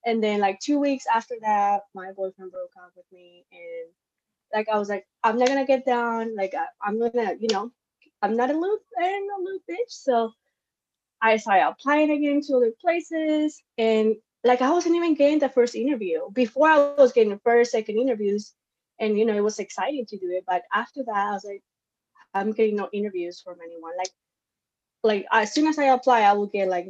And 0.06 0.22
then 0.22 0.40
like 0.40 0.60
two 0.60 0.78
weeks 0.78 1.04
after 1.12 1.34
that, 1.42 1.82
my 1.94 2.12
boyfriend 2.12 2.52
broke 2.52 2.72
up 2.82 2.92
with 2.96 3.06
me 3.12 3.44
and 3.52 3.90
like 4.54 4.68
I 4.68 4.78
was 4.78 4.88
like, 4.88 5.06
I'm 5.22 5.38
not 5.38 5.48
gonna 5.48 5.66
get 5.66 5.86
down. 5.86 6.36
Like 6.36 6.54
I, 6.54 6.66
I'm 6.82 6.98
gonna, 6.98 7.34
you 7.40 7.48
know, 7.52 7.70
I'm 8.22 8.36
not 8.36 8.50
a 8.50 8.58
little 8.58 8.78
I 9.00 9.06
ain't 9.06 9.28
no 9.28 9.44
little 9.44 9.60
bitch. 9.70 9.90
So 9.90 10.32
I 11.20 11.36
started 11.36 11.66
applying 11.68 12.10
again 12.10 12.40
to 12.42 12.56
other 12.56 12.72
places 12.80 13.60
and 13.76 14.16
like 14.44 14.62
I 14.62 14.70
wasn't 14.70 14.96
even 14.96 15.14
getting 15.14 15.38
the 15.40 15.48
first 15.48 15.74
interview. 15.74 16.30
Before 16.32 16.68
I 16.68 16.94
was 16.96 17.12
getting 17.12 17.32
the 17.32 17.40
first, 17.44 17.72
second 17.72 17.98
interviews, 17.98 18.54
and 19.00 19.18
you 19.18 19.24
know, 19.24 19.34
it 19.34 19.44
was 19.44 19.58
exciting 19.58 20.06
to 20.06 20.18
do 20.18 20.30
it. 20.30 20.44
But 20.46 20.62
after 20.72 21.02
that, 21.04 21.16
I 21.16 21.32
was 21.32 21.44
like, 21.44 21.62
I'm 22.34 22.52
getting 22.52 22.76
no 22.76 22.88
interviews 22.92 23.40
from 23.40 23.56
anyone. 23.62 23.92
Like 23.96 24.10
like 25.02 25.26
as 25.32 25.52
soon 25.52 25.66
as 25.66 25.78
I 25.78 25.86
apply, 25.86 26.22
I 26.22 26.32
will 26.32 26.46
get 26.46 26.68
like, 26.68 26.88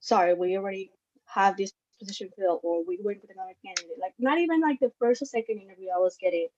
sorry, 0.00 0.34
we 0.34 0.56
already 0.56 0.92
have 1.26 1.56
this 1.56 1.72
position 1.98 2.30
filled, 2.36 2.60
or 2.62 2.84
we 2.84 2.98
went 3.02 3.22
with 3.22 3.30
another 3.30 3.54
candidate. 3.64 3.98
Like 4.00 4.14
not 4.18 4.38
even 4.38 4.60
like 4.60 4.80
the 4.80 4.92
first 4.98 5.22
or 5.22 5.26
second 5.26 5.60
interview 5.60 5.88
I 5.94 5.98
was 5.98 6.16
getting, 6.20 6.48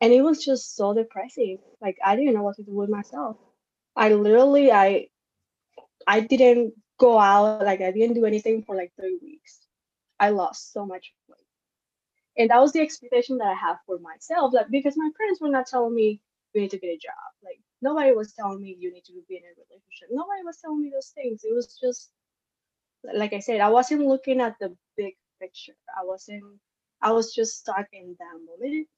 and 0.00 0.12
it 0.12 0.22
was 0.22 0.44
just 0.44 0.76
so 0.76 0.94
depressing. 0.94 1.58
Like 1.80 1.98
I 2.04 2.16
didn't 2.16 2.34
know 2.34 2.42
what 2.42 2.56
to 2.56 2.62
do 2.62 2.72
with 2.72 2.90
myself. 2.90 3.36
I 3.94 4.10
literally 4.10 4.70
I 4.70 5.08
I 6.06 6.20
didn't 6.20 6.74
go 6.98 7.18
out 7.18 7.62
like 7.64 7.80
I 7.80 7.92
didn't 7.92 8.14
do 8.14 8.26
anything 8.26 8.62
for 8.62 8.76
like 8.76 8.92
three 8.98 9.18
weeks. 9.22 9.60
I 10.20 10.30
lost 10.30 10.72
so 10.72 10.86
much 10.86 11.12
weight. 11.28 11.38
And 12.38 12.50
that 12.50 12.60
was 12.60 12.72
the 12.72 12.80
expectation 12.80 13.38
that 13.38 13.48
I 13.48 13.54
have 13.54 13.78
for 13.86 13.98
myself. 13.98 14.52
Like 14.52 14.70
because 14.70 14.96
my 14.96 15.10
parents 15.16 15.40
were 15.40 15.48
not 15.48 15.66
telling 15.66 15.94
me 15.94 16.20
you 16.52 16.60
need 16.60 16.70
to 16.70 16.78
get 16.78 16.88
a 16.88 16.98
job. 16.98 17.30
Like 17.42 17.60
nobody 17.80 18.12
was 18.12 18.32
telling 18.32 18.60
me 18.60 18.76
you 18.78 18.92
need 18.92 19.04
to 19.06 19.12
be 19.28 19.36
in 19.36 19.42
a 19.44 19.54
relationship. 19.56 20.08
Nobody 20.10 20.42
was 20.44 20.58
telling 20.58 20.82
me 20.82 20.90
those 20.92 21.12
things. 21.14 21.42
It 21.44 21.54
was 21.54 21.78
just 21.80 22.10
like 23.14 23.32
I 23.32 23.38
said, 23.38 23.60
I 23.60 23.70
wasn't 23.70 24.06
looking 24.06 24.40
at 24.40 24.56
the 24.60 24.76
big 24.96 25.14
picture. 25.40 25.76
I 25.98 26.04
wasn't 26.04 26.44
I 27.00 27.12
was 27.12 27.34
just 27.34 27.58
stuck 27.58 27.86
in 27.92 28.16
that 28.18 28.38
moment. 28.44 28.88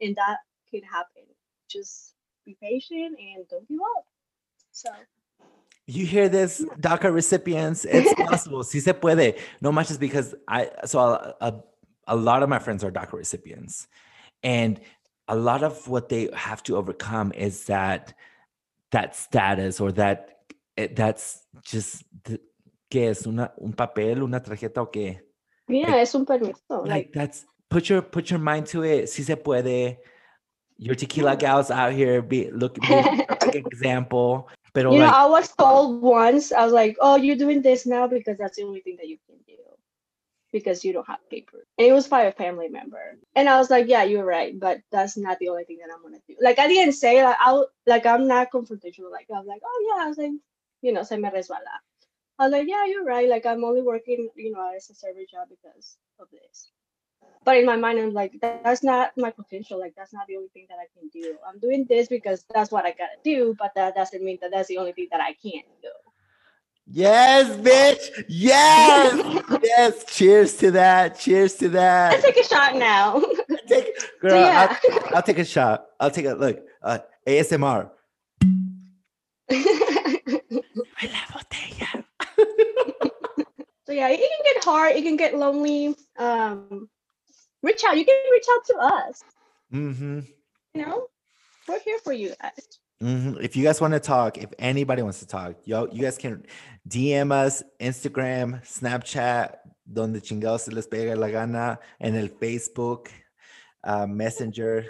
And 0.00 0.14
that 0.16 0.38
can 0.70 0.82
happen. 0.82 1.22
Just 1.68 2.14
be 2.44 2.56
patient 2.62 3.16
and 3.18 3.46
don't 3.48 3.66
give 3.68 3.78
up. 3.96 4.04
So 4.72 4.90
You 5.86 6.04
hear 6.06 6.28
this, 6.28 6.64
DACA 6.80 7.12
recipients? 7.12 7.84
It's 7.84 8.12
possible. 8.28 8.62
Si 8.64 8.80
se 8.80 8.92
puede. 8.92 9.38
No 9.60 9.72
much 9.72 9.90
is 9.90 9.98
because 9.98 10.34
I, 10.48 10.70
so 10.84 10.98
a, 11.00 11.34
a, 11.40 11.54
a 12.08 12.16
lot 12.16 12.42
of 12.42 12.48
my 12.48 12.58
friends 12.58 12.84
are 12.84 12.90
DACA 12.90 13.12
recipients. 13.14 13.88
And 14.42 14.80
a 15.28 15.36
lot 15.36 15.62
of 15.62 15.88
what 15.88 16.08
they 16.08 16.28
have 16.34 16.62
to 16.64 16.76
overcome 16.76 17.32
is 17.32 17.64
that, 17.66 18.14
that 18.92 19.16
status 19.16 19.80
or 19.80 19.92
that, 19.92 20.38
eh, 20.76 20.88
that's 20.94 21.42
just, 21.64 22.04
the- 22.24 22.40
¿qué 22.90 23.10
es? 23.10 23.26
Una, 23.26 23.50
un 23.60 23.72
papel, 23.72 24.22
una 24.22 24.40
tarjeta 24.40 24.78
o 24.82 24.86
qué? 24.86 25.20
yeah, 25.68 25.96
es 25.96 26.14
un 26.14 26.24
permiso. 26.24 26.82
Like 26.84 26.88
Like 26.88 27.12
that's, 27.12 27.44
put 27.70 27.88
your, 27.88 28.02
put 28.02 28.30
your 28.30 28.38
mind 28.38 28.66
to 28.68 28.82
it. 28.82 29.08
Si 29.08 29.22
se 29.22 29.34
puede. 29.36 29.98
Your 30.78 30.94
tequila 30.94 31.36
gals 31.36 31.70
out 31.70 31.92
here 31.92 32.20
be, 32.20 32.50
look, 32.50 32.76
example. 33.54 34.48
Pero 34.74 34.92
you 34.92 34.98
know, 34.98 35.06
I 35.06 35.24
was 35.24 35.48
told 35.56 36.02
once, 36.02 36.52
I 36.52 36.62
was 36.62 36.74
like, 36.74 36.98
oh, 37.00 37.16
you're 37.16 37.36
doing 37.36 37.62
this 37.62 37.86
now 37.86 38.06
because 38.06 38.36
that's 38.36 38.56
the 38.56 38.64
only 38.64 38.80
thing 38.80 38.96
that 38.98 39.08
you 39.08 39.16
can 39.26 39.36
do 39.46 39.56
because 40.52 40.84
you 40.84 40.92
don't 40.92 41.06
have 41.06 41.28
paper. 41.28 41.66
And 41.78 41.86
it 41.86 41.92
was 41.92 42.08
by 42.08 42.22
a 42.22 42.32
family 42.32 42.68
member. 42.68 43.18
And 43.34 43.48
I 43.48 43.58
was 43.58 43.70
like, 43.70 43.88
yeah, 43.88 44.04
you're 44.04 44.24
right, 44.24 44.58
but 44.58 44.80
that's 44.90 45.16
not 45.16 45.38
the 45.38 45.48
only 45.48 45.64
thing 45.64 45.78
that 45.80 45.92
I'm 45.94 46.02
gonna 46.02 46.22
do. 46.26 46.36
Like 46.40 46.58
I 46.58 46.68
didn't 46.68 46.94
say 46.94 47.22
like 47.22 47.36
I 47.38 47.62
like 47.86 48.06
I'm 48.06 48.26
not 48.26 48.50
confrontational. 48.50 49.10
Like 49.10 49.26
I 49.30 49.38
was 49.38 49.46
like, 49.46 49.60
oh 49.64 49.78
yeah, 49.88 50.04
I 50.04 50.08
was 50.08 50.18
like, 50.18 50.32
you 50.82 50.92
know, 50.92 51.02
se 51.02 51.16
me 51.16 51.28
resbala. 51.28 51.76
I 52.38 52.44
was 52.44 52.52
like, 52.52 52.68
yeah, 52.68 52.84
you're 52.86 53.04
right. 53.04 53.28
Like 53.28 53.46
I'm 53.46 53.64
only 53.64 53.82
working, 53.82 54.28
you 54.36 54.52
know, 54.52 54.72
as 54.74 54.90
a 54.90 54.94
server 54.94 55.26
job 55.30 55.48
because 55.48 55.96
of 56.20 56.28
this. 56.30 56.70
But 57.46 57.56
in 57.56 57.64
my 57.64 57.76
mind 57.76 57.98
i'm 57.98 58.12
like 58.12 58.34
that's 58.42 58.82
not 58.82 59.12
my 59.16 59.30
potential 59.30 59.80
like 59.80 59.94
that's 59.96 60.12
not 60.12 60.26
the 60.26 60.36
only 60.36 60.48
thing 60.48 60.66
that 60.68 60.76
i 60.78 60.86
can 60.98 61.08
do 61.08 61.36
i'm 61.48 61.58
doing 61.60 61.86
this 61.88 62.08
because 62.08 62.44
that's 62.52 62.70
what 62.70 62.84
i 62.84 62.90
gotta 62.90 63.16
do 63.24 63.56
but 63.58 63.72
that 63.74 63.94
doesn't 63.94 64.22
mean 64.22 64.36
that 64.42 64.50
that's 64.50 64.68
the 64.68 64.76
only 64.76 64.92
thing 64.92 65.06
that 65.10 65.22
i 65.22 65.32
can't 65.42 65.64
do 65.80 65.88
Yes, 66.88 67.50
bitch. 67.56 68.24
Yes. 68.28 69.42
yes. 69.64 70.04
Cheers 70.04 70.56
to 70.58 70.70
that. 70.70 71.18
Cheers 71.18 71.54
to 71.54 71.68
that. 71.70 72.12
let's 72.12 72.24
take 72.24 72.36
a 72.36 72.44
shot 72.44 72.76
now 72.76 73.20
Take, 73.66 73.88
girl, 74.20 74.30
so 74.30 74.38
yeah 74.38 74.68
I'll, 74.70 75.16
I'll 75.16 75.22
take 75.22 75.38
a 75.38 75.44
shot. 75.44 75.86
I'll 75.98 76.12
take 76.12 76.26
a 76.26 76.34
look. 76.34 76.64
Uh, 76.80 76.98
ASMR. 77.26 77.90
so 79.50 79.58
yeah 83.92 84.08
it 84.08 84.18
can 84.18 84.54
get 84.54 84.64
hard 84.64 84.94
it 84.94 85.02
can 85.02 85.16
get 85.16 85.36
lonely 85.36 85.96
um 86.18 86.88
reach 87.66 87.82
out 87.84 87.96
you 87.96 88.04
can 88.04 88.16
reach 88.32 88.48
out 88.54 88.64
to 88.66 88.76
us 88.78 89.22
Mm-hmm. 89.74 90.20
you 90.74 90.86
know 90.86 91.06
we're 91.68 91.80
here 91.80 91.98
for 91.98 92.12
you 92.12 92.32
guys 92.40 92.78
Mm-hmm. 93.02 93.42
If 93.42 93.56
you 93.56 93.62
guys 93.62 93.78
want 93.78 93.92
to 93.92 94.00
talk, 94.00 94.38
if 94.38 94.50
anybody 94.58 95.02
wants 95.02 95.18
to 95.18 95.26
talk, 95.26 95.56
yo, 95.66 95.86
you 95.92 96.00
guys 96.00 96.16
can 96.16 96.46
DM 96.88 97.30
us, 97.30 97.62
Instagram, 97.78 98.64
Snapchat, 98.64 99.56
donde 99.86 100.22
chingados 100.22 100.60
se 100.60 100.70
les 100.70 100.86
pega 100.86 101.14
la 101.14 101.28
gana, 101.28 101.78
en 102.00 102.16
el 102.16 102.28
Facebook, 102.28 103.08
uh, 103.84 104.06
Messenger. 104.06 104.86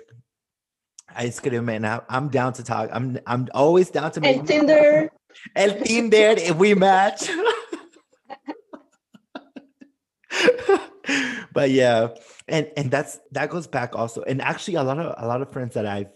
I 1.16 1.24
escribe, 1.26 1.68
and 1.68 1.84
I'm 2.08 2.28
down 2.28 2.52
to 2.54 2.62
talk. 2.62 2.90
I'm 2.92 3.18
I'm 3.26 3.48
always 3.54 3.90
down 3.90 4.12
to 4.12 4.20
make 4.20 4.38
and 4.38 4.46
tinder 4.46 5.10
El 5.54 5.74
Tinder 5.82 6.34
if 6.38 6.56
we 6.56 6.74
match. 6.74 7.28
but 11.52 11.70
yeah, 11.70 12.08
and 12.48 12.70
and 12.76 12.90
that's 12.90 13.18
that 13.32 13.50
goes 13.50 13.66
back 13.66 13.94
also. 13.94 14.22
And 14.22 14.40
actually, 14.42 14.74
a 14.74 14.82
lot 14.82 14.98
of 14.98 15.14
a 15.16 15.26
lot 15.26 15.42
of 15.42 15.52
friends 15.52 15.74
that 15.74 15.86
I've 15.86 16.10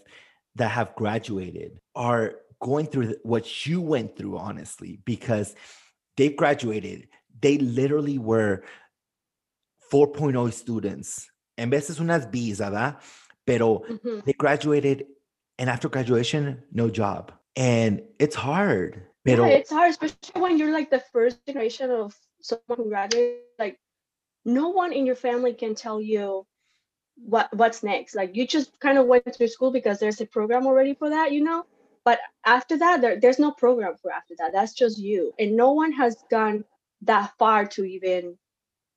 that 0.55 0.69
have 0.69 0.95
graduated 0.95 1.79
are 1.95 2.35
going 2.61 2.85
through 2.87 3.15
what 3.23 3.65
you 3.65 3.81
went 3.81 4.17
through, 4.17 4.37
honestly, 4.37 4.99
because 5.05 5.55
they 6.17 6.29
graduated. 6.29 7.07
They 7.41 7.57
literally 7.57 8.19
were 8.19 8.63
4.0 9.91 10.53
students. 10.53 11.27
En 11.57 11.69
veces 11.69 11.99
unas 11.99 12.27
Bs, 12.27 12.59
¿verdad? 12.59 12.97
Pero 13.45 13.83
Mhm. 13.89 14.23
they 14.25 14.33
graduated 14.33 15.05
and 15.57 15.69
after 15.69 15.89
graduation 15.89 16.63
no 16.71 16.89
job 16.89 17.31
and 17.55 18.01
it's 18.19 18.35
hard 18.35 19.03
pero 19.23 19.45
yeah, 19.45 19.53
it's 19.53 19.69
hard, 19.69 19.91
especially 19.91 20.41
when 20.41 20.57
you're 20.57 20.71
like 20.71 20.89
the 20.89 21.03
first 21.13 21.45
generation 21.45 21.91
of 21.91 22.15
someone 22.41 22.77
who 22.77 22.89
graduated. 22.89 23.45
Like, 23.59 23.77
no 24.45 24.69
one 24.69 24.93
in 24.93 25.05
your 25.05 25.15
family 25.15 25.53
can 25.53 25.75
tell 25.75 26.01
you 26.01 26.45
what 27.15 27.49
what's 27.55 27.83
next. 27.83 28.15
Like, 28.15 28.35
you 28.35 28.47
just 28.47 28.79
kind 28.79 28.97
of 28.97 29.07
went 29.07 29.35
through 29.35 29.47
school 29.47 29.71
because 29.71 29.99
there's 29.99 30.21
a 30.21 30.25
program 30.25 30.65
already 30.65 30.93
for 30.93 31.09
that, 31.09 31.31
you 31.31 31.43
know. 31.43 31.65
But 32.03 32.19
after 32.45 32.77
that, 32.79 33.01
there, 33.01 33.19
there's 33.19 33.39
no 33.39 33.51
program 33.51 33.95
for 34.01 34.11
after 34.11 34.33
that. 34.39 34.51
That's 34.53 34.73
just 34.73 34.97
you, 34.97 35.33
and 35.39 35.55
no 35.55 35.71
one 35.73 35.91
has 35.93 36.17
gone 36.29 36.63
that 37.03 37.33
far 37.37 37.65
to 37.65 37.83
even 37.83 38.37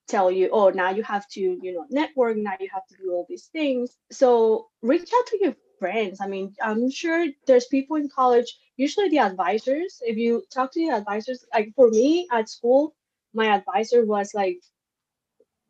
tell 0.09 0.31
you, 0.31 0.51
oh, 0.53 0.69
now 0.71 0.91
you 0.91 1.03
have 1.03 1.27
to, 1.29 1.41
you 1.41 1.73
know, 1.73 1.87
network. 1.91 2.37
Now 2.37 2.55
you 2.61 2.69
have 2.73 2.87
to 2.89 2.97
do 2.97 3.13
all 3.13 3.27
these 3.29 3.47
things. 3.47 3.97
So 4.11 4.69
reach 4.83 5.11
out 5.15 5.27
to 5.29 5.39
your 5.41 5.57
friends. 5.79 6.21
I 6.21 6.27
mean, 6.27 6.55
I'm 6.63 6.91
sure 6.91 7.27
there's 7.47 7.67
people 7.67 7.97
in 7.97 8.09
college 8.09 8.59
usually 8.77 9.09
the 9.09 9.19
advisors 9.19 10.03
if 10.05 10.17
you 10.17 10.43
talk 10.53 10.73
to 10.73 10.81
the 10.81 10.95
advisors 10.95 11.45
like 11.53 11.73
for 11.77 11.89
me 11.91 12.27
at 12.33 12.49
school 12.49 12.95
my 13.33 13.47
advisor 13.47 14.05
was 14.05 14.35
like 14.35 14.61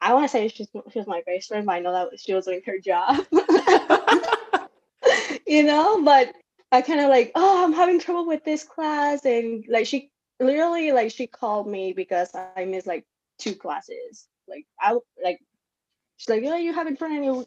i 0.04 0.12
want 0.12 0.24
to 0.24 0.28
say 0.28 0.48
she's, 0.48 0.68
she 0.92 0.98
was 0.98 1.06
my 1.06 1.22
best 1.26 1.48
friend 1.48 1.66
but 1.66 1.72
i 1.72 1.80
know 1.80 1.92
that 1.92 2.20
she 2.20 2.34
was 2.34 2.46
doing 2.46 2.60
her 2.64 2.78
job 2.78 3.24
you 5.46 5.62
know 5.62 6.02
but 6.04 6.34
i 6.72 6.82
kind 6.82 7.00
of 7.00 7.08
like 7.08 7.32
oh 7.34 7.64
i'm 7.64 7.72
having 7.72 8.00
trouble 8.00 8.26
with 8.26 8.44
this 8.44 8.64
class 8.64 9.24
and 9.24 9.64
like 9.68 9.86
she 9.86 10.10
literally 10.40 10.92
like 10.92 11.10
she 11.10 11.26
called 11.26 11.66
me 11.66 11.92
because 11.92 12.30
i 12.56 12.64
missed 12.64 12.86
like 12.86 13.04
two 13.38 13.54
classes 13.54 14.26
like 14.48 14.66
I 14.80 14.96
like 15.22 15.38
she's 16.16 16.28
like 16.28 16.42
yeah 16.42 16.56
you 16.56 16.72
haven't 16.72 16.98
done 16.98 17.12
any 17.12 17.44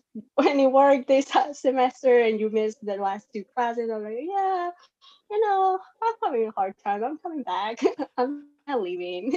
any 0.49 0.68
work 0.68 1.08
this 1.08 1.32
semester 1.53 2.20
and 2.20 2.39
you 2.39 2.49
missed 2.49 2.78
the 2.84 2.95
last 2.95 3.28
two 3.34 3.43
classes 3.55 3.89
i'm 3.89 4.03
like 4.03 4.18
yeah 4.20 4.72
you 5.30 5.41
know, 5.41 5.80
I'm 6.01 6.14
having 6.24 6.47
a 6.47 6.51
hard 6.51 6.74
time. 6.84 7.03
I'm 7.03 7.18
coming 7.18 7.43
back. 7.43 7.80
I'm 8.18 8.47
not 8.68 8.82
leaving. 8.82 9.34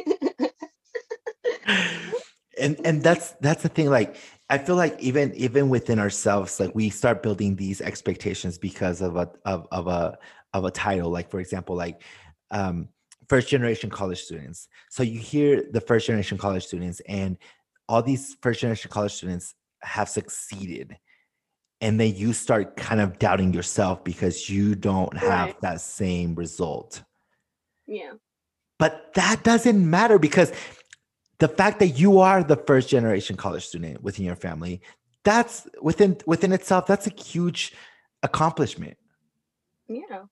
and 2.58 2.80
and 2.84 3.02
that's 3.02 3.32
that's 3.40 3.62
the 3.62 3.68
thing 3.68 3.88
like 3.88 4.16
i 4.48 4.58
feel 4.58 4.76
like 4.76 4.98
even 5.00 5.32
even 5.34 5.68
within 5.68 5.98
ourselves 5.98 6.58
like 6.58 6.74
we 6.74 6.90
start 6.90 7.22
building 7.22 7.54
these 7.56 7.80
expectations 7.80 8.58
because 8.58 9.00
of 9.00 9.16
a 9.16 9.30
of, 9.44 9.66
of 9.70 9.86
a 9.86 10.18
of 10.52 10.64
a 10.64 10.70
title 10.70 11.10
like 11.10 11.30
for 11.30 11.40
example 11.40 11.76
like 11.76 12.02
um 12.50 12.88
first 13.28 13.48
generation 13.48 13.88
college 13.88 14.20
students 14.20 14.66
so 14.90 15.02
you 15.02 15.18
hear 15.18 15.64
the 15.70 15.80
first 15.80 16.06
generation 16.06 16.36
college 16.36 16.66
students 16.66 17.00
and 17.08 17.36
all 17.88 18.02
these 18.02 18.36
first 18.42 18.60
generation 18.60 18.90
college 18.90 19.12
students 19.12 19.54
have 19.82 20.08
succeeded 20.08 20.96
and 21.80 21.98
then 21.98 22.14
you 22.14 22.32
start 22.32 22.76
kind 22.76 23.00
of 23.00 23.18
doubting 23.18 23.54
yourself 23.54 24.02
because 24.04 24.50
you 24.50 24.74
don't 24.74 25.16
have 25.16 25.48
Right. 25.48 25.60
that 25.62 25.80
same 25.80 26.34
result 26.34 27.02
yeah. 27.86 28.12
but 28.78 29.14
that 29.14 29.44
doesn't 29.44 29.88
matter 29.88 30.18
because 30.18 30.52
the 31.40 31.48
fact 31.48 31.78
that 31.80 31.88
you 31.88 32.20
are 32.20 32.44
the 32.44 32.56
first 32.56 32.88
generation 32.88 33.36
college 33.36 33.66
student 33.66 34.02
within 34.02 34.24
your 34.24 34.36
family 34.36 34.80
that's 35.24 35.68
within 35.82 36.16
within 36.26 36.52
itself 36.52 36.86
that's 36.86 37.06
a 37.06 37.10
huge 37.10 37.72
accomplishment 38.22 38.96
Yeah. 39.88 40.24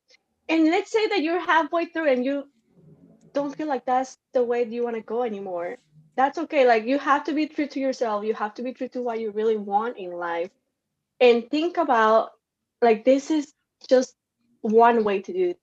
And 0.49 0.67
let's 0.67 0.91
say 0.93 1.09
that 1.09 1.23
you're 1.23 1.41
halfway 1.41 1.87
through 1.87 2.09
and 2.09 2.25
you 2.25 2.45
don't 3.33 3.55
feel 3.55 3.67
like 3.67 3.85
that's 3.85 4.17
the 4.33 4.43
way 4.43 4.65
you 4.65 4.85
want 4.85 4.97
to 4.97 5.03
go 5.03 5.23
anymore. 5.25 5.79
That's 6.17 6.39
okay. 6.39 6.67
Like 6.67 6.87
you 6.87 6.99
have 6.99 7.25
to 7.25 7.33
be 7.33 7.47
true 7.47 7.67
to 7.67 7.81
yourself. 7.81 8.25
You 8.25 8.35
have 8.35 8.55
to 8.55 8.63
be 8.63 8.73
true 8.73 8.89
to 8.89 9.03
what 9.03 9.21
you 9.21 9.31
really 9.33 9.57
want 9.57 9.99
in 9.99 10.13
life. 10.13 10.51
And 11.21 11.51
think 11.51 11.77
about 11.77 12.31
like 12.81 13.05
this 13.05 13.31
is 13.31 13.53
just 13.89 14.15
one 14.63 15.05
way 15.05 15.21
to 15.23 15.33
do 15.33 15.55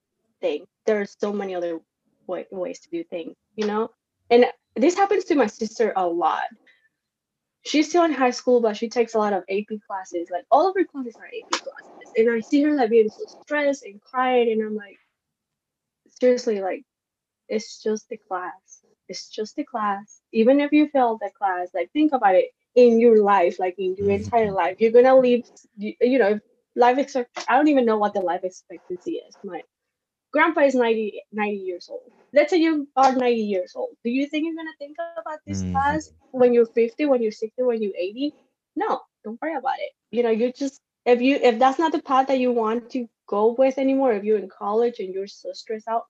things. 0.42 0.68
There's 0.86 1.16
so 1.20 1.34
many 1.34 1.56
other 1.56 1.80
way, 2.28 2.46
ways 2.52 2.80
to 2.82 2.90
do 2.90 3.04
things, 3.06 3.36
you 3.56 3.66
know? 3.68 3.92
And 4.30 4.46
this 4.76 4.96
happens 4.96 5.26
to 5.26 5.36
my 5.36 5.48
sister 5.48 5.94
a 5.96 6.06
lot. 6.06 6.46
She's 7.66 7.90
still 7.90 8.04
in 8.04 8.14
high 8.14 8.32
school, 8.32 8.62
but 8.62 8.78
she 8.78 8.90
takes 8.90 9.16
a 9.16 9.18
lot 9.18 9.34
of 9.34 9.44
AP 9.50 9.80
classes. 9.88 10.30
Like 10.32 10.46
all 10.52 10.70
of 10.70 10.76
her 10.78 10.86
classes 10.86 11.16
are 11.16 11.26
AP 11.26 11.50
classes. 11.52 12.12
And 12.16 12.30
I 12.30 12.40
see 12.42 12.62
her 12.64 12.76
like 12.76 12.90
being 12.90 13.10
so 13.10 13.42
stressed 13.42 13.84
and 13.86 14.02
crying, 14.02 14.52
and 14.52 14.62
I'm 14.62 14.76
like, 14.76 14.98
seriously, 16.20 16.62
like, 16.62 16.84
it's 17.50 17.82
just 17.82 18.12
a 18.12 18.18
class. 18.18 18.82
It's 19.08 19.30
just 19.30 19.58
a 19.58 19.64
class. 19.64 20.22
Even 20.32 20.60
if 20.60 20.72
you 20.72 20.88
fail 20.90 21.18
the 21.20 21.30
class, 21.38 21.70
like 21.74 21.92
think 21.92 22.14
about 22.14 22.36
it 22.36 22.52
in 22.76 23.00
your 23.00 23.24
life, 23.24 23.60
like 23.60 23.76
in 23.78 23.96
your 23.96 24.12
entire 24.12 24.48
mm-hmm. 24.48 24.56
life. 24.56 24.78
You're 24.80 24.92
gonna 24.92 25.18
leave 25.18 25.46
you, 25.78 25.94
you 26.02 26.20
know, 26.20 26.40
life 26.76 26.98
expect 26.98 27.46
I 27.48 27.56
don't 27.56 27.68
even 27.68 27.86
know 27.86 27.98
what 27.98 28.14
the 28.14 28.22
life 28.22 28.44
expectancy 28.44 29.14
is. 29.28 29.36
My 29.44 29.62
grandpa 30.36 30.62
is 30.72 30.76
90, 30.86 31.24
90 31.34 31.64
years 31.70 31.90
old. 31.92 32.12
Let's 32.44 32.52
say 32.52 32.60
you 32.68 32.88
are 33.06 33.16
90 33.16 33.44
years 33.56 33.74
old. 33.76 33.96
Do 34.06 34.12
you 34.12 34.28
think 34.28 34.46
you're 34.48 34.66
gonna 34.66 34.80
think 34.96 34.98
about 35.16 35.40
this 35.48 35.64
Mhm. 35.64 35.72
class 35.74 36.12
when 36.32 36.54
you're 36.54 36.68
50, 36.68 37.06
when 37.06 37.22
you're 37.24 37.32
60, 37.44 37.64
when 37.64 37.84
you're 37.84 37.98
80? 37.98 38.36
No, 38.76 39.02
don't 39.24 39.42
worry 39.42 39.56
about 39.56 39.80
it. 39.80 39.92
You 40.12 40.24
know, 40.24 40.32
you 40.32 40.52
just 40.54 40.82
if 41.06 41.22
you 41.22 41.36
if 41.38 41.60
that's 41.60 41.80
not 41.80 41.94
the 41.94 42.02
path 42.02 42.28
that 42.28 42.40
you 42.40 42.52
want 42.52 42.90
to 42.92 43.08
go 43.28 43.54
with 43.58 43.78
anymore, 43.78 44.14
if 44.14 44.24
you're 44.24 44.40
in 44.40 44.50
college 44.50 45.00
and 45.00 45.14
you're 45.14 45.28
so 45.28 45.54
stressed 45.54 45.88
out, 45.88 46.04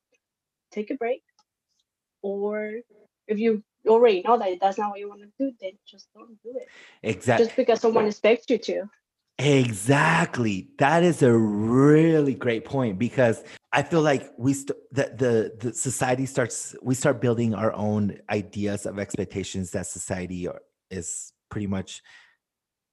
take 0.72 0.92
a 0.92 0.96
break. 0.96 1.24
Or 2.22 2.82
if 3.28 3.40
you 3.40 3.64
already 3.88 4.22
know 4.24 4.38
that 4.38 4.60
that's 4.62 4.78
not 4.78 4.92
what 4.92 5.00
you 5.00 5.10
want 5.10 5.22
to 5.22 5.32
do, 5.40 5.54
then 5.62 5.74
just 5.86 6.10
don't 6.14 6.42
do 6.44 6.54
it. 6.58 6.72
exactly 7.04 7.54
Just 7.54 7.56
because 7.56 7.82
someone 7.82 8.06
expects 8.08 8.50
you 8.50 8.58
to. 8.60 8.90
Exactly 9.38 10.70
that 10.78 11.04
is 11.04 11.22
a 11.22 11.34
really 11.38 12.34
great 12.34 12.64
point 12.64 12.98
because 12.98 13.44
i 13.74 13.84
feel 13.84 14.02
like 14.02 14.32
we 14.38 14.54
st- 14.54 14.78
the, 14.94 15.12
the 15.18 15.68
the 15.68 15.74
society 15.74 16.26
starts 16.26 16.74
we 16.82 16.96
start 16.96 17.20
building 17.20 17.54
our 17.54 17.74
own 17.74 18.18
ideas 18.30 18.86
of 18.86 18.98
expectations 18.98 19.72
that 19.72 19.86
society 19.86 20.48
is 20.90 21.34
pretty 21.50 21.68
much 21.68 22.02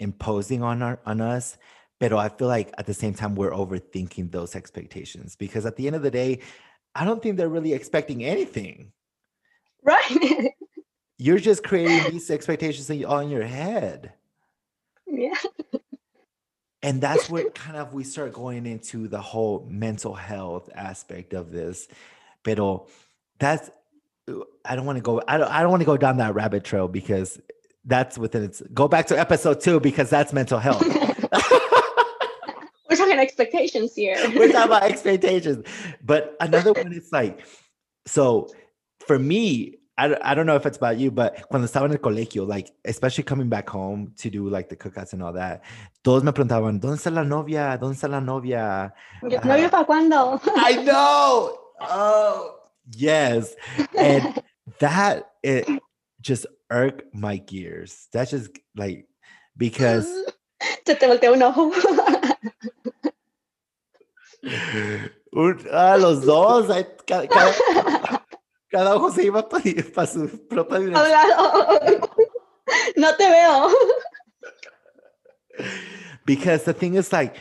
imposing 0.00 0.64
on 0.64 0.82
our 0.82 0.98
on 1.06 1.20
us 1.20 1.56
but 2.00 2.12
i 2.12 2.28
feel 2.28 2.48
like 2.48 2.74
at 2.76 2.86
the 2.86 2.94
same 2.94 3.14
time 3.14 3.36
we're 3.36 3.52
overthinking 3.52 4.32
those 4.32 4.56
expectations 4.56 5.36
because 5.36 5.64
at 5.64 5.76
the 5.76 5.86
end 5.86 5.94
of 5.94 6.02
the 6.02 6.10
day 6.10 6.40
i 6.96 7.04
don't 7.04 7.22
think 7.22 7.36
they're 7.36 7.48
really 7.48 7.72
expecting 7.72 8.24
anything 8.24 8.90
Right. 9.84 10.50
you're 11.18 11.38
just 11.38 11.62
creating 11.62 12.10
these 12.12 12.30
expectations 12.32 12.90
in- 12.90 13.04
all 13.04 13.20
in 13.20 13.30
your 13.30 13.44
head 13.44 14.12
yeah. 15.06 15.34
And 16.82 17.00
that's 17.00 17.30
what 17.30 17.54
kind 17.54 17.76
of 17.76 17.94
we 17.94 18.04
start 18.04 18.32
going 18.32 18.66
into 18.66 19.08
the 19.08 19.20
whole 19.20 19.66
mental 19.70 20.14
health 20.14 20.68
aspect 20.74 21.32
of 21.32 21.50
this 21.50 21.88
pero 22.42 22.86
that's 23.38 23.70
i 24.64 24.76
don't 24.76 24.86
want 24.86 24.96
to 24.96 25.02
go 25.02 25.22
i 25.28 25.36
don't, 25.36 25.50
I 25.50 25.62
don't 25.62 25.70
want 25.70 25.80
to 25.80 25.86
go 25.86 25.96
down 25.96 26.18
that 26.18 26.34
rabbit 26.34 26.64
trail 26.64 26.88
because 26.88 27.40
that's 27.84 28.16
within 28.16 28.44
its 28.44 28.62
go 28.72 28.88
back 28.88 29.06
to 29.08 29.18
episode 29.18 29.60
two 29.60 29.80
because 29.80 30.10
that's 30.10 30.32
mental 30.32 30.58
health. 30.58 30.82
We're 32.88 32.96
talking 32.96 33.18
expectations 33.18 33.94
here. 33.94 34.16
We're 34.36 34.52
talking 34.52 34.66
about 34.66 34.82
expectations. 34.84 35.66
But 36.04 36.36
another 36.40 36.72
one 36.72 36.92
is 36.92 37.08
like, 37.10 37.46
so 38.06 38.48
for 39.06 39.18
me, 39.18 39.78
I, 39.98 40.16
I 40.22 40.34
don't 40.34 40.46
know 40.46 40.56
if 40.56 40.64
it's 40.64 40.78
about 40.78 40.96
you, 40.98 41.10
but 41.10 41.46
cuando 41.50 41.66
estaba 41.68 41.84
en 41.84 41.92
el 41.92 41.98
colegio, 41.98 42.46
like, 42.48 42.72
especially 42.84 43.24
coming 43.24 43.48
back 43.50 43.68
home 43.68 44.12
to 44.18 44.30
do 44.30 44.48
like 44.48 44.68
the 44.70 44.76
cookouts 44.76 45.12
and 45.12 45.22
all 45.22 45.34
that, 45.34 45.62
todos 46.02 46.22
me 46.22 46.32
preguntaban, 46.32 46.80
¿dónde 46.80 46.96
está 46.96 47.12
la 47.12 47.24
novia? 47.24 47.76
¿Dónde 47.78 47.94
está 47.96 48.08
la 48.08 48.20
novia? 48.20 48.94
¿Novio 49.22 49.70
para 49.70 49.84
cuándo? 49.84 50.40
I 50.56 50.82
know. 50.82 51.58
Oh, 51.80 52.56
yes. 52.96 53.54
And 53.98 54.42
that 54.78 55.30
it 55.42 55.68
just 56.20 56.46
irked 56.70 57.14
my 57.14 57.36
gears. 57.36 58.08
That's 58.12 58.30
just 58.30 58.50
like 58.74 59.06
because 59.56 60.08
Se 60.86 60.94
te 60.94 61.06
volteó 61.08 61.32
un 61.34 61.42
ojo. 61.42 61.70
un- 65.32 65.66
ah, 65.72 65.96
los 65.96 66.24
dos, 66.24 66.70
ay, 66.70 66.86
ca- 67.06 67.26
cada, 67.26 67.52
cada 68.72 68.96
ojo 68.96 69.10
se 69.10 69.24
iba 69.26 69.48
para 69.48 70.06
su 70.06 70.28
propia 70.48 70.78
dirección. 70.78 72.00
No 72.96 73.14
te 73.16 73.28
veo. 73.28 73.68
because 76.24 76.64
the 76.64 76.72
thing 76.72 76.94
is 76.94 77.12
like 77.12 77.36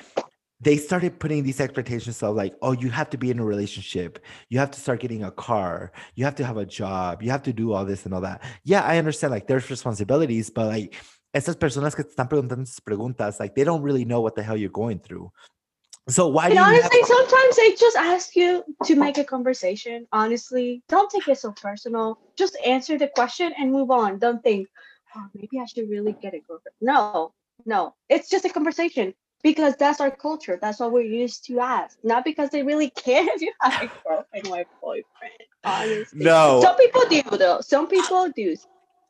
they 0.59 0.77
started 0.77 1.19
putting 1.19 1.43
these 1.43 1.61
expectations 1.61 2.21
of 2.21 2.35
like 2.35 2.53
oh 2.61 2.73
you 2.73 2.89
have 2.89 3.09
to 3.09 3.17
be 3.17 3.31
in 3.31 3.39
a 3.39 3.45
relationship. 3.45 4.19
You 4.49 4.59
have 4.59 4.71
to 4.71 4.79
start 4.79 4.99
getting 4.99 5.23
a 5.23 5.31
car. 5.31 5.91
You 6.15 6.25
have 6.25 6.35
to 6.35 6.45
have 6.45 6.57
a 6.57 6.65
job. 6.65 7.23
You 7.23 7.31
have 7.31 7.43
to 7.43 7.53
do 7.53 7.71
all 7.71 7.85
this 7.85 8.05
and 8.05 8.13
all 8.13 8.21
that. 8.21 8.41
Yeah 8.63 8.81
i 8.83 8.97
understand 8.97 9.31
like 9.31 9.47
there's 9.47 9.69
responsibilities 9.69 10.49
but 10.49 10.67
like 10.67 10.95
esas 11.33 11.55
personas 11.55 11.95
que 11.95 12.03
te 12.03 12.09
están 12.09 12.27
preguntando 12.27 12.63
esas 12.63 12.81
preguntas 12.81 13.39
like 13.39 13.55
they 13.55 13.63
don't 13.63 13.83
really 13.83 14.05
know 14.05 14.19
what 14.19 14.35
the 14.35 14.43
hell 14.43 14.57
you're 14.57 14.69
going 14.69 14.99
through 14.99 15.31
so 16.09 16.27
why 16.27 16.45
And 16.45 16.53
do 16.53 16.57
you 16.59 16.63
have- 16.63 16.73
honestly, 16.73 17.03
sometimes 17.03 17.55
they 17.57 17.71
just 17.75 17.95
ask 17.97 18.35
you 18.35 18.63
to 18.85 18.95
make 18.95 19.17
a 19.17 19.23
conversation. 19.23 20.07
Honestly, 20.11 20.81
don't 20.89 21.09
take 21.09 21.27
it 21.27 21.37
so 21.37 21.51
personal. 21.51 22.19
Just 22.35 22.57
answer 22.65 22.97
the 22.97 23.07
question 23.07 23.53
and 23.57 23.71
move 23.71 23.91
on. 23.91 24.17
Don't 24.19 24.41
think, 24.43 24.67
oh, 25.15 25.25
maybe 25.33 25.59
I 25.59 25.65
should 25.65 25.89
really 25.89 26.13
get 26.13 26.33
a 26.33 26.39
girlfriend. 26.39 26.75
No, 26.81 27.33
no, 27.65 27.93
it's 28.09 28.29
just 28.29 28.45
a 28.45 28.49
conversation 28.49 29.13
because 29.43 29.75
that's 29.77 30.01
our 30.01 30.11
culture. 30.11 30.57
That's 30.61 30.79
what 30.79 30.91
we're 30.91 31.01
used 31.23 31.45
to 31.45 31.59
ask. 31.59 31.97
Not 32.03 32.25
because 32.25 32.49
they 32.49 32.63
really 32.63 32.89
care 33.05 33.25
if 33.35 33.41
you 33.41 33.53
have 33.61 33.83
a 33.83 33.91
girlfriend 34.07 34.47
or 34.47 34.59
a 34.61 34.65
boyfriend. 34.81 35.41
Honestly, 35.63 36.25
no 36.25 36.61
some 36.63 36.75
people 36.77 37.03
do 37.09 37.21
though. 37.37 37.61
Some 37.61 37.87
people 37.87 38.29
do. 38.29 38.55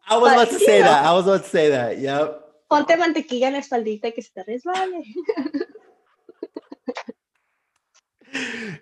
i 0.10 0.18
was 0.18 0.30
but, 0.30 0.34
about 0.34 0.50
to 0.50 0.60
say 0.60 0.80
know- 0.80 0.86
that 0.86 1.06
i 1.06 1.14
was 1.14 1.26
about 1.28 1.44
to 1.44 1.50
say 1.50 1.70
that 1.70 2.00
yep 2.00 2.38
Ponte 2.70 2.96
mantequilla 2.98 3.48
en 3.48 3.54
la 3.54 3.60
espaldita 3.60 4.12
que 4.14 4.22
se 4.24 4.32
te 4.34 4.44
resbale. 4.44 5.04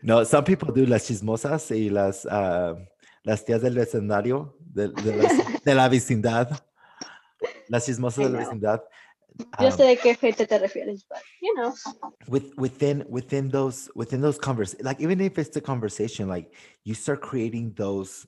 No, 0.02 0.24
some 0.24 0.44
people 0.44 0.72
do 0.74 0.86
las 0.86 1.06
chismosas 1.08 1.72
y 1.72 1.90
las, 1.90 2.26
ah, 2.30 2.76
las 3.24 3.44
tías 3.46 3.62
del 3.62 3.76
vecindario, 3.76 4.56
de, 4.60 4.90
de 4.90 5.16
las- 5.16 5.64
de 5.64 5.76
la 5.76 5.90
vecindad. 5.90 6.50
Las 7.68 7.86
chismosas 7.86 8.26
de 8.26 8.30
la 8.32 8.40
vecindad. 8.40 8.84
Yo 9.60 9.68
Um, 9.68 9.72
sé 9.72 9.84
de 9.84 9.98
qué 9.98 10.16
gente 10.16 10.46
te 10.46 10.60
refieres, 10.60 11.06
but 11.08 11.20
you 11.42 11.54
know. 11.56 11.74
with 12.28 12.52
within 12.58 13.06
within 13.08 13.50
those 13.50 13.90
within 13.96 14.20
those 14.22 14.38
convers 14.38 14.76
like 14.82 15.00
even 15.02 15.22
if 15.22 15.38
it's 15.38 15.52
the 15.52 15.62
conversation 15.62 16.28
like 16.28 16.52
you 16.84 16.94
start 16.94 17.22
creating 17.22 17.74
those 17.76 18.28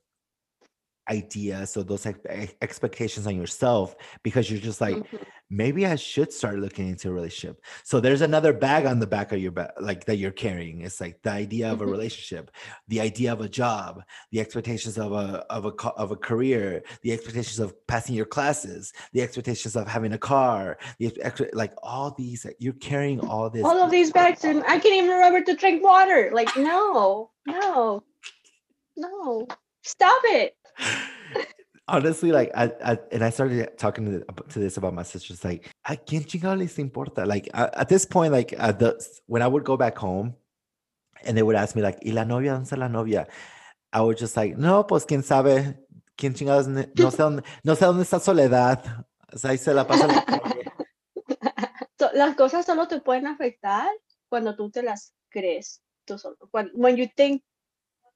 ideas 1.09 1.75
or 1.75 1.83
those 1.83 2.05
ex- 2.05 2.19
ex- 2.27 2.53
expectations 2.61 3.25
on 3.27 3.35
yourself 3.35 3.95
because 4.23 4.49
you're 4.51 4.59
just 4.59 4.79
like 4.81 4.95
Mhm. 4.97 5.19
maybe 5.49 5.85
i 5.85 5.95
should 5.95 6.31
start 6.31 6.59
looking 6.59 6.87
into 6.87 7.09
a 7.09 7.11
relationship 7.11 7.61
so 7.83 7.99
there's 7.99 8.21
another 8.21 8.53
bag 8.53 8.85
on 8.85 8.99
the 8.99 9.07
back 9.07 9.31
of 9.31 9.39
your 9.39 9.51
back 9.51 9.71
like 9.79 10.05
that 10.05 10.17
you're 10.17 10.31
carrying 10.31 10.81
it's 10.81 11.01
like 11.01 11.21
the 11.23 11.31
idea 11.31 11.71
of 11.71 11.81
a 11.81 11.85
Mhm. 11.85 11.91
relationship 11.91 12.51
the 12.87 13.01
idea 13.01 13.33
of 13.33 13.41
a 13.41 13.49
job 13.49 14.03
the 14.31 14.39
expectations 14.39 14.97
of 14.97 15.11
a 15.11 15.43
of 15.49 15.65
a 15.65 15.73
of 16.03 16.11
a 16.11 16.15
career 16.15 16.83
the 17.01 17.11
expectations 17.11 17.59
of 17.59 17.73
passing 17.87 18.15
your 18.15 18.25
classes 18.27 18.93
the 19.13 19.21
expectations 19.21 19.75
of 19.75 19.87
having 19.87 20.13
a 20.13 20.17
car 20.19 20.77
the 20.99 21.11
ex- 21.21 21.41
like 21.53 21.73
all 21.81 22.11
these 22.17 22.43
that 22.43 22.55
you're 22.59 22.73
carrying 22.73 23.19
all 23.19 23.49
this 23.49 23.63
all 23.65 23.81
of 23.83 23.89
these 23.91 24.11
bags 24.19 24.43
and 24.45 24.63
I 24.65 24.77
can't 24.79 24.95
even 24.95 25.09
remember 25.09 25.41
to 25.41 25.55
drink 25.55 25.83
water. 25.83 26.29
Like, 26.33 26.55
no, 26.55 27.31
no, 27.47 28.03
no. 28.95 29.47
Stop 29.83 30.21
it. 30.25 30.55
Honestly 31.87 32.31
like 32.31 32.51
I, 32.55 32.71
I 32.83 32.97
and 33.11 33.23
i 33.23 33.29
started 33.29 33.77
talking 33.77 34.23
to, 34.49 34.59
this 34.59 34.77
about 34.77 34.93
my 34.93 35.03
sisters 35.03 35.43
like 35.43 35.69
a 35.85 35.95
quién 35.95 36.25
chingado 36.25 36.57
les 36.57 36.77
importa 36.79 37.25
like 37.25 37.49
I- 37.53 37.69
at 37.73 37.89
this 37.89 38.05
point 38.05 38.31
like 38.31 38.53
uh, 38.57 38.71
the 38.71 38.95
when 39.27 39.41
i 39.41 39.47
would 39.47 39.63
go 39.63 39.77
back 39.77 39.97
home 39.97 40.35
and 41.25 41.35
they 41.35 41.43
would 41.43 41.55
ask 41.55 41.75
me 41.75 41.81
like 41.81 41.99
y 42.05 42.11
la 42.11 42.23
novia 42.23 42.53
dónde 42.53 42.65
está 42.65 42.77
la 42.77 42.87
novia 42.87 43.27
i 43.93 43.99
would 43.99 44.17
just 44.17 44.37
like 44.37 44.57
no 44.57 44.85
pues 44.85 45.05
quién 45.05 45.23
sabe 45.23 45.75
quién 46.21 46.33
chingados 46.33 46.67
no 46.67 47.11
sé 47.11 47.17
dónde 47.17 47.43
no 47.63 47.75
sé 47.75 47.85
dónde 47.85 48.03
está 48.03 48.19
soledad. 48.19 49.05
O 49.33 49.37
sea, 49.37 49.51
ahí 49.51 49.57
se 49.57 49.73
la 49.73 49.87
pasa 49.87 50.07
las 52.13 52.35
cosas 52.35 52.65
solo 52.65 52.87
te 52.87 52.99
pueden 52.99 53.27
afectar 53.27 53.89
cuando 54.29 54.55
tú 54.55 54.69
te 54.69 54.83
las 54.83 55.13
crees 55.29 55.81
tú 56.05 56.17
solo. 56.17 56.37
When, 56.51 56.69
when 56.73 56.97
you 56.97 57.07
think 57.15 57.43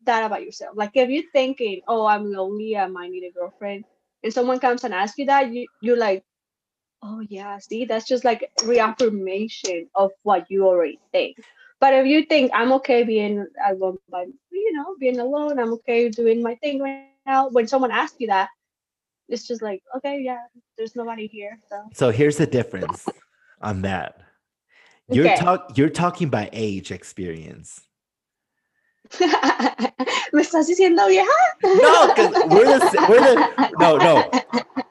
that 0.05 0.25
about 0.25 0.43
yourself. 0.43 0.75
Like 0.75 0.91
if 0.95 1.09
you're 1.09 1.31
thinking, 1.31 1.81
oh, 1.87 2.05
I'm 2.05 2.31
lonely, 2.31 2.77
I 2.77 2.87
might 2.87 3.11
need 3.11 3.23
a 3.23 3.31
girlfriend, 3.31 3.85
and 4.23 4.33
someone 4.33 4.59
comes 4.59 4.83
and 4.83 4.93
asks 4.93 5.17
you 5.17 5.25
that, 5.25 5.51
you, 5.51 5.67
you're 5.81 5.97
like, 5.97 6.23
oh, 7.03 7.21
yeah, 7.29 7.59
see, 7.59 7.85
that's 7.85 8.07
just 8.07 8.25
like 8.25 8.49
reaffirmation 8.63 9.87
of 9.95 10.11
what 10.23 10.49
you 10.49 10.65
already 10.65 10.99
think. 11.11 11.37
But 11.79 11.93
if 11.93 12.07
you 12.07 12.25
think 12.25 12.51
I'm 12.53 12.71
okay 12.73 13.03
being 13.03 13.45
alone 13.67 13.97
by, 14.09 14.25
you 14.51 14.73
know, 14.73 14.95
being 14.99 15.19
alone, 15.19 15.59
I'm 15.59 15.73
okay 15.73 16.09
doing 16.09 16.41
my 16.41 16.55
thing 16.55 16.81
right 16.81 17.09
now. 17.27 17.49
When 17.49 17.67
someone 17.67 17.91
asks 17.91 18.15
you 18.19 18.27
that, 18.27 18.49
it's 19.27 19.47
just 19.47 19.61
like, 19.61 19.83
okay, 19.97 20.21
yeah, 20.21 20.39
there's 20.77 20.95
nobody 20.95 21.27
here. 21.27 21.59
So 21.69 21.83
so 21.93 22.11
here's 22.11 22.37
the 22.37 22.47
difference 22.47 23.07
on 23.61 23.81
that 23.81 24.21
you're 25.09 25.25
Okay. 25.25 25.35
talk 25.35 25.77
you're 25.77 25.89
talking 25.89 26.29
by 26.29 26.49
age 26.53 26.91
experience 26.91 27.81
¿Me 30.33 30.41
estás 30.41 30.67
diciendo 30.67 31.07
vieja? 31.07 31.29
No, 31.63 32.13
we're 32.47 32.79
the 32.79 33.05
we're 33.09 33.21
the 33.21 33.71
no 33.79 33.97
no 33.97 34.23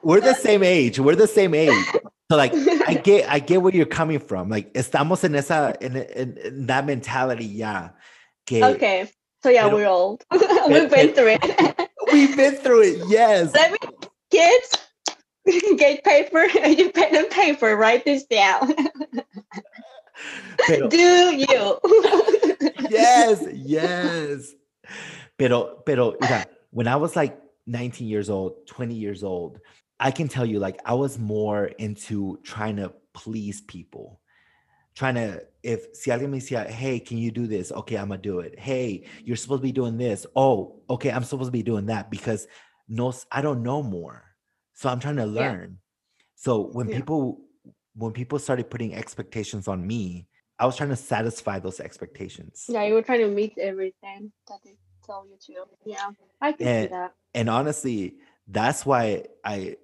we're 0.03 0.21
the 0.21 0.33
same 0.33 0.63
age. 0.63 0.99
We're 0.99 1.15
the 1.15 1.27
same 1.27 1.53
age. 1.53 1.85
So 2.29 2.37
like 2.37 2.53
I 2.87 2.95
get 2.95 3.29
I 3.29 3.39
get 3.39 3.61
where 3.61 3.73
you're 3.73 3.85
coming 3.85 4.19
from. 4.19 4.49
Like 4.49 4.73
estamos 4.73 5.23
en 5.23 5.35
esa 5.35 5.75
en, 5.81 5.95
en, 5.97 6.37
en 6.43 6.65
that 6.67 6.85
mentality 6.85 7.45
ya. 7.45 7.89
Que 8.45 8.63
Okay. 8.63 9.09
So 9.43 9.49
yeah, 9.49 9.67
we're 9.67 9.87
old. 9.87 10.25
We've 10.31 10.89
been 10.89 11.13
through 11.13 11.37
it. 11.39 11.89
we've 12.13 12.35
been 12.35 12.55
through 12.55 12.81
it. 12.81 13.03
Yes. 13.07 13.53
Let 13.53 13.73
me, 13.73 13.77
kids, 14.31 15.77
get 15.77 16.03
paper, 16.03 16.45
you 16.67 16.91
pen 16.91 17.15
and 17.15 17.29
paper. 17.29 17.75
Write 17.75 18.05
this 18.05 18.23
down. 18.25 18.73
Pero, 20.65 20.87
Do 20.87 20.97
you? 20.97 21.79
Yes, 22.79 23.47
yes. 23.53 24.53
Pero 25.37 25.81
pero 25.85 26.15
mira, 26.19 26.47
when 26.71 26.87
I 26.87 26.95
was 26.95 27.15
like 27.15 27.39
19 27.65 28.07
years 28.07 28.29
old, 28.29 28.67
20 28.67 28.95
years 28.95 29.23
old, 29.23 29.59
I 29.99 30.11
can 30.11 30.27
tell 30.27 30.45
you 30.45 30.59
like 30.59 30.79
I 30.85 30.93
was 30.93 31.17
more 31.17 31.65
into 31.65 32.39
trying 32.43 32.77
to 32.77 32.93
please 33.13 33.61
people. 33.61 34.21
Trying 34.95 35.15
to 35.15 35.45
if 35.63 35.87
si 35.93 36.11
alguien 36.11 36.29
me 36.29 36.39
decía, 36.39 36.67
hey, 36.69 36.99
can 36.99 37.17
you 37.17 37.31
do 37.31 37.47
this? 37.47 37.71
Okay, 37.71 37.97
I'm 37.97 38.09
gonna 38.09 38.21
do 38.21 38.39
it. 38.39 38.57
Hey, 38.59 39.07
you're 39.23 39.35
supposed 39.35 39.61
to 39.61 39.67
be 39.67 39.71
doing 39.73 39.97
this. 39.97 40.25
Oh, 40.35 40.81
okay, 40.89 41.11
I'm 41.11 41.23
supposed 41.23 41.49
to 41.49 41.51
be 41.51 41.63
doing 41.63 41.87
that 41.87 42.09
because 42.09 42.47
no, 42.87 43.13
I 43.31 43.41
don't 43.41 43.63
know 43.63 43.83
more. 43.83 44.23
So 44.73 44.89
I'm 44.89 44.99
trying 44.99 45.17
to 45.17 45.25
Yeah. 45.25 45.51
learn. 45.51 45.79
So 46.35 46.61
when 46.61 46.87
Yeah. 46.87 46.97
people 46.99 47.41
when 47.95 48.13
people 48.13 48.39
started 48.39 48.69
putting 48.69 48.93
expectations 48.93 49.67
on 49.67 49.85
me, 49.85 50.27
I 50.59 50.65
was 50.65 50.75
trying 50.77 50.89
to 50.89 50.95
satisfy 50.95 51.59
those 51.59 51.79
expectations. 51.79 52.65
yeah, 52.69 52.83
you 52.85 52.93
were 52.93 53.01
trying 53.01 53.19
to 53.19 53.27
meet 53.27 53.57
everything 53.57 54.31
that 54.47 54.59
they 54.63 54.75
tell 55.05 55.25
you 55.27 55.37
to. 55.47 55.65
Yeah, 55.85 56.09
I 56.41 56.53
can 56.53 56.67
Eh, 56.67 56.83
see 56.83 56.87
that. 56.89 57.13
and 57.33 57.49
honestly, 57.49 58.15
that's 58.47 58.85
why 58.85 59.25
I 59.43 59.77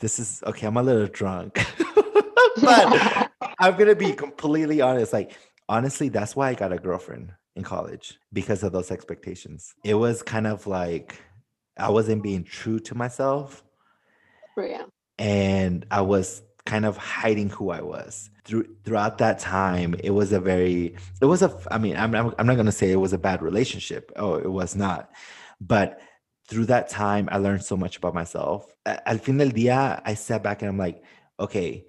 this 0.00 0.18
is 0.18 0.42
okay, 0.46 0.66
I'm 0.66 0.76
a 0.76 0.82
little 0.82 1.06
drunk. 1.08 1.54
but 2.62 3.30
I'm 3.58 3.76
gonna 3.76 3.94
be 3.96 4.12
completely 4.12 4.80
honest. 4.80 5.12
Like, 5.12 5.32
honestly, 5.68 6.08
that's 6.08 6.36
why 6.36 6.50
I 6.50 6.54
got 6.54 6.72
a 6.72 6.78
girlfriend 6.78 7.32
in 7.56 7.64
college 7.64 8.18
because 8.32 8.62
of 8.62 8.72
those 8.72 8.90
expectations. 8.90 9.74
It 9.84 9.94
was 9.94 10.22
kind 10.22 10.46
of 10.46 10.66
like 10.66 11.16
I 11.76 11.90
wasn't 11.90 12.22
being 12.22 12.44
true 12.44 12.78
to 12.80 12.94
myself 12.94 13.64
yeah. 14.56 14.84
and 15.18 15.86
I 15.90 16.00
was 16.02 16.42
kind 16.68 16.84
of 16.84 16.96
hiding 16.98 17.48
who 17.48 17.70
I 17.70 17.80
was. 17.80 18.30
Through 18.44 18.66
throughout 18.84 19.18
that 19.18 19.38
time, 19.38 19.94
it 20.08 20.10
was 20.10 20.32
a 20.32 20.40
very 20.40 20.94
it 21.22 21.28
was 21.32 21.42
a 21.42 21.50
I 21.70 21.78
mean, 21.78 21.96
I'm 21.96 22.14
I'm, 22.14 22.34
I'm 22.38 22.46
not 22.46 22.58
going 22.60 22.72
to 22.74 22.78
say 22.80 22.90
it 22.90 23.02
was 23.06 23.14
a 23.14 23.24
bad 23.28 23.42
relationship. 23.42 24.12
Oh, 24.16 24.34
it 24.36 24.52
was 24.60 24.76
not. 24.76 25.10
But 25.60 25.88
through 26.48 26.66
that 26.66 26.88
time, 26.88 27.28
I 27.32 27.38
learned 27.38 27.64
so 27.64 27.76
much 27.76 27.96
about 27.96 28.14
myself. 28.14 28.60
Al 28.86 29.18
fin 29.18 29.38
del 29.38 29.52
día, 29.60 30.00
I 30.04 30.14
sat 30.14 30.42
back 30.42 30.62
and 30.62 30.68
I'm 30.70 30.78
like, 30.86 31.02
okay, 31.40 31.86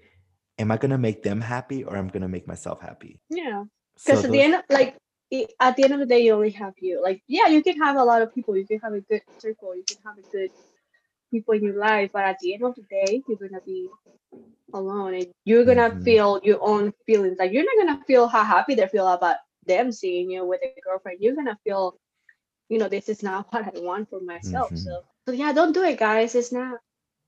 am 0.58 0.72
I 0.72 0.78
gonna 0.78 0.98
make 0.98 1.24
them 1.24 1.42
happy 1.42 1.84
or 1.84 1.98
I'm 1.98 2.08
gonna 2.08 2.34
make 2.36 2.48
myself 2.48 2.82
happy? 2.82 3.20
Yeah. 3.30 3.64
So 3.98 4.14
Because 4.14 4.26
at 4.26 4.32
the 4.32 4.42
end, 4.42 4.64
like 4.70 4.96
at 5.60 5.76
the 5.76 5.84
end 5.84 5.94
of 5.94 6.00
the 6.00 6.10
day, 6.14 6.22
you 6.26 6.34
only 6.34 6.56
have 6.64 6.74
you. 6.80 7.02
Like, 7.04 7.22
yeah, 7.28 7.48
you 7.48 7.62
can 7.62 7.78
have 7.86 7.98
a 7.98 8.04
lot 8.12 8.22
of 8.22 8.34
people. 8.34 8.56
You 8.56 8.66
can 8.66 8.80
have 8.80 8.94
a 8.94 9.02
good 9.02 9.24
circle. 9.38 9.76
You 9.76 9.84
can 9.90 9.98
have 10.06 10.18
a 10.18 10.26
good 10.32 10.52
people 11.32 11.54
in 11.54 11.64
your 11.64 11.78
life. 11.78 12.12
But 12.14 12.24
at 12.24 12.38
the 12.40 12.54
end 12.54 12.64
of 12.64 12.76
the 12.76 12.84
day, 12.84 13.24
you're 13.28 13.38
gonna 13.38 13.62
be 13.66 13.88
alone, 14.74 15.14
and 15.16 15.28
you're 15.46 15.66
gonna 15.66 15.92
Mhm. 15.92 16.04
feel 16.04 16.40
your 16.44 16.60
own 16.62 16.94
feelings. 17.06 17.38
Like, 17.40 17.52
you're 17.52 17.66
not 17.66 17.78
gonna 17.86 18.04
feel 18.06 18.28
how 18.28 18.44
happy 18.44 18.76
they 18.76 18.88
feel 18.88 19.08
about 19.08 19.38
them 19.66 19.92
seeing 19.92 20.32
you 20.32 20.46
with 20.46 20.62
a 20.64 20.74
girlfriend. 20.82 21.20
You're 21.22 21.36
gonna 21.36 21.58
feel, 21.64 22.00
you 22.70 22.78
know, 22.80 22.88
this 22.88 23.10
is 23.10 23.24
not 23.24 23.48
what 23.52 23.66
I 23.76 23.80
want 23.80 24.10
for 24.10 24.20
myself. 24.22 24.72
Mhm. 24.72 24.78
So, 24.78 25.04
so 25.28 25.32
yeah, 25.34 25.52
don't 25.54 25.74
do 25.74 25.84
it, 25.84 25.98
guys. 26.00 26.36
It's 26.36 26.52
not. 26.52 26.80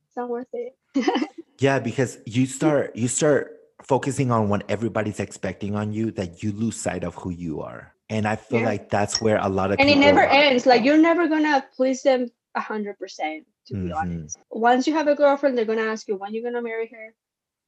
It's 0.08 0.18
not 0.18 0.30
worth 0.30 0.48
it. 0.54 0.76
yeah, 1.60 1.80
because 1.80 2.18
you 2.26 2.46
start 2.46 2.96
you 2.96 3.08
start 3.08 3.58
focusing 3.82 4.32
on 4.32 4.50
what 4.50 4.64
everybody's 4.70 5.20
expecting 5.20 5.76
on 5.76 5.92
you 5.94 6.12
that 6.12 6.44
you 6.44 6.52
lose 6.52 6.76
sight 6.76 7.04
of 7.04 7.16
who 7.16 7.32
you 7.32 7.62
are. 7.62 7.94
And 8.10 8.28
I 8.28 8.36
feel 8.36 8.60
Yeah. 8.60 8.66
like 8.66 8.90
that's 8.90 9.22
where 9.22 9.38
a 9.38 9.48
lot 9.50 9.72
of 9.72 9.80
and 9.80 9.90
it 9.90 9.98
never 9.98 10.22
ends 10.22 10.66
like 10.66 10.84
you're 10.84 10.98
never 10.98 11.28
gonna 11.28 11.66
please 11.76 12.04
them 12.04 12.30
a 12.56 12.60
hundred 12.60 13.00
percent 13.00 13.48
to 13.68 13.76
be 13.76 13.92
Mhm. 13.92 13.92
honest 13.92 14.38
once 14.52 14.88
you 14.88 14.94
have 14.94 15.08
a 15.08 15.16
girlfriend 15.16 15.58
they're 15.58 15.66
gonna 15.66 15.82
ask 15.94 16.08
you 16.08 16.16
when 16.16 16.34
you're 16.34 16.44
gonna 16.44 16.62
marry 16.62 16.88
her 16.88 17.14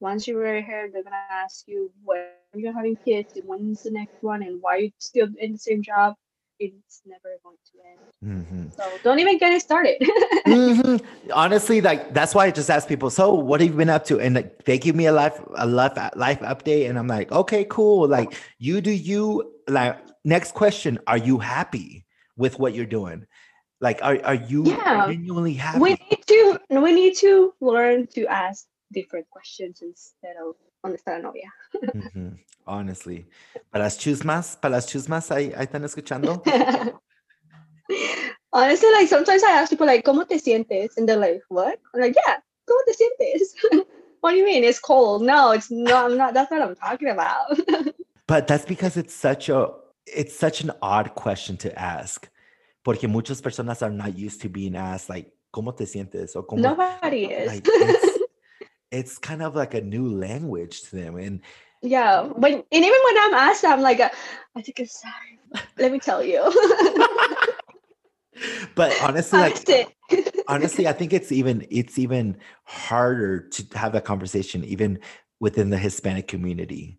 once 0.00 0.26
you 0.26 0.36
marry 0.38 0.62
her 0.62 0.88
they're 0.92 1.02
gonna 1.04 1.16
ask 1.30 1.66
you 1.68 1.90
when 2.04 2.20
you're 2.20 2.28
having 2.28 2.52
kids 2.58 2.90
and 2.90 3.06
when's 3.06 3.36
the 3.36 3.46
next 3.48 3.76
one 3.76 4.02
and 4.04 4.12
why 4.14 4.34
you 4.38 4.90
still 4.98 5.28
in 5.38 5.52
the 5.52 5.58
same 5.58 5.82
job 5.82 6.14
it's 6.58 7.02
never 7.06 7.36
going 7.42 7.56
to 7.64 7.78
end 7.92 8.00
Mhm. 8.22 8.70
so 8.70 8.98
don't 9.02 9.18
even 9.18 9.38
get 9.38 9.52
it 9.52 9.60
started 9.62 9.96
Mhm. 10.46 11.00
Honestly, 11.32 11.80
like 11.80 12.12
that's 12.12 12.34
why 12.34 12.46
I 12.46 12.50
just 12.50 12.70
ask 12.70 12.86
people. 12.88 13.10
So, 13.10 13.32
what 13.32 13.60
have 13.60 13.70
you 13.70 13.76
been 13.76 13.88
up 13.88 14.04
to? 14.06 14.20
And 14.20 14.34
like, 14.34 14.64
they 14.64 14.78
give 14.78 14.94
me 14.94 15.06
a 15.06 15.12
life 15.12 15.40
a 15.56 15.66
life 15.66 15.96
life 16.16 16.40
update, 16.40 16.88
and 16.88 16.98
I'm 16.98 17.06
like, 17.06 17.30
okay, 17.32 17.64
cool. 17.68 18.06
Like 18.08 18.34
you 18.58 18.80
do 18.80 18.90
you. 18.90 19.52
Like 19.68 19.98
next 20.24 20.54
question: 20.54 20.98
Are 21.06 21.16
you 21.16 21.38
happy 21.38 22.04
with 22.36 22.58
what 22.58 22.74
you're 22.74 22.84
doing? 22.86 23.26
Like, 23.84 24.00
are 24.02 24.18
are 24.24 24.40
you 24.48 24.64
Yeah. 24.64 25.08
genuinely 25.08 25.52
happy? 25.52 25.78
we 25.78 25.90
need 25.90 26.22
to 26.26 26.58
we 26.70 26.92
need 26.94 27.14
to 27.20 27.52
learn 27.60 28.06
to 28.16 28.24
ask 28.26 28.64
different 28.90 29.28
questions 29.28 29.82
instead 29.82 30.36
of 30.40 30.56
¿Dónde 30.82 30.96
está 30.96 31.12
la 31.12 31.28
novia? 31.28 31.52
Ujú, 31.94 32.38
Honestly, 32.66 33.28
para 33.70 33.84
las 33.84 33.98
chusmas, 33.98 34.56
para 34.56 34.76
las 34.76 34.86
chusmas, 34.86 35.30
ahí, 35.30 35.52
ahí 35.54 35.64
están 35.66 35.84
escuchando. 35.84 36.42
Honestly, 38.52 38.90
like 38.92 39.08
sometimes 39.08 39.42
I 39.44 39.50
ask 39.50 39.68
people 39.68 39.86
like, 39.86 40.02
¿Cómo 40.02 40.26
te 40.26 40.38
sientes? 40.38 40.96
And 40.96 41.06
they're 41.06 41.18
like, 41.18 41.42
what? 41.50 41.78
I'm 41.92 42.00
like, 42.00 42.14
yeah, 42.26 42.36
¿cómo 42.66 42.80
te 42.86 42.94
sientes? 42.94 43.54
what 44.22 44.30
do 44.30 44.38
you 44.38 44.46
mean? 44.46 44.64
It's 44.64 44.78
cold. 44.80 45.22
No, 45.22 45.50
it's 45.52 45.70
not. 45.70 46.10
I'm 46.10 46.16
not. 46.16 46.32
That's 46.32 46.50
what 46.50 46.62
I'm 46.62 46.74
talking 46.74 47.08
about. 47.10 47.58
But 48.26 48.46
that's 48.46 48.64
because 48.64 48.96
it's 48.96 49.12
such 49.12 49.50
a 49.50 49.68
it's 50.06 50.34
such 50.34 50.62
an 50.62 50.70
odd 50.80 51.14
question 51.14 51.58
to 51.58 51.78
ask. 51.78 52.30
Porque 52.84 53.08
muchas 53.08 53.40
personas 53.40 53.82
are 53.82 53.90
not 53.90 54.16
used 54.16 54.42
to 54.42 54.48
being 54.48 54.76
asked 54.76 55.08
like, 55.08 55.32
¿Cómo 55.52 55.74
te 55.74 55.86
sientes? 55.86 56.36
Or 56.36 56.44
¿Cómo, 56.44 56.60
Nobody 56.60 57.26
is. 57.26 57.46
like 57.46 57.64
it's, 57.66 58.18
it's 58.90 59.18
kind 59.18 59.42
of 59.42 59.56
like 59.56 59.74
a 59.74 59.80
new 59.80 60.08
language 60.08 60.82
to 60.82 60.96
them. 60.96 61.16
And 61.16 61.40
yeah. 61.80 62.22
When 62.22 62.54
and 62.54 62.64
even 62.70 63.00
when 63.04 63.18
I'm 63.18 63.34
asked, 63.34 63.64
I'm 63.64 63.80
like, 63.80 64.00
uh, 64.00 64.10
I 64.56 64.62
take 64.62 64.80
a 64.80 64.86
sigh. 64.86 65.08
Let 65.78 65.92
me 65.92 66.00
tell 66.00 66.22
you. 66.22 66.42
but 68.74 68.92
honestly, 69.02 69.38
like 69.38 69.64
honestly, 70.48 70.88
I 70.88 70.92
think 70.92 71.12
it's 71.12 71.30
even 71.30 71.66
it's 71.70 71.98
even 71.98 72.36
harder 72.64 73.48
to 73.48 73.78
have 73.78 73.92
that 73.92 74.04
conversation 74.04 74.64
even 74.64 74.98
within 75.40 75.70
the 75.70 75.78
Hispanic 75.78 76.26
community. 76.26 76.98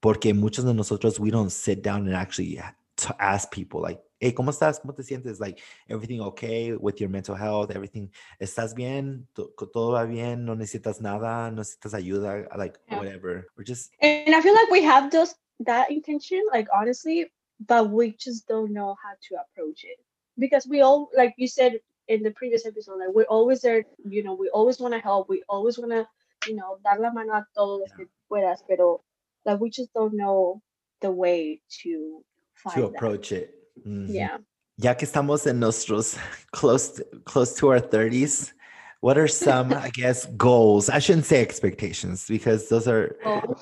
Porque 0.00 0.32
muchos 0.34 0.64
de 0.64 0.72
nosotros 0.72 1.20
we 1.20 1.30
don't 1.30 1.52
sit 1.52 1.82
down 1.82 2.06
and 2.06 2.16
actually 2.16 2.58
to 2.96 3.22
ask 3.22 3.50
people 3.50 3.82
like, 3.82 4.00
hey, 4.20 4.32
¿cómo 4.34 4.50
estás? 4.50 4.78
¿Cómo 4.80 4.94
te 4.94 5.02
sientes? 5.02 5.40
Like 5.40 5.60
everything 5.88 6.20
okay 6.20 6.72
with 6.74 6.96
your 7.00 7.08
mental 7.08 7.34
health? 7.34 7.70
Everything 7.70 8.10
estás 8.38 8.74
bien? 8.74 9.26
To- 9.34 9.52
Todo 9.72 9.92
va 9.92 10.04
bien? 10.04 10.44
No 10.44 10.54
necesitas 10.54 11.00
nada? 11.00 11.50
No 11.50 11.62
necesitas 11.62 11.94
ayuda? 11.94 12.46
Like 12.56 12.78
Yeah. 12.88 12.98
whatever. 12.98 13.46
We're 13.56 13.64
just 13.64 13.92
and 14.00 14.34
I 14.34 14.40
feel 14.42 14.54
like 14.54 14.70
we 14.70 14.82
have 14.82 15.10
those 15.10 15.34
that 15.64 15.90
intention, 15.90 16.42
like 16.52 16.68
honestly, 16.72 17.32
but 17.66 17.90
we 17.90 18.12
just 18.18 18.46
don't 18.46 18.72
know 18.72 18.94
how 19.02 19.14
to 19.28 19.36
approach 19.40 19.84
it 19.84 19.98
because 20.38 20.66
we 20.68 20.82
all, 20.82 21.10
like 21.16 21.34
you 21.36 21.48
said 21.48 21.80
in 22.08 22.22
the 22.22 22.30
previous 22.32 22.66
episode, 22.66 22.98
like 22.98 23.14
we're 23.14 23.24
always 23.28 23.60
there. 23.62 23.84
You 24.04 24.22
know, 24.22 24.34
we 24.34 24.48
always 24.50 24.78
want 24.80 24.94
to 24.94 25.00
help. 25.00 25.28
We 25.28 25.42
always 25.48 25.78
want 25.78 25.92
to, 25.92 26.06
you 26.48 26.56
know, 26.56 26.78
dar 26.84 26.98
la 26.98 27.10
mano 27.10 27.32
a 27.34 27.46
todos 27.56 27.80
los 27.80 27.92
que 27.96 28.06
puedas, 28.30 28.62
pero 28.68 29.02
like 29.46 29.60
we 29.60 29.70
just 29.70 29.92
don't 29.94 30.14
know 30.14 30.60
the 31.00 31.10
way 31.10 31.60
to 31.82 32.22
find 32.54 32.76
to 32.76 32.82
that. 32.82 32.96
approach 32.96 33.32
it. 33.32 33.54
Mhm. 33.86 34.06
Yeah. 34.08 34.38
ya 34.78 34.94
que 34.94 35.06
estamos 35.06 35.46
en 35.46 35.60
nuestros 35.60 36.16
close 36.52 36.88
to, 36.96 37.04
close 37.24 37.54
to 37.54 37.68
our 37.68 37.80
30s 37.80 38.52
what 39.00 39.18
are 39.18 39.28
some 39.28 39.72
i 39.74 39.90
guess 39.94 40.26
goals 40.36 40.88
i 40.88 40.98
shouldn't 40.98 41.26
say 41.26 41.40
expectations 41.42 42.26
because 42.28 42.68
those 42.68 42.88
are 42.88 43.16
Oh, 43.24 43.56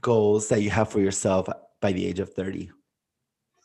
goals 0.00 0.48
that 0.48 0.62
you 0.62 0.70
have 0.70 0.88
for 0.90 1.00
yourself 1.00 1.48
by 1.80 1.92
the 1.92 2.04
age 2.06 2.18
of 2.20 2.32
30 2.32 2.70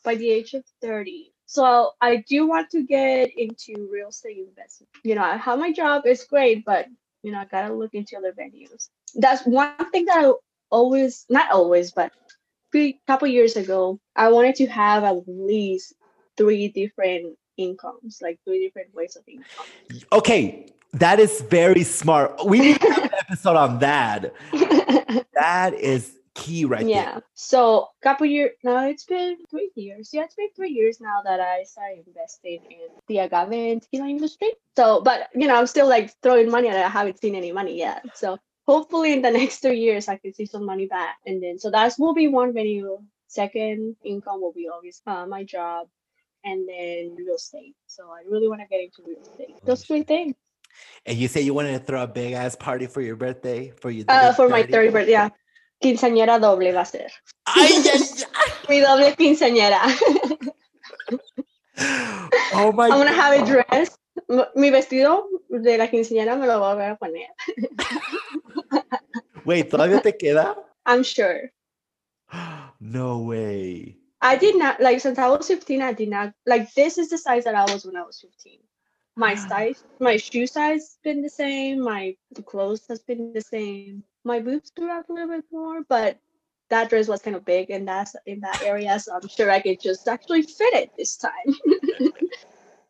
by 0.04 0.14
the 0.14 0.30
age 0.30 0.52
of 0.54 0.64
30. 0.82 1.32
So 1.46 1.92
I 2.00 2.16
do 2.28 2.46
want 2.46 2.70
to 2.70 2.82
get 2.82 3.30
into 3.36 3.88
real 3.90 4.08
estate 4.08 4.38
investment. 4.38 4.90
You 5.02 5.14
know, 5.14 5.22
I 5.22 5.36
have 5.36 5.58
my 5.58 5.72
job, 5.72 6.02
it's 6.04 6.24
great, 6.24 6.64
but 6.64 6.86
you 7.22 7.32
know, 7.32 7.38
I 7.38 7.46
gotta 7.46 7.72
look 7.72 7.94
into 7.94 8.16
other 8.16 8.32
venues. 8.32 8.90
That's 9.14 9.44
one 9.46 9.74
thing 9.90 10.04
that 10.06 10.24
I 10.24 10.32
always 10.70 11.24
not 11.28 11.50
always, 11.50 11.92
but 11.92 12.12
a 12.78 13.00
couple 13.06 13.28
years 13.28 13.56
ago, 13.56 14.00
I 14.16 14.28
wanted 14.30 14.54
to 14.56 14.66
have 14.66 15.04
at 15.04 15.16
least 15.26 15.94
three 16.36 16.68
different 16.68 17.36
incomes, 17.56 18.20
like 18.22 18.38
three 18.44 18.64
different 18.64 18.94
ways 18.94 19.16
of 19.16 19.22
income. 19.28 19.66
okay 20.12 20.66
that 20.94 21.18
is 21.18 21.40
very 21.42 21.82
smart 21.82 22.34
we 22.46 22.58
need 22.60 22.80
to 22.80 22.92
have 22.92 23.04
an 23.04 23.10
episode 23.20 23.56
on 23.56 23.78
that 23.80 24.32
that 25.34 25.74
is 25.74 26.18
key 26.34 26.64
right 26.64 26.86
yeah. 26.86 27.20
So 27.34 27.88
couple 28.02 28.26
years 28.26 28.50
now 28.64 28.86
it's 28.86 29.04
been 29.04 29.36
three 29.50 29.70
years. 29.76 30.10
Yeah, 30.12 30.24
it's 30.24 30.34
been 30.34 30.48
three 30.56 30.70
years 30.70 31.00
now 31.00 31.22
that 31.24 31.40
I 31.40 31.62
started 31.62 32.04
investing 32.06 32.60
in 32.70 32.88
the 33.06 33.18
agave 33.18 33.52
and 33.52 33.80
tequila 33.80 34.08
industry. 34.08 34.50
So 34.76 35.00
but 35.00 35.28
you 35.34 35.46
know, 35.46 35.54
I'm 35.54 35.66
still 35.66 35.88
like 35.88 36.12
throwing 36.22 36.50
money 36.50 36.68
and 36.68 36.76
I 36.76 36.88
haven't 36.88 37.20
seen 37.20 37.34
any 37.34 37.52
money 37.52 37.78
yet. 37.78 38.04
So 38.14 38.38
hopefully 38.66 39.12
in 39.12 39.22
the 39.22 39.30
next 39.40 39.58
three 39.60 39.78
years 39.80 40.08
I 40.08 40.16
can 40.16 40.32
see 40.34 40.46
some 40.46 40.64
money 40.66 40.86
back. 40.86 41.16
And 41.26 41.42
then 41.42 41.58
so 41.58 41.70
that's 41.70 41.98
will 41.98 42.14
be 42.14 42.28
one 42.28 42.52
venue. 42.52 42.98
Second 43.28 43.96
income 44.04 44.40
will 44.40 44.52
be 44.52 44.68
always 44.72 45.02
uh, 45.06 45.26
my 45.26 45.44
job 45.44 45.88
and 46.44 46.68
then 46.68 47.14
real 47.16 47.34
estate. 47.36 47.74
So 47.86 48.04
I 48.10 48.22
really 48.30 48.48
want 48.48 48.60
to 48.60 48.66
get 48.68 48.80
into 48.80 49.02
real 49.06 49.20
estate. 49.20 49.56
Those 49.64 49.84
three 49.84 50.02
things. 50.04 50.34
and 51.06 51.16
you 51.18 51.28
say 51.28 51.40
you 51.40 51.54
wanted 51.54 51.72
to 51.78 51.84
throw 51.84 52.02
a 52.02 52.06
big 52.06 52.32
ass 52.34 52.56
party 52.56 52.86
for 52.86 53.00
your 53.00 53.16
birthday 53.16 53.72
for 53.80 53.90
your 53.90 54.04
Uh, 54.08 54.32
for 54.34 54.48
my 54.48 54.62
30? 54.62 54.72
third 54.72 54.92
birthday, 54.92 55.12
yeah. 55.12 55.28
Quinceañera 55.82 56.38
doble 56.40 56.72
va 56.72 56.80
a 56.82 56.84
ser. 56.84 57.10
Ay, 57.46 57.72
ay, 57.84 58.50
Mi 58.68 58.80
doble 58.80 59.14
quinceañera. 59.16 59.80
oh 62.54 62.72
my 62.72 62.88
I'm 62.88 62.98
gonna 62.98 63.10
God. 63.10 63.20
have 63.22 63.34
a 63.42 63.44
dress. 63.46 63.98
Mi 64.54 64.70
vestido 64.70 65.26
de 65.50 65.76
la 65.78 65.88
quinceañera 65.90 66.36
me 66.38 66.46
lo 66.46 66.58
voy 66.60 66.82
a 66.84 66.96
poner. 66.96 67.28
Wait 69.44 69.70
todavía 69.70 70.02
te 70.02 70.12
queda 70.16 70.56
I'm 70.86 71.02
sure. 71.02 71.50
no 72.80 73.18
way 73.20 73.96
I 74.24 74.36
did 74.36 74.56
not 74.56 74.80
like 74.80 75.00
since 75.00 75.18
I 75.18 75.28
was 75.28 75.46
15. 75.46 75.82
I 75.82 75.92
did 75.92 76.08
not 76.08 76.32
like 76.46 76.72
this 76.72 76.96
is 76.96 77.10
the 77.10 77.18
size 77.18 77.44
that 77.44 77.54
I 77.54 77.70
was 77.70 77.84
when 77.84 77.94
I 77.94 78.02
was 78.02 78.20
15. 78.20 78.58
My 79.16 79.34
ah. 79.34 79.48
size, 79.48 79.84
my 80.00 80.16
shoe 80.16 80.46
size 80.46 80.96
been 81.04 81.20
the 81.20 81.28
same. 81.28 81.82
My 81.82 82.16
the 82.32 82.42
clothes 82.42 82.86
has 82.88 83.00
been 83.00 83.34
the 83.34 83.42
same. 83.42 84.02
My 84.24 84.40
boobs 84.40 84.70
grew 84.70 84.88
out 84.88 85.10
a 85.10 85.12
little 85.12 85.28
bit 85.28 85.44
more, 85.52 85.82
but 85.90 86.18
that 86.70 86.88
dress 86.88 87.06
was 87.06 87.20
kind 87.20 87.36
of 87.36 87.44
big 87.44 87.70
and 87.70 87.86
that's 87.86 88.16
in 88.24 88.40
that 88.40 88.62
area, 88.62 88.98
so 88.98 89.14
I'm 89.14 89.28
sure 89.28 89.50
I 89.50 89.60
could 89.60 89.78
just 89.78 90.08
actually 90.08 90.40
fit 90.40 90.72
it 90.72 90.90
this 90.96 91.16
time. 91.16 91.30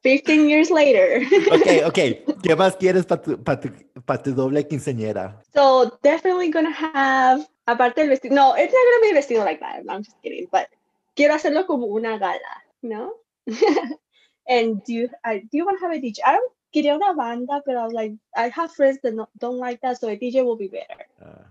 15 0.05 0.49
years 0.49 0.71
later. 0.71 1.25
Ok, 1.51 1.69
ok. 1.87 2.43
¿Qué 2.43 2.55
más 2.57 2.77
quieres 2.77 3.07
para 3.07 3.23
tu, 3.23 3.43
pa 3.43 3.59
tu, 3.59 3.71
pa 4.05 4.23
tu 4.23 4.35
doble 4.35 4.69
quinceañera? 4.69 5.41
So 5.55 5.99
definitely 6.03 6.51
gonna 6.51 6.71
have 6.71 7.47
aparte 7.67 8.03
del 8.03 8.11
vestido. 8.11 8.35
No, 8.35 8.55
it's 8.55 8.73
not 8.73 8.85
gonna 8.85 9.01
be 9.03 9.11
a 9.11 9.15
vestido 9.15 9.45
like 9.45 9.61
that. 9.61 9.83
I'm 9.89 10.05
just 10.05 10.21
kidding. 10.23 10.47
But 10.53 10.69
quiero 11.17 11.35
hacerlo 11.35 11.67
como 11.67 11.87
una 11.87 12.19
gala, 12.19 12.63
¿no? 12.83 13.15
and 14.47 14.83
do 14.85 14.93
you 14.93 15.09
I, 15.25 15.39
do 15.51 15.57
you 15.57 15.65
want 15.65 15.79
to 15.81 15.87
have 15.87 15.97
a 15.97 16.01
DJ? 16.01 16.21
I 16.25 16.33
don't 16.35 16.53
quería 16.75 16.95
una 16.97 17.15
banda, 17.15 17.63
but 17.65 17.77
I 17.77 17.85
was 17.85 17.93
like, 17.95 18.13
I 18.37 18.49
have 18.49 18.73
friends 18.73 18.99
that 19.03 19.15
no, 19.15 19.29
don't 19.39 19.59
like 19.59 19.81
that, 19.83 19.99
so 19.99 20.09
a 20.09 20.17
DJ 20.17 20.45
will 20.45 20.57
be 20.57 20.69
better. 20.69 21.07
Ah, 21.23 21.47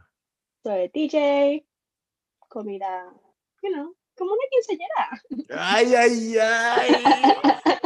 So 0.63 0.71
a 0.71 0.89
DJ, 0.93 1.63
comida, 2.49 3.09
you 3.63 3.71
know, 3.71 3.93
como 4.17 4.31
una 4.31 4.45
quinceañera. 4.51 5.05
ay, 5.57 5.95
ay, 5.95 6.37
ay. 6.37 7.79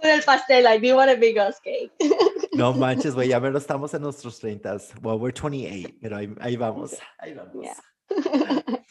Con 0.00 0.10
el 0.10 0.22
pastel, 0.22 0.64
like, 0.64 0.80
do 0.80 0.88
you 0.88 0.96
want 0.96 1.10
a 1.10 1.16
big 1.16 1.36
ass 1.36 1.60
cake? 1.60 1.92
No 2.52 2.72
manches, 2.72 3.14
güey, 3.14 3.28
ya 3.28 3.38
menos 3.38 3.62
estamos 3.62 3.94
en 3.94 4.02
nuestros 4.02 4.40
30. 4.40 4.78
Well, 5.02 5.18
we're 5.18 5.32
28, 5.32 5.94
pero 6.00 6.16
ahí, 6.16 6.34
ahí 6.40 6.56
vamos. 6.56 6.96
Ahí 7.18 7.32
vamos. 7.34 7.62
Yeah. 7.62 7.76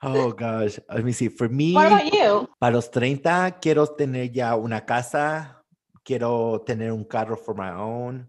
Oh 0.00 0.30
gosh. 0.30 0.78
Let 0.88 1.04
me 1.04 1.12
see. 1.12 1.28
For 1.28 1.48
me, 1.48 1.74
what 1.74 1.86
about 1.86 2.12
you? 2.12 2.48
para 2.60 2.76
los 2.76 2.90
30, 2.90 3.58
quiero 3.60 3.86
tener 3.86 4.30
ya 4.30 4.54
una 4.54 4.84
casa. 4.86 5.64
Quiero 6.04 6.62
tener 6.64 6.92
un 6.92 7.04
carro 7.04 7.36
for 7.36 7.54
my 7.54 7.70
own. 7.70 8.28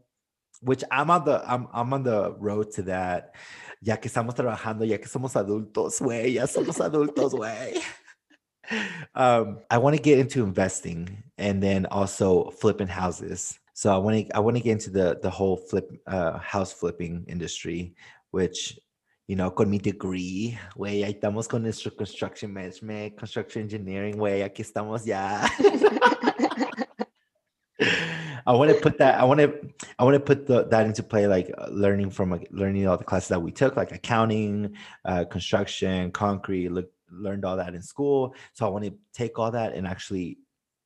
Which 0.62 0.84
I'm 0.92 1.10
on 1.10 1.24
the 1.24 1.42
I'm, 1.48 1.68
I'm 1.72 1.94
on 1.94 2.04
the 2.04 2.34
road 2.40 2.72
to 2.76 2.84
that. 2.84 3.36
Ya 3.82 3.98
que 3.98 4.10
estamos 4.10 4.36
trabajando, 4.36 4.84
ya 4.84 4.98
que 4.98 5.08
somos 5.08 5.36
adultos, 5.36 6.02
güey. 6.02 6.34
Ya 6.34 6.48
somos 6.48 6.82
adultos, 6.82 7.34
güey. 7.36 7.80
Um, 9.16 9.60
I 9.70 9.78
want 9.80 9.96
to 9.96 10.02
get 10.02 10.20
into 10.20 10.44
investing 10.44 11.24
and 11.38 11.62
then 11.62 11.86
also 11.88 12.52
flipping 12.52 12.88
houses. 12.88 13.60
So 13.74 13.94
I 13.94 13.98
want 13.98 14.28
to 14.28 14.36
I 14.36 14.40
want 14.40 14.58
to 14.58 14.64
get 14.64 14.74
into 14.74 14.90
the 14.90 15.20
the 15.22 15.30
whole 15.30 15.58
flip 15.58 15.90
uh, 16.06 16.38
house 16.38 16.72
flipping 16.74 17.26
industry, 17.28 17.96
which 18.32 18.78
you 19.30 19.36
know, 19.36 19.52
con 19.52 19.70
mi 19.70 19.78
degree, 19.78 20.58
güey, 20.76 21.04
estamos 21.04 21.48
con 21.48 21.62
nuestro 21.62 21.92
construction 21.92 22.52
management, 22.52 23.16
construction 23.16 23.62
engineering, 23.62 24.18
güey, 24.18 24.42
aquí 24.42 24.64
estamos 24.64 25.06
ya. 25.06 25.48
I 28.48 28.54
want 28.54 28.72
to 28.72 28.78
put 28.82 28.98
that. 28.98 29.20
I 29.20 29.24
want 29.24 29.40
to. 29.40 29.54
I 30.00 30.04
want 30.04 30.16
to 30.16 30.20
put 30.20 30.48
the, 30.48 30.64
that 30.66 30.88
into 30.88 31.04
play, 31.04 31.28
like 31.28 31.54
uh, 31.56 31.68
learning 31.70 32.10
from 32.10 32.32
like, 32.32 32.48
learning 32.50 32.88
all 32.88 32.98
the 32.98 33.04
classes 33.04 33.30
that 33.30 33.40
we 33.40 33.52
took, 33.52 33.78
like 33.78 33.92
accounting, 33.92 34.76
uh, 35.06 35.26
construction, 35.26 36.12
concrete. 36.12 36.70
Look, 36.70 36.92
learned 37.12 37.46
all 37.46 37.58
that 37.58 37.76
in 37.76 37.82
school. 37.82 38.34
So 38.54 38.66
I 38.66 38.70
want 38.70 38.86
to 38.86 38.94
take 39.14 39.40
all 39.40 39.52
that 39.52 39.74
and 39.74 39.88
actually 39.88 40.38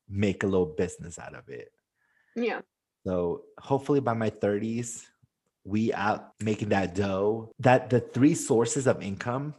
make 0.08 0.42
a 0.42 0.46
little 0.46 0.66
business 0.66 1.18
out 1.18 1.34
of 1.34 1.48
it. 1.48 1.70
yeah. 2.34 2.60
So 3.06 3.42
hopefully 3.58 4.00
by 4.00 4.14
my 4.14 4.30
30s, 4.30 5.04
we 5.64 5.92
out 5.92 6.32
making 6.40 6.70
that 6.70 6.94
dough. 6.94 7.50
That 7.60 7.90
the 7.90 8.00
three 8.00 8.34
sources 8.34 8.86
of 8.86 9.02
income, 9.02 9.54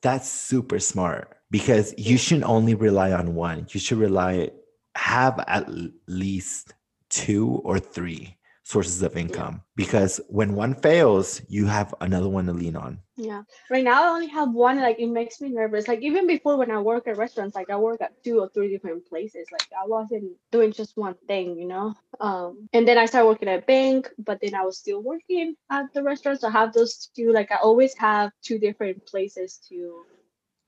that's 0.00 0.28
super 0.28 0.78
smart 0.78 1.36
because 1.50 1.94
you 1.96 2.18
shouldn't 2.18 2.48
only 2.48 2.74
rely 2.74 3.12
on 3.12 3.34
one. 3.34 3.66
You 3.70 3.80
should 3.80 3.98
rely 3.98 4.50
have 4.96 5.42
at 5.48 5.68
least 6.06 6.74
two 7.08 7.60
or 7.64 7.78
three 7.78 8.36
sources 8.64 9.02
of 9.02 9.14
income 9.16 9.62
because 9.76 10.20
when 10.28 10.54
one 10.54 10.74
fails, 10.74 11.42
you 11.48 11.66
have 11.66 11.94
another 12.00 12.28
one 12.28 12.46
to 12.46 12.52
lean 12.52 12.74
on. 12.76 12.98
Yeah. 13.14 13.42
Right 13.70 13.84
now 13.84 14.02
I 14.02 14.08
only 14.08 14.26
have 14.28 14.52
one, 14.52 14.80
like 14.80 14.98
it 14.98 15.06
makes 15.06 15.40
me 15.40 15.50
nervous. 15.50 15.86
Like 15.86 16.00
even 16.00 16.26
before 16.26 16.56
when 16.56 16.70
I 16.70 16.80
work 16.80 17.06
at 17.06 17.18
restaurants, 17.18 17.54
like 17.54 17.68
I 17.68 17.76
work 17.76 18.00
at 18.00 18.24
two 18.24 18.40
or 18.40 18.48
three 18.48 18.70
different 18.70 19.06
places. 19.06 19.46
Like 19.52 19.68
I 19.78 19.86
wasn't 19.86 20.32
doing 20.50 20.72
just 20.72 20.96
one 20.96 21.14
thing, 21.28 21.58
you 21.58 21.66
know? 21.66 21.94
Um 22.20 22.68
and 22.72 22.88
then 22.88 22.96
I 22.96 23.04
started 23.04 23.28
working 23.28 23.48
at 23.48 23.62
a 23.62 23.66
bank, 23.66 24.08
but 24.18 24.40
then 24.40 24.54
I 24.54 24.62
was 24.62 24.78
still 24.78 25.02
working 25.02 25.54
at 25.70 25.92
the 25.92 26.02
restaurant. 26.02 26.40
So 26.40 26.48
I 26.48 26.52
have 26.52 26.72
those 26.72 27.10
two, 27.14 27.32
like 27.32 27.52
I 27.52 27.56
always 27.56 27.94
have 27.98 28.32
two 28.42 28.58
different 28.58 29.06
places 29.06 29.60
to 29.68 30.04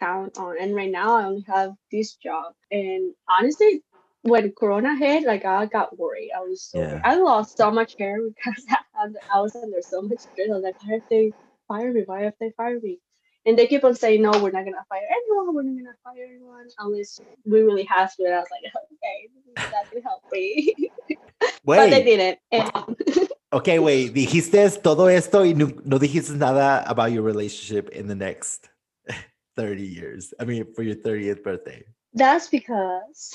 count 0.00 0.36
on. 0.38 0.56
And 0.60 0.74
right 0.74 0.90
now 0.90 1.16
I 1.16 1.24
only 1.24 1.46
have 1.48 1.72
this 1.90 2.14
job. 2.16 2.52
And 2.70 3.14
honestly, 3.26 3.82
when 4.26 4.52
Corona 4.52 4.96
hit, 4.96 5.24
like 5.24 5.44
I 5.44 5.66
got 5.66 5.98
worried. 5.98 6.30
I 6.36 6.40
was 6.40 6.62
so 6.62 6.80
Yeah. 6.80 7.00
I 7.04 7.16
lost 7.16 7.56
so 7.56 7.70
much 7.70 7.94
hair 7.98 8.18
because 8.22 8.64
I, 8.94 9.06
I 9.34 9.40
was 9.40 9.54
under 9.56 9.80
so 9.82 10.02
much 10.02 10.20
stress. 10.20 10.48
I 10.50 10.54
was 10.54 10.62
like, 10.64 10.76
why 10.82 10.96
if 10.96 11.02
they 11.08 11.32
fire 11.68 11.92
me? 11.92 12.02
Why 12.06 12.26
if 12.26 12.34
they 12.38 12.50
fire 12.56 12.80
me? 12.80 13.00
And 13.46 13.56
they 13.56 13.68
keep 13.68 13.84
on 13.84 13.94
saying, 13.94 14.22
no, 14.22 14.30
we're 14.32 14.50
not 14.50 14.64
gonna 14.64 14.84
fire 14.88 15.06
anyone. 15.08 15.54
We're 15.54 15.62
not 15.62 15.76
gonna 15.76 15.96
fire 16.02 16.26
anyone 16.28 16.66
unless 16.78 17.20
we 17.44 17.62
really 17.62 17.84
have 17.84 18.14
to. 18.16 18.24
And 18.24 18.34
I 18.34 18.38
was 18.38 18.48
like, 18.50 18.72
okay, 18.92 19.28
that 19.70 19.90
can 19.90 20.02
help 20.02 20.22
me. 20.32 20.74
but 21.64 21.90
they 21.90 22.02
didn't. 22.02 22.38
And 22.50 22.72
okay, 23.52 23.78
wait. 23.78 24.12
Dijiste 24.12 24.82
todo 24.82 25.08
esto 25.08 25.44
y 25.44 25.52
no, 25.54 25.70
no 25.84 25.98
dijiste 25.98 26.36
nada 26.36 26.84
about 26.88 27.12
your 27.12 27.22
relationship 27.22 27.88
in 27.90 28.08
the 28.08 28.16
next 28.16 28.68
30 29.56 29.82
years. 29.82 30.34
I 30.40 30.44
mean, 30.44 30.72
for 30.74 30.82
your 30.82 30.96
30th 30.96 31.42
birthday. 31.42 31.84
That's 32.16 32.48
because 32.48 33.30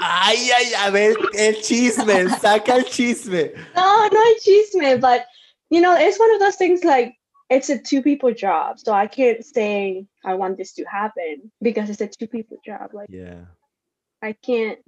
Ay, 0.00 0.50
ay, 0.56 0.88
a 0.88 0.90
ver, 0.90 1.14
el 1.38 1.54
chisme, 1.62 2.28
saca 2.40 2.70
el 2.74 2.84
chisme. 2.84 3.52
no, 3.76 4.08
no 4.12 4.34
chisme, 4.44 5.00
but 5.00 5.26
you 5.70 5.80
know, 5.80 5.94
it's 5.96 6.18
one 6.18 6.32
of 6.34 6.40
those 6.40 6.56
things 6.56 6.82
like 6.84 7.14
it's 7.50 7.68
a 7.70 7.78
two 7.78 8.02
people 8.02 8.32
job. 8.32 8.78
So 8.78 8.92
I 8.92 9.06
can't 9.06 9.44
say 9.44 10.06
I 10.24 10.34
want 10.34 10.56
this 10.56 10.72
to 10.74 10.84
happen 10.84 11.52
because 11.62 11.90
it's 11.90 12.00
a 12.00 12.08
two 12.08 12.26
people 12.26 12.56
job. 12.64 12.90
Like 12.92 13.08
Yeah. 13.10 13.44
I 14.22 14.32
can't. 14.32 14.78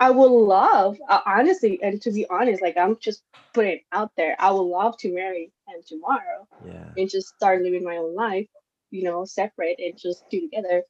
I 0.00 0.10
would 0.10 0.30
love, 0.30 0.98
uh, 1.08 1.20
honestly, 1.24 1.80
and 1.82 2.02
to 2.02 2.10
be 2.10 2.26
honest, 2.28 2.60
like 2.60 2.76
I'm 2.76 2.96
just 3.00 3.22
putting 3.54 3.72
it 3.72 3.82
out 3.92 4.10
there. 4.16 4.34
I 4.38 4.50
would 4.50 4.62
love 4.62 4.98
to 4.98 5.14
marry 5.14 5.52
him 5.68 5.80
tomorrow 5.86 6.48
Yeah. 6.66 6.90
and 6.96 7.08
just 7.08 7.28
start 7.28 7.62
living 7.62 7.84
my 7.84 7.96
own 7.96 8.14
life, 8.16 8.48
you 8.90 9.04
know, 9.04 9.24
separate 9.24 9.78
and 9.78 9.96
just 9.96 10.24
do 10.30 10.40
together. 10.40 10.82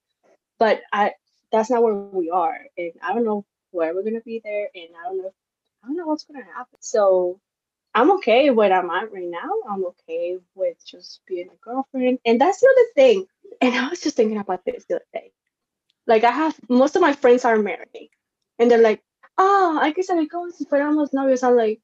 But 0.58 0.80
I, 0.92 1.12
that's 1.52 1.70
not 1.70 1.82
where 1.82 1.94
we 1.94 2.30
are, 2.30 2.58
and 2.76 2.92
I 3.02 3.14
don't 3.14 3.24
know 3.24 3.44
where 3.70 3.94
we're 3.94 4.04
gonna 4.04 4.20
be 4.20 4.40
there, 4.44 4.68
and 4.74 4.88
I 4.98 5.08
don't 5.08 5.18
know, 5.18 5.32
I 5.82 5.86
don't 5.86 5.96
know 5.96 6.06
what's 6.06 6.24
gonna 6.24 6.44
happen. 6.44 6.78
So 6.80 7.40
I'm 7.94 8.10
okay 8.12 8.50
where 8.50 8.72
I'm 8.72 8.90
at 8.90 9.12
right 9.12 9.28
now. 9.28 9.50
I'm 9.70 9.84
okay 9.86 10.38
with 10.54 10.84
just 10.84 11.20
being 11.26 11.48
a 11.48 11.56
girlfriend, 11.64 12.18
and 12.26 12.40
that's 12.40 12.60
the 12.60 12.68
other 12.68 12.88
thing. 12.94 13.26
And 13.60 13.74
I 13.74 13.88
was 13.88 14.00
just 14.00 14.16
thinking 14.16 14.38
about 14.38 14.64
this 14.64 14.84
the 14.88 14.96
other 14.96 15.04
day. 15.12 15.32
Like 16.06 16.24
I 16.24 16.32
have 16.32 16.58
most 16.68 16.96
of 16.96 17.02
my 17.02 17.12
friends 17.12 17.44
are 17.44 17.56
married, 17.56 18.10
and 18.58 18.70
they're 18.70 18.82
like, 18.82 19.02
"Oh, 19.38 19.78
hay 19.80 19.92
que 19.92 20.02
saber 20.02 20.26
cómo 20.28 20.52
si 20.52 20.64
fuéramos 20.64 21.12
novios." 21.14 21.42
I'm 21.44 21.56
like, 21.56 21.80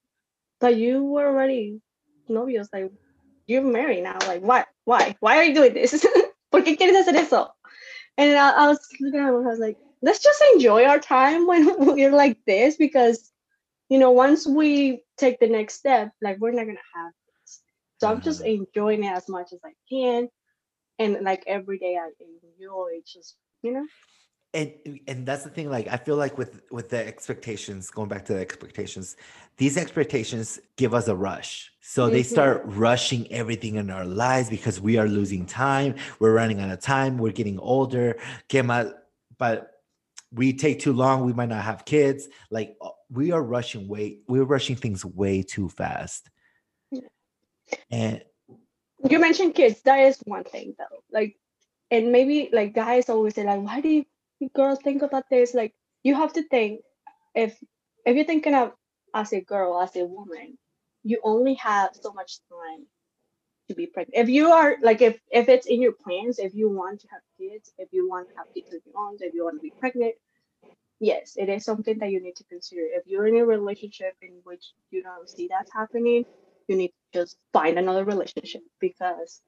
"But 0.60 0.76
you 0.76 1.04
were 1.04 1.26
already 1.26 1.80
novios. 2.28 2.68
Like 2.72 2.90
you're 3.46 3.62
married 3.62 4.02
now. 4.02 4.18
Like 4.26 4.42
why? 4.42 4.64
Why? 4.84 5.16
Why 5.20 5.36
are 5.38 5.44
you 5.44 5.54
doing 5.54 5.74
this? 5.74 5.92
¿Por 6.50 6.62
qué 6.64 6.76
quieres 6.76 6.96
hacer 6.96 7.16
eso?" 7.16 7.54
And 8.20 8.36
I, 8.36 8.50
I 8.50 8.68
was 8.68 8.86
looking 9.00 9.18
at 9.18 9.28
him. 9.28 9.34
I 9.34 9.48
was 9.48 9.58
like, 9.58 9.78
"Let's 10.02 10.22
just 10.22 10.42
enjoy 10.52 10.84
our 10.84 10.98
time 10.98 11.46
when 11.46 11.74
we're 11.78 12.12
like 12.12 12.36
this, 12.46 12.76
because 12.76 13.32
you 13.88 13.98
know, 13.98 14.10
once 14.10 14.46
we 14.46 15.02
take 15.16 15.40
the 15.40 15.48
next 15.48 15.74
step, 15.74 16.12
like 16.20 16.36
we're 16.38 16.52
not 16.52 16.66
gonna 16.66 16.90
have 16.94 17.12
this. 17.42 17.62
So 17.96 18.10
I'm 18.10 18.20
just 18.20 18.42
mm-hmm. 18.42 18.64
enjoying 18.64 19.04
it 19.04 19.12
as 19.12 19.26
much 19.26 19.54
as 19.54 19.60
I 19.64 19.72
can, 19.88 20.28
and 20.98 21.22
like 21.22 21.44
every 21.46 21.78
day 21.78 21.96
I 21.96 22.10
enjoy 22.20 23.00
just 23.06 23.36
you 23.62 23.72
know." 23.72 23.86
And 24.52 24.72
and 25.06 25.26
that's 25.26 25.44
the 25.44 25.50
thing 25.50 25.70
like 25.70 25.86
i 25.88 25.96
feel 25.96 26.16
like 26.16 26.36
with 26.36 26.62
with 26.72 26.88
the 26.88 27.06
expectations 27.06 27.90
going 27.90 28.08
back 28.08 28.24
to 28.24 28.32
the 28.34 28.40
expectations 28.40 29.16
these 29.56 29.76
expectations 29.76 30.58
give 30.76 30.94
us 30.94 31.06
a 31.08 31.14
rush. 31.14 31.70
So 31.82 32.08
they 32.08 32.22
Mhm. 32.22 32.24
start 32.24 32.62
rushing 32.64 33.30
everything 33.30 33.74
in 33.74 33.90
our 33.90 34.06
lives 34.06 34.48
because 34.48 34.80
we 34.80 34.96
are 34.96 35.06
losing 35.06 35.44
time 35.44 35.96
we're 36.18 36.32
running 36.32 36.60
out 36.60 36.70
of 36.70 36.80
time 36.80 37.18
we're 37.18 37.32
getting 37.32 37.58
older 37.58 38.18
but 39.38 39.70
we 40.32 40.52
take 40.52 40.80
too 40.80 40.92
long 40.92 41.24
we 41.24 41.32
might 41.32 41.48
not 41.48 41.62
have 41.62 41.84
kids. 41.84 42.28
Like 42.50 42.76
uh, 42.80 42.90
we 43.10 43.32
are 43.32 43.42
rushing 43.42 43.86
way 43.86 44.20
we're 44.28 44.44
rushing 44.44 44.76
things 44.76 45.04
way 45.04 45.42
too 45.42 45.68
fast. 45.68 46.30
And 47.90 48.22
you 49.08 49.18
mentioned 49.18 49.54
kids 49.54 49.82
that 49.82 49.98
is 50.00 50.18
one 50.24 50.44
thing 50.44 50.74
though. 50.78 51.02
Like 51.10 51.36
and 51.90 52.12
maybe 52.12 52.48
like 52.52 52.72
guys 52.72 53.10
always 53.10 53.34
say 53.34 53.44
like 53.44 53.60
why 53.60 53.80
do 53.80 53.88
you 53.88 54.04
girls 54.48 54.78
think 54.82 55.02
about 55.02 55.24
this 55.30 55.54
like 55.54 55.74
you 56.02 56.14
have 56.14 56.32
to 56.32 56.42
think 56.48 56.80
if 57.34 57.56
if 58.06 58.16
you're 58.16 58.24
thinking 58.24 58.54
of 58.54 58.72
as 59.14 59.32
a 59.32 59.40
girl 59.40 59.80
as 59.80 59.94
a 59.96 60.04
woman 60.04 60.56
you 61.02 61.20
only 61.22 61.54
have 61.54 61.90
so 61.94 62.12
much 62.12 62.38
time 62.50 62.86
to 63.68 63.74
be 63.74 63.86
pregnant. 63.86 64.16
If 64.16 64.28
you 64.28 64.50
are 64.50 64.76
like 64.82 65.00
if 65.00 65.18
if 65.30 65.48
it's 65.48 65.66
in 65.66 65.80
your 65.80 65.92
plans 65.92 66.38
if 66.38 66.54
you 66.54 66.68
want 66.68 67.00
to 67.00 67.08
have 67.12 67.22
kids 67.38 67.72
if 67.78 67.88
you 67.92 68.08
want 68.08 68.28
to 68.28 68.34
have 68.36 68.46
kids 68.54 68.72
of 68.74 68.80
your 68.84 68.98
own 68.98 69.16
if 69.20 69.32
you 69.34 69.44
want 69.44 69.56
to 69.56 69.62
be 69.62 69.72
pregnant 69.78 70.14
yes 70.98 71.34
it 71.36 71.48
is 71.48 71.64
something 71.64 71.98
that 71.98 72.10
you 72.10 72.20
need 72.22 72.36
to 72.36 72.44
consider. 72.44 72.82
If 72.82 73.06
you're 73.06 73.26
in 73.26 73.36
a 73.36 73.44
relationship 73.44 74.14
in 74.22 74.32
which 74.44 74.64
you 74.90 75.02
don't 75.02 75.28
see 75.28 75.48
that 75.48 75.68
happening 75.72 76.24
you 76.68 76.76
need 76.76 76.88
to 77.12 77.20
just 77.20 77.36
find 77.52 77.78
another 77.78 78.04
relationship 78.04 78.62
because 78.80 79.40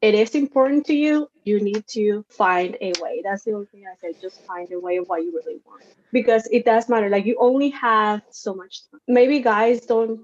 it 0.00 0.14
is 0.14 0.34
important 0.34 0.86
to 0.86 0.94
you. 0.94 1.28
You 1.44 1.60
need 1.60 1.86
to 1.88 2.24
find 2.28 2.76
a 2.80 2.92
way. 3.00 3.20
That's 3.24 3.44
the 3.44 3.52
only 3.52 3.66
thing 3.66 3.84
I 3.90 3.96
say. 3.96 4.18
Just 4.20 4.44
find 4.46 4.70
a 4.72 4.78
way 4.78 4.98
of 4.98 5.08
what 5.08 5.22
you 5.22 5.32
really 5.32 5.60
want 5.66 5.84
because 6.12 6.46
it 6.52 6.64
does 6.64 6.88
matter. 6.88 7.08
Like 7.08 7.26
you 7.26 7.36
only 7.40 7.70
have 7.70 8.22
so 8.30 8.54
much 8.54 8.88
time. 8.90 9.00
Maybe 9.08 9.40
guys 9.40 9.86
don't 9.86 10.20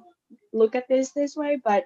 look 0.53 0.75
at 0.75 0.89
this 0.89 1.11
this 1.11 1.37
way, 1.37 1.61
but 1.63 1.85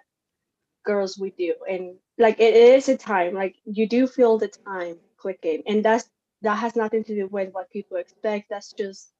girls 0.84 1.18
we 1.18 1.30
do. 1.30 1.54
And 1.68 1.96
like 2.18 2.40
it 2.40 2.54
is 2.54 2.88
a 2.88 2.96
time. 2.96 3.34
Like 3.34 3.56
you 3.64 3.88
do 3.88 4.06
feel 4.06 4.38
the 4.38 4.48
time 4.48 4.96
clicking, 5.16 5.62
and 5.66 5.84
that's 5.84 6.08
that 6.42 6.56
has 6.56 6.76
nothing 6.76 7.04
to 7.04 7.14
do 7.14 7.26
with 7.26 7.52
what 7.52 7.70
people 7.70 7.96
expect. 7.96 8.50
That's 8.50 8.72
just 8.72 9.10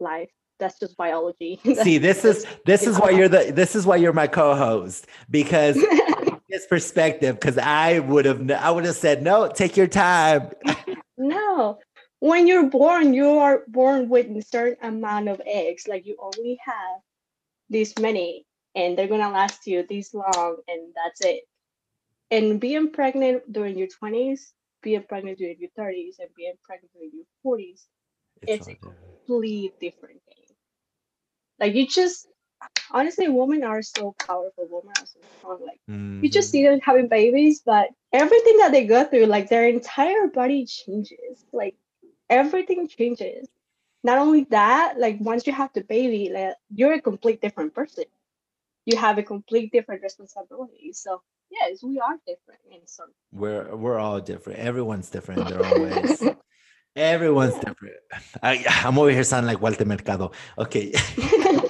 life. 0.00 0.30
That's 0.58 0.78
just 0.78 0.96
biology. 0.96 1.60
see 1.82 1.98
this 1.98 2.24
is 2.24 2.46
this 2.64 2.86
is 2.86 2.98
why 2.98 3.10
you're 3.10 3.28
the 3.28 3.52
this 3.52 3.76
is 3.76 3.86
why 3.86 3.96
you're 3.96 4.12
my 4.12 4.26
co-host 4.26 5.06
because 5.30 5.76
this 6.48 6.66
perspective 6.66 7.38
because 7.38 7.58
i 7.58 7.98
would 8.00 8.24
have 8.24 8.50
i 8.52 8.70
would 8.70 8.84
have 8.84 8.96
said 8.96 9.22
no 9.22 9.48
take 9.48 9.76
your 9.76 9.86
time 9.86 10.50
No, 11.18 11.78
when 12.20 12.46
you're 12.46 12.70
born, 12.70 13.12
you 13.12 13.38
are 13.38 13.64
born 13.68 14.08
with 14.08 14.26
a 14.36 14.42
certain 14.42 14.78
amount 14.86 15.28
of 15.28 15.40
eggs. 15.46 15.88
Like 15.88 16.06
you 16.06 16.16
only 16.20 16.58
have 16.64 17.00
this 17.68 17.94
many, 17.98 18.46
and 18.74 18.96
they're 18.96 19.08
gonna 19.08 19.30
last 19.30 19.66
you 19.66 19.84
this 19.88 20.14
long, 20.14 20.56
and 20.68 20.94
that's 20.94 21.20
it. 21.22 21.42
And 22.30 22.60
being 22.60 22.92
pregnant 22.92 23.52
during 23.52 23.78
your 23.78 23.88
twenties, 23.88 24.52
being 24.82 25.02
pregnant 25.08 25.38
during 25.38 25.58
your 25.58 25.70
thirties, 25.76 26.16
and 26.20 26.28
being 26.36 26.54
pregnant 26.64 26.92
during 26.94 27.10
your 27.14 27.26
forties, 27.42 27.86
It's 28.42 28.68
all 28.68 28.74
different. 28.74 28.96
complete 29.26 29.72
different 29.80 30.20
thing. 30.26 30.56
Like 31.60 31.74
you 31.74 31.86
just 31.86 32.28
honestly, 32.90 33.28
women 33.28 33.62
are 33.64 33.82
so 33.82 34.14
powerful. 34.26 34.66
Women 34.70 34.92
are 34.98 35.06
so 35.06 35.20
strong. 35.38 35.58
Like 35.64 35.80
you 36.22 36.28
just 36.30 36.48
Mhm. 36.48 36.52
see 36.52 36.62
them 36.64 36.80
having 36.80 37.08
babies, 37.08 37.60
but 37.64 37.90
everything 38.12 38.56
that 38.58 38.72
they 38.72 38.84
go 38.86 39.04
through, 39.04 39.26
like 39.26 39.48
their 39.48 39.66
entire 39.68 40.26
body 40.28 40.66
changes. 40.66 41.44
Like 41.52 41.76
everything 42.30 42.88
changes. 42.88 43.48
Not 44.04 44.18
only 44.18 44.44
that, 44.50 44.94
like 44.98 45.18
once 45.20 45.46
you 45.46 45.52
have 45.52 45.72
the 45.74 45.82
baby, 45.82 46.30
like 46.32 46.54
you're 46.74 46.94
a 46.94 47.00
complete 47.00 47.40
different 47.40 47.74
person. 47.74 48.04
You 48.86 48.96
have 48.96 49.18
a 49.18 49.22
complete 49.22 49.70
different 49.72 50.02
responsibility. 50.02 50.92
So 50.92 51.22
yes, 51.50 51.82
we 51.82 51.98
are 52.00 52.16
different 52.26 52.60
in 52.70 52.80
some. 52.86 53.10
We're 53.32 53.74
we're 53.76 53.98
all 53.98 54.20
different. 54.20 54.60
Everyone's 54.60 55.10
different 55.10 55.42
in 55.42 55.48
their 55.48 55.64
own 55.64 55.80
ways. 55.86 56.24
Everyone's 56.96 57.54
different. 57.58 57.96
I, 58.42 58.64
I'm 58.84 58.98
over 58.98 59.10
here 59.10 59.22
sounding 59.24 59.48
like 59.52 59.60
Walter 59.60 59.84
Mercado. 59.84 60.32
Okay. 60.58 60.92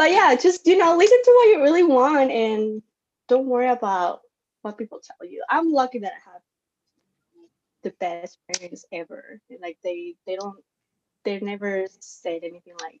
but 0.00 0.12
yeah, 0.12 0.34
just 0.36 0.66
you 0.66 0.78
know, 0.78 0.96
listen 0.96 1.18
to 1.24 1.32
what 1.36 1.48
you 1.48 1.62
really 1.62 1.84
want 1.84 2.30
and 2.30 2.82
don't 3.28 3.46
worry 3.46 3.68
about 3.68 4.22
what 4.62 4.78
people 4.78 5.00
tell 5.02 5.28
you. 5.28 5.44
I'm 5.50 5.72
lucky 5.72 6.00
that 6.00 6.12
I 6.14 6.30
have 6.32 6.42
the 7.82 7.92
best 8.00 8.38
parents 8.52 8.84
ever. 8.92 9.40
Like 9.60 9.78
they 9.84 10.16
they 10.26 10.36
don't 10.36 10.62
they 11.24 11.38
never 11.40 11.86
said 12.00 12.40
anything 12.44 12.74
like, 12.82 13.00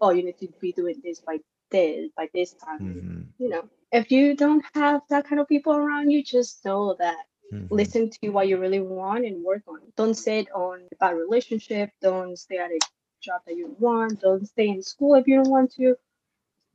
Oh, 0.00 0.10
you 0.10 0.24
need 0.24 0.38
to 0.38 0.48
be 0.60 0.72
doing 0.72 1.00
this 1.02 1.20
by 1.20 1.38
this 1.70 2.10
by 2.16 2.28
this 2.34 2.54
time. 2.54 2.80
Mhm, 2.80 3.34
You 3.38 3.50
know. 3.50 3.68
If 3.92 4.10
you 4.12 4.34
don't 4.36 4.64
have 4.74 5.02
that 5.10 5.26
kind 5.26 5.40
of 5.40 5.48
people 5.48 5.74
around 5.74 6.10
you, 6.10 6.22
just 6.22 6.64
know 6.64 6.94
that 6.98 7.26
mhm. 7.52 7.68
listen 7.70 8.10
to 8.10 8.28
what 8.30 8.48
you 8.48 8.58
really 8.58 8.80
want 8.80 9.24
and 9.26 9.44
work 9.44 9.62
on 9.68 9.78
it. 9.82 9.94
Don't 9.96 10.14
sit 10.14 10.50
on 10.52 10.88
a 10.92 10.96
bad 10.96 11.16
relationship. 11.16 11.90
Don't 12.00 12.36
stay 12.38 12.58
at 12.58 12.70
a 12.70 12.80
job 13.20 13.42
that 13.46 13.56
you 13.56 13.66
don't 13.66 13.80
want. 13.80 14.20
Don't 14.20 14.46
stay 14.46 14.68
in 14.68 14.82
school 14.82 15.14
if 15.14 15.26
you 15.26 15.36
don't 15.36 15.50
want 15.50 15.72
to. 15.74 15.96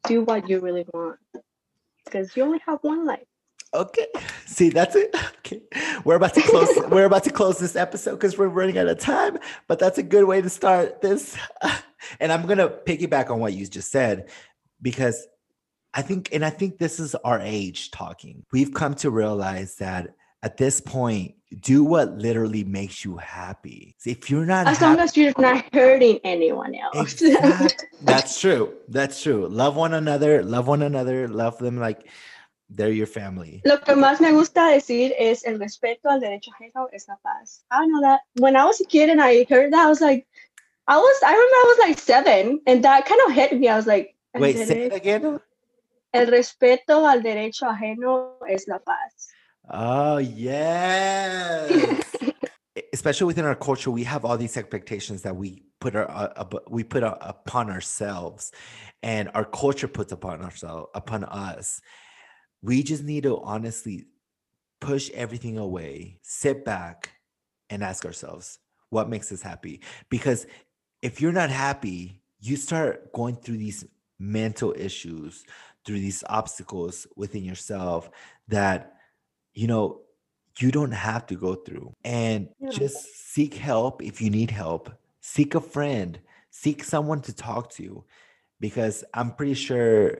Do 0.07 0.23
what 0.23 0.49
you 0.49 0.59
really 0.59 0.85
want. 0.93 1.19
Because 2.03 2.35
you 2.35 2.43
only 2.43 2.59
have 2.65 2.79
one 2.81 3.05
life. 3.05 3.25
Okay. 3.73 4.07
See, 4.45 4.69
that's 4.69 4.95
it. 4.95 5.15
Okay. 5.45 5.61
We're 6.03 6.15
about 6.15 6.33
to 6.33 6.41
close. 6.41 6.69
we're 6.89 7.05
about 7.05 7.23
to 7.25 7.29
close 7.29 7.59
this 7.59 7.75
episode 7.75 8.13
because 8.13 8.35
we're 8.35 8.47
running 8.47 8.79
out 8.79 8.87
of 8.87 8.97
time. 8.97 9.37
But 9.67 9.77
that's 9.77 9.99
a 9.99 10.03
good 10.03 10.23
way 10.23 10.41
to 10.41 10.49
start 10.49 11.01
this. 11.01 11.37
And 12.19 12.31
I'm 12.31 12.47
gonna 12.47 12.67
piggyback 12.67 13.29
on 13.29 13.39
what 13.39 13.53
you 13.53 13.67
just 13.67 13.91
said 13.91 14.31
because 14.81 15.27
I 15.93 16.01
think, 16.01 16.29
and 16.33 16.43
I 16.43 16.49
think 16.49 16.79
this 16.79 16.99
is 16.99 17.13
our 17.13 17.39
age 17.39 17.91
talking. 17.91 18.43
We've 18.51 18.73
come 18.73 18.95
to 18.95 19.11
realize 19.11 19.75
that 19.75 20.15
at 20.45 20.57
this 20.57 20.79
point, 20.79 21.33
do 21.59 21.83
what 21.83 22.19
literally 22.19 22.63
makes 22.63 23.03
you 23.03 23.17
happy. 23.17 23.95
If 24.05 24.29
you're 24.29 24.45
not 24.45 24.67
As 24.67 24.79
long 24.79 24.91
happy, 24.91 25.03
as 25.03 25.17
you're 25.17 25.33
not 25.39 25.65
hurting 25.73 26.19
anyone 26.23 26.75
else. 26.75 27.19
Exact- 27.19 27.85
That's 28.03 28.39
true. 28.39 28.73
That's 28.87 29.23
true. 29.23 29.47
Love 29.47 29.75
one 29.75 29.95
another. 29.95 30.43
Love 30.43 30.67
one 30.67 30.83
another. 30.83 31.27
Love 31.27 31.57
them 31.57 31.79
like 31.79 32.07
they're 32.69 32.91
your 32.91 33.07
family. 33.07 33.63
Lo 33.65 33.77
que 33.77 33.95
más 33.95 34.21
me 34.21 34.31
gusta 34.33 34.69
decir 34.69 35.13
es 35.17 35.43
el 35.45 35.57
respeto 35.57 36.11
al 36.11 36.21
derecho 36.21 36.51
ajeno 36.53 36.89
es 36.93 37.07
la 37.07 37.17
paz. 37.23 37.63
I 37.71 37.87
know 37.87 38.01
that. 38.01 38.19
When 38.35 38.55
I 38.55 38.65
was 38.65 38.79
a 38.81 38.85
kid 38.85 39.09
and 39.09 39.19
I 39.19 39.45
heard 39.49 39.73
that, 39.73 39.85
I 39.85 39.89
was 39.89 40.01
like, 40.01 40.27
I 40.87 40.97
was, 40.97 41.23
I 41.25 41.31
remember 41.31 41.55
I 41.55 41.65
was 41.67 41.79
like 41.87 41.97
seven, 41.97 42.61
and 42.67 42.83
that 42.83 43.07
kind 43.07 43.21
of 43.25 43.33
hit 43.33 43.57
me. 43.59 43.67
I 43.67 43.75
was 43.77 43.87
like, 43.87 44.15
Wait, 44.35 44.57
say 44.57 44.83
it 44.85 44.93
again. 44.93 45.39
El 46.13 46.27
respeto 46.27 47.07
al 47.09 47.21
derecho 47.23 47.65
ajeno 47.67 48.37
es 48.47 48.67
la 48.67 48.77
paz. 48.79 49.14
Oh 49.69 50.17
yes. 50.17 52.15
Especially 52.93 53.25
within 53.25 53.45
our 53.45 53.55
culture, 53.55 53.91
we 53.91 54.03
have 54.03 54.25
all 54.25 54.37
these 54.37 54.57
expectations 54.57 55.21
that 55.23 55.35
we 55.35 55.63
put 55.79 55.95
our 55.95 56.09
uh, 56.09 56.45
we 56.69 56.83
put 56.83 57.03
uh, 57.03 57.15
upon 57.21 57.69
ourselves, 57.69 58.51
and 59.03 59.29
our 59.33 59.45
culture 59.45 59.87
puts 59.87 60.11
upon 60.11 60.41
ourselves 60.41 60.89
upon 60.93 61.23
us. 61.23 61.81
We 62.61 62.83
just 62.83 63.03
need 63.03 63.23
to 63.23 63.39
honestly 63.39 64.05
push 64.81 65.09
everything 65.11 65.57
away, 65.57 66.19
sit 66.21 66.65
back, 66.65 67.11
and 67.69 67.83
ask 67.83 68.05
ourselves 68.05 68.59
what 68.89 69.09
makes 69.09 69.31
us 69.31 69.41
happy. 69.41 69.81
Because 70.09 70.45
if 71.01 71.21
you're 71.21 71.31
not 71.31 71.49
happy, 71.49 72.21
you 72.39 72.55
start 72.55 73.11
going 73.13 73.35
through 73.35 73.57
these 73.57 73.85
mental 74.19 74.73
issues, 74.77 75.43
through 75.85 75.99
these 75.99 76.23
obstacles 76.29 77.07
within 77.15 77.43
yourself 77.43 78.09
that 78.47 78.94
you 79.55 79.67
know 79.67 80.01
you 80.59 80.69
don't 80.71 80.91
have 80.93 81.25
to 81.25 81.35
go 81.35 81.55
through 81.55 81.93
and 82.03 82.47
Yeah. 82.59 82.69
just 82.71 82.97
seek 83.33 83.53
help 83.55 84.01
if 84.03 84.21
you 84.21 84.29
need 84.29 84.51
help 84.51 84.89
seek 85.21 85.55
a 85.55 85.61
friend 85.61 86.19
seek 86.51 86.83
someone 86.83 87.21
to 87.21 87.33
talk 87.33 87.69
to 87.71 88.03
because 88.59 89.03
i'm 89.13 89.31
pretty 89.31 89.53
sure 89.55 90.19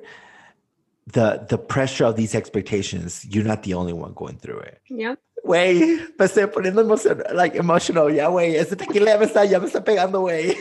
the 1.13 1.45
the 1.49 1.57
pressure 1.57 2.05
of 2.05 2.15
these 2.15 2.33
expectations 2.36 3.25
you're 3.29 3.45
not 3.45 3.61
the 3.63 3.73
only 3.75 3.93
one 3.93 4.13
going 4.13 4.38
through 4.38 4.59
it 4.59 4.79
Yeah. 4.89 5.15
Güey, 5.45 5.79
me 6.17 6.25
estoy 6.25 6.47
poniendo 6.47 6.81
emocional, 6.81 7.23
like 7.36 7.55
emotional, 7.55 8.09
ya, 8.11 8.29
güey. 8.31 8.55
Ese 8.55 8.75
tequila 8.75 9.11
ya 9.11 9.17
me 9.19 9.25
está, 9.27 9.45
ya 9.45 9.59
me 9.59 9.67
está 9.67 9.83
pegando, 9.83 10.21
güey. 10.21 10.55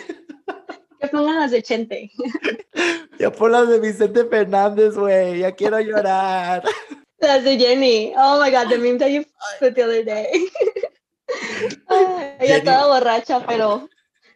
Que 1.01 1.09
pongan 1.09 1.37
las 1.41 1.53
de 1.53 1.62
Chente. 1.62 2.11
Ya 3.18 3.31
por 3.33 3.51
las 3.51 3.66
de 3.68 3.81
Vicente 3.81 4.27
Fernández, 4.27 4.95
güey. 4.97 5.39
Ya 5.39 5.53
quiero 5.53 5.81
llorar. 5.81 6.64
Las 7.25 7.45
de 7.45 7.59
Jenny. 7.59 8.12
Oh 8.16 8.39
my 8.41 8.51
god, 8.51 8.68
the 8.68 8.79
meme 8.79 8.99
that 8.99 9.11
you 9.11 9.25
put 9.59 9.75
the 9.75 9.83
other 9.83 10.05
day. 10.05 10.31
Ay, 11.91 12.37
Ella 12.41 12.47
Jenny- 12.47 12.64
toda 12.64 13.01
borracha, 13.01 13.47
pero 13.47 13.89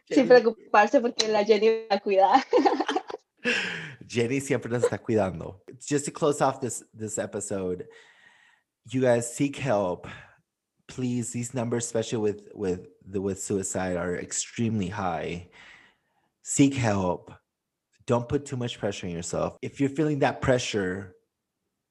sin 0.09 0.27
preocuparse 0.27 0.99
porque 1.01 1.27
la 1.29 1.43
Jenny 1.43 1.85
la 1.89 1.99
cuida. 1.99 2.43
Jenny 4.07 4.39
siempre 4.39 4.69
nos 4.71 4.83
está 4.83 4.97
cuidando. 4.97 5.61
Just 5.85 6.05
to 6.05 6.11
close 6.11 6.41
off 6.41 6.59
this 6.59 6.83
this 6.93 7.17
episode, 7.17 7.87
you 8.91 9.01
guys 9.01 9.31
seek 9.33 9.55
help. 9.55 10.07
Please, 10.87 11.31
these 11.31 11.53
numbers, 11.53 11.85
especially 11.85 12.17
with 12.17 12.49
with 12.55 12.87
the 13.07 13.21
with 13.21 13.41
suicide, 13.41 13.95
are 13.95 14.15
extremely 14.15 14.87
high. 14.87 15.49
Seek 16.41 16.73
help. 16.73 17.31
Don't 18.07 18.27
put 18.27 18.45
too 18.45 18.57
much 18.57 18.79
pressure 18.79 19.05
on 19.05 19.13
yourself. 19.13 19.57
If 19.61 19.79
you're 19.79 19.89
feeling 19.89 20.19
that 20.19 20.41
pressure, 20.41 21.15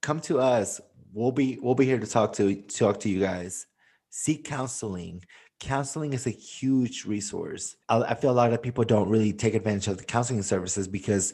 come 0.03 0.19
to 0.23 0.41
us. 0.41 0.81
We'll 1.13 1.33
be 1.33 1.59
we'll 1.61 1.75
be 1.75 1.87
here 1.87 1.99
to 1.99 2.07
talk 2.07 2.35
to 2.35 2.55
talk 2.63 3.01
to 3.01 3.09
you 3.09 3.21
guys. 3.21 3.67
Seek 4.11 4.45
counseling. 4.45 5.25
Counseling 5.61 6.13
is 6.13 6.27
a 6.27 6.31
huge 6.31 7.05
resource. 7.05 7.77
I, 7.89 8.01
I 8.03 8.15
feel 8.15 8.31
a 8.31 8.33
lot 8.33 8.53
of 8.53 8.63
people 8.63 8.85
don't 8.85 9.09
really 9.09 9.33
take 9.33 9.55
advantage 9.55 9.89
of 9.89 9.99
the 9.99 10.05
counseling 10.05 10.43
services 10.43 10.87
because 10.87 11.33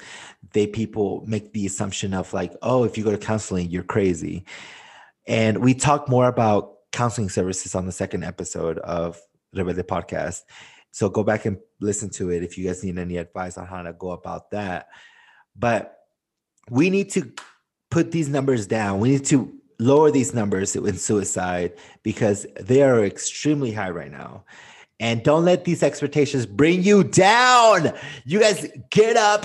they 0.52 0.66
people 0.66 1.22
make 1.26 1.52
the 1.52 1.66
assumption 1.66 2.14
of 2.14 2.32
like, 2.32 2.54
oh, 2.62 2.84
if 2.84 2.96
you 2.96 3.04
go 3.04 3.10
to 3.10 3.18
counseling, 3.18 3.70
you're 3.70 3.82
crazy. 3.82 4.46
And 5.26 5.58
we 5.58 5.74
talk 5.74 6.08
more 6.08 6.26
about 6.26 6.74
counseling 6.92 7.28
services 7.28 7.74
on 7.74 7.86
the 7.86 7.92
second 7.92 8.24
episode 8.24 8.78
of 8.78 9.20
Rebelde 9.54 9.82
Podcast. 9.82 10.42
So 10.90 11.08
go 11.08 11.24
back 11.24 11.44
and 11.44 11.58
listen 11.80 12.08
to 12.10 12.30
it 12.30 12.42
if 12.42 12.56
you 12.56 12.66
guys 12.66 12.84
need 12.84 12.98
any 12.98 13.16
advice 13.16 13.58
on 13.58 13.66
how 13.66 13.82
to 13.82 13.92
go 13.92 14.12
about 14.12 14.52
that. 14.52 14.88
But 15.56 15.98
we 16.70 16.88
need 16.88 17.10
to 17.10 17.32
put 17.90 18.10
these 18.10 18.28
numbers 18.28 18.66
down. 18.66 19.00
We 19.00 19.10
need 19.10 19.24
to 19.26 19.52
lower 19.84 20.10
these 20.10 20.34
numbers 20.34 20.74
in 20.74 20.96
suicide 20.96 21.72
because 22.02 22.46
they 22.60 22.82
are 22.82 23.04
extremely 23.04 23.72
high 23.72 23.90
right 23.90 24.10
now. 24.10 24.44
And 25.00 25.22
don't 25.22 25.44
let 25.44 25.64
these 25.64 25.82
expectations 25.82 26.46
bring 26.46 26.82
you 26.82 27.04
down. 27.04 27.92
You 28.24 28.40
guys 28.40 28.66
get 28.90 29.16
up 29.16 29.44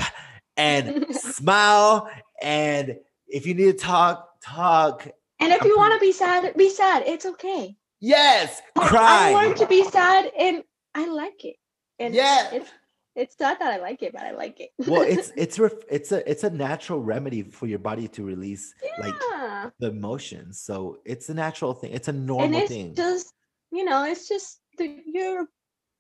and 0.58 1.06
smile. 1.16 2.10
And 2.42 2.98
if 3.28 3.46
you 3.46 3.54
need 3.54 3.66
to 3.66 3.74
talk, 3.74 4.40
talk. 4.42 5.08
And 5.40 5.52
if 5.52 5.64
you 5.64 5.76
want 5.78 5.94
to 5.94 6.00
be 6.00 6.12
sad, 6.12 6.56
be 6.56 6.70
sad. 6.70 7.04
It's 7.06 7.26
okay. 7.26 7.76
Yes, 8.00 8.62
I- 8.78 8.88
cry. 8.88 9.30
I 9.30 9.34
learned 9.34 9.58
to 9.58 9.66
be 9.68 9.84
sad 9.84 10.32
and 10.38 10.64
I 10.96 11.08
like 11.08 11.44
it. 11.44 11.56
And 11.98 12.14
Yeah. 12.14 12.50
it's, 12.54 12.70
it's 13.20 13.40
not 13.40 13.60
that 13.60 13.74
I 13.74 13.78
like 13.78 14.02
it, 14.02 14.14
but 14.14 14.24
I 14.24 14.32
like 14.32 14.60
it. 14.60 14.70
well, 14.88 15.02
it's 15.08 15.32
it's 15.36 15.60
ref- 15.60 15.86
it's 15.90 16.12
a 16.12 16.30
it's 16.30 16.44
a 16.44 16.50
natural 16.50 17.02
remedy 17.02 17.44
for 17.44 17.68
your 17.68 17.80
body 17.80 18.08
to 18.10 18.24
release 18.24 18.74
like 19.00 19.14
the 19.80 19.88
emotions. 19.88 20.62
So 20.62 21.00
it's 21.06 21.30
a 21.30 21.34
natural 21.34 21.74
thing. 21.74 21.92
It's 21.92 22.08
a 22.08 22.12
and 22.12 22.26
normal 22.26 22.60
it's 22.62 22.70
thing. 22.70 22.96
just 22.96 23.34
you 23.72 23.84
know 23.84 24.06
it's 24.06 24.28
just 24.28 24.62
the, 24.78 25.02
your 25.06 25.48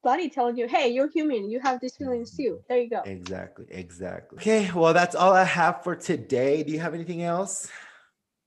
body 0.01 0.29
telling 0.29 0.57
you 0.57 0.65
hey 0.65 0.87
you're 0.87 1.09
human 1.09 1.51
you 1.51 1.59
have 1.59 1.81
these 1.81 1.97
feelings 1.97 2.31
mm-hmm. 2.31 2.55
too 2.55 2.59
there 2.69 2.79
you 2.79 2.89
go 2.89 3.01
Exactly, 3.01 3.65
exactly. 3.69 4.37
Okay, 4.37 4.71
well, 4.73 4.93
that's 4.93 5.15
all 5.15 5.33
I 5.33 5.43
have 5.43 5.83
for 5.83 5.95
today. 5.95 6.63
Do 6.63 6.71
you 6.71 6.79
have 6.79 6.93
anything 6.93 7.23
else? 7.23 7.69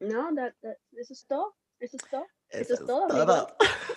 no 0.01 0.35
that 0.35 0.53
that 0.63 0.77
this 0.93 1.11
is 1.11 1.25
todo 1.29 1.53
this 1.81 1.95
is 1.95 2.01
todo 2.11 2.25
Eso 2.51 2.75
es 2.75 2.81
es 2.81 2.87
todo, 2.87 3.09
todo. 3.09 3.47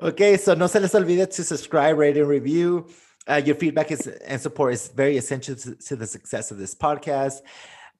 Okay, 0.00 0.36
so 0.36 0.54
no 0.54 0.66
se 0.66 0.80
les 0.80 0.92
olvide 0.94 1.30
to 1.30 1.44
subscribe, 1.44 1.96
rate, 1.96 2.18
and 2.18 2.28
review. 2.28 2.86
Uh, 3.26 3.40
your 3.44 3.54
feedback 3.54 3.90
is 3.90 4.06
and 4.06 4.40
support 4.40 4.74
is 4.74 4.88
very 4.88 5.16
essential 5.16 5.56
to, 5.56 5.74
to 5.76 5.96
the 5.96 6.06
success 6.06 6.50
of 6.50 6.58
this 6.58 6.74
podcast. 6.74 7.40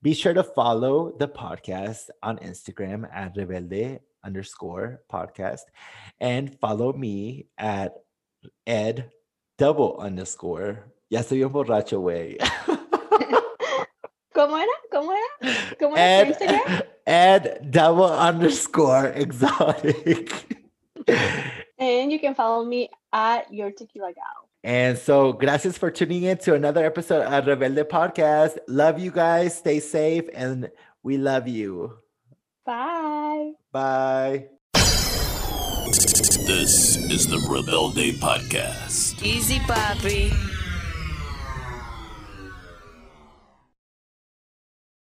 Be 0.02 0.12
sure 0.12 0.34
to 0.34 0.42
follow 0.42 1.14
the 1.18 1.28
podcast 1.28 2.10
on 2.22 2.36
Instagram 2.38 3.08
at 3.10 3.34
Rebelde 3.34 4.00
underscore 4.22 5.00
podcast 5.10 5.62
and 6.20 6.58
follow 6.60 6.92
me 6.92 7.46
at 7.56 7.94
Ed 8.66 9.10
double 9.56 9.96
underscore. 9.98 10.92
Ya 11.08 11.22
soy 11.22 11.42
un 11.42 11.52
borracho, 11.52 12.00
güey. 12.02 12.36
¿Cómo 14.34 14.58
era? 14.58 14.72
¿Cómo 14.92 15.12
era? 15.12 15.76
¿Cómo 15.80 15.96
era 15.96 16.26
tu 16.26 16.44
Instagram? 16.44 16.82
Ed 17.06 17.70
double 17.70 18.12
underscore 18.12 19.06
exotic. 19.06 20.58
And 21.78 22.12
you 22.12 22.18
can 22.18 22.34
follow 22.34 22.64
me 22.64 22.90
at 23.12 23.52
your 23.52 23.70
tequila 23.70 24.12
gal. 24.12 24.48
And 24.64 24.96
so, 24.96 25.34
gracias 25.34 25.76
for 25.76 25.90
tuning 25.90 26.22
in 26.22 26.38
to 26.38 26.54
another 26.54 26.86
episode 26.86 27.20
of 27.22 27.44
Rebelde 27.44 27.84
Podcast. 27.84 28.56
Love 28.66 28.98
you 28.98 29.10
guys. 29.10 29.58
Stay 29.58 29.78
safe, 29.78 30.24
and 30.32 30.70
we 31.02 31.18
love 31.18 31.46
you. 31.46 31.98
Bye. 32.64 33.52
Bye. 33.72 34.46
This 36.46 36.96
is 36.96 37.26
the 37.26 37.36
Rebelde 37.36 38.12
Podcast. 38.14 39.22
Easy, 39.22 39.58
papi. 39.60 40.53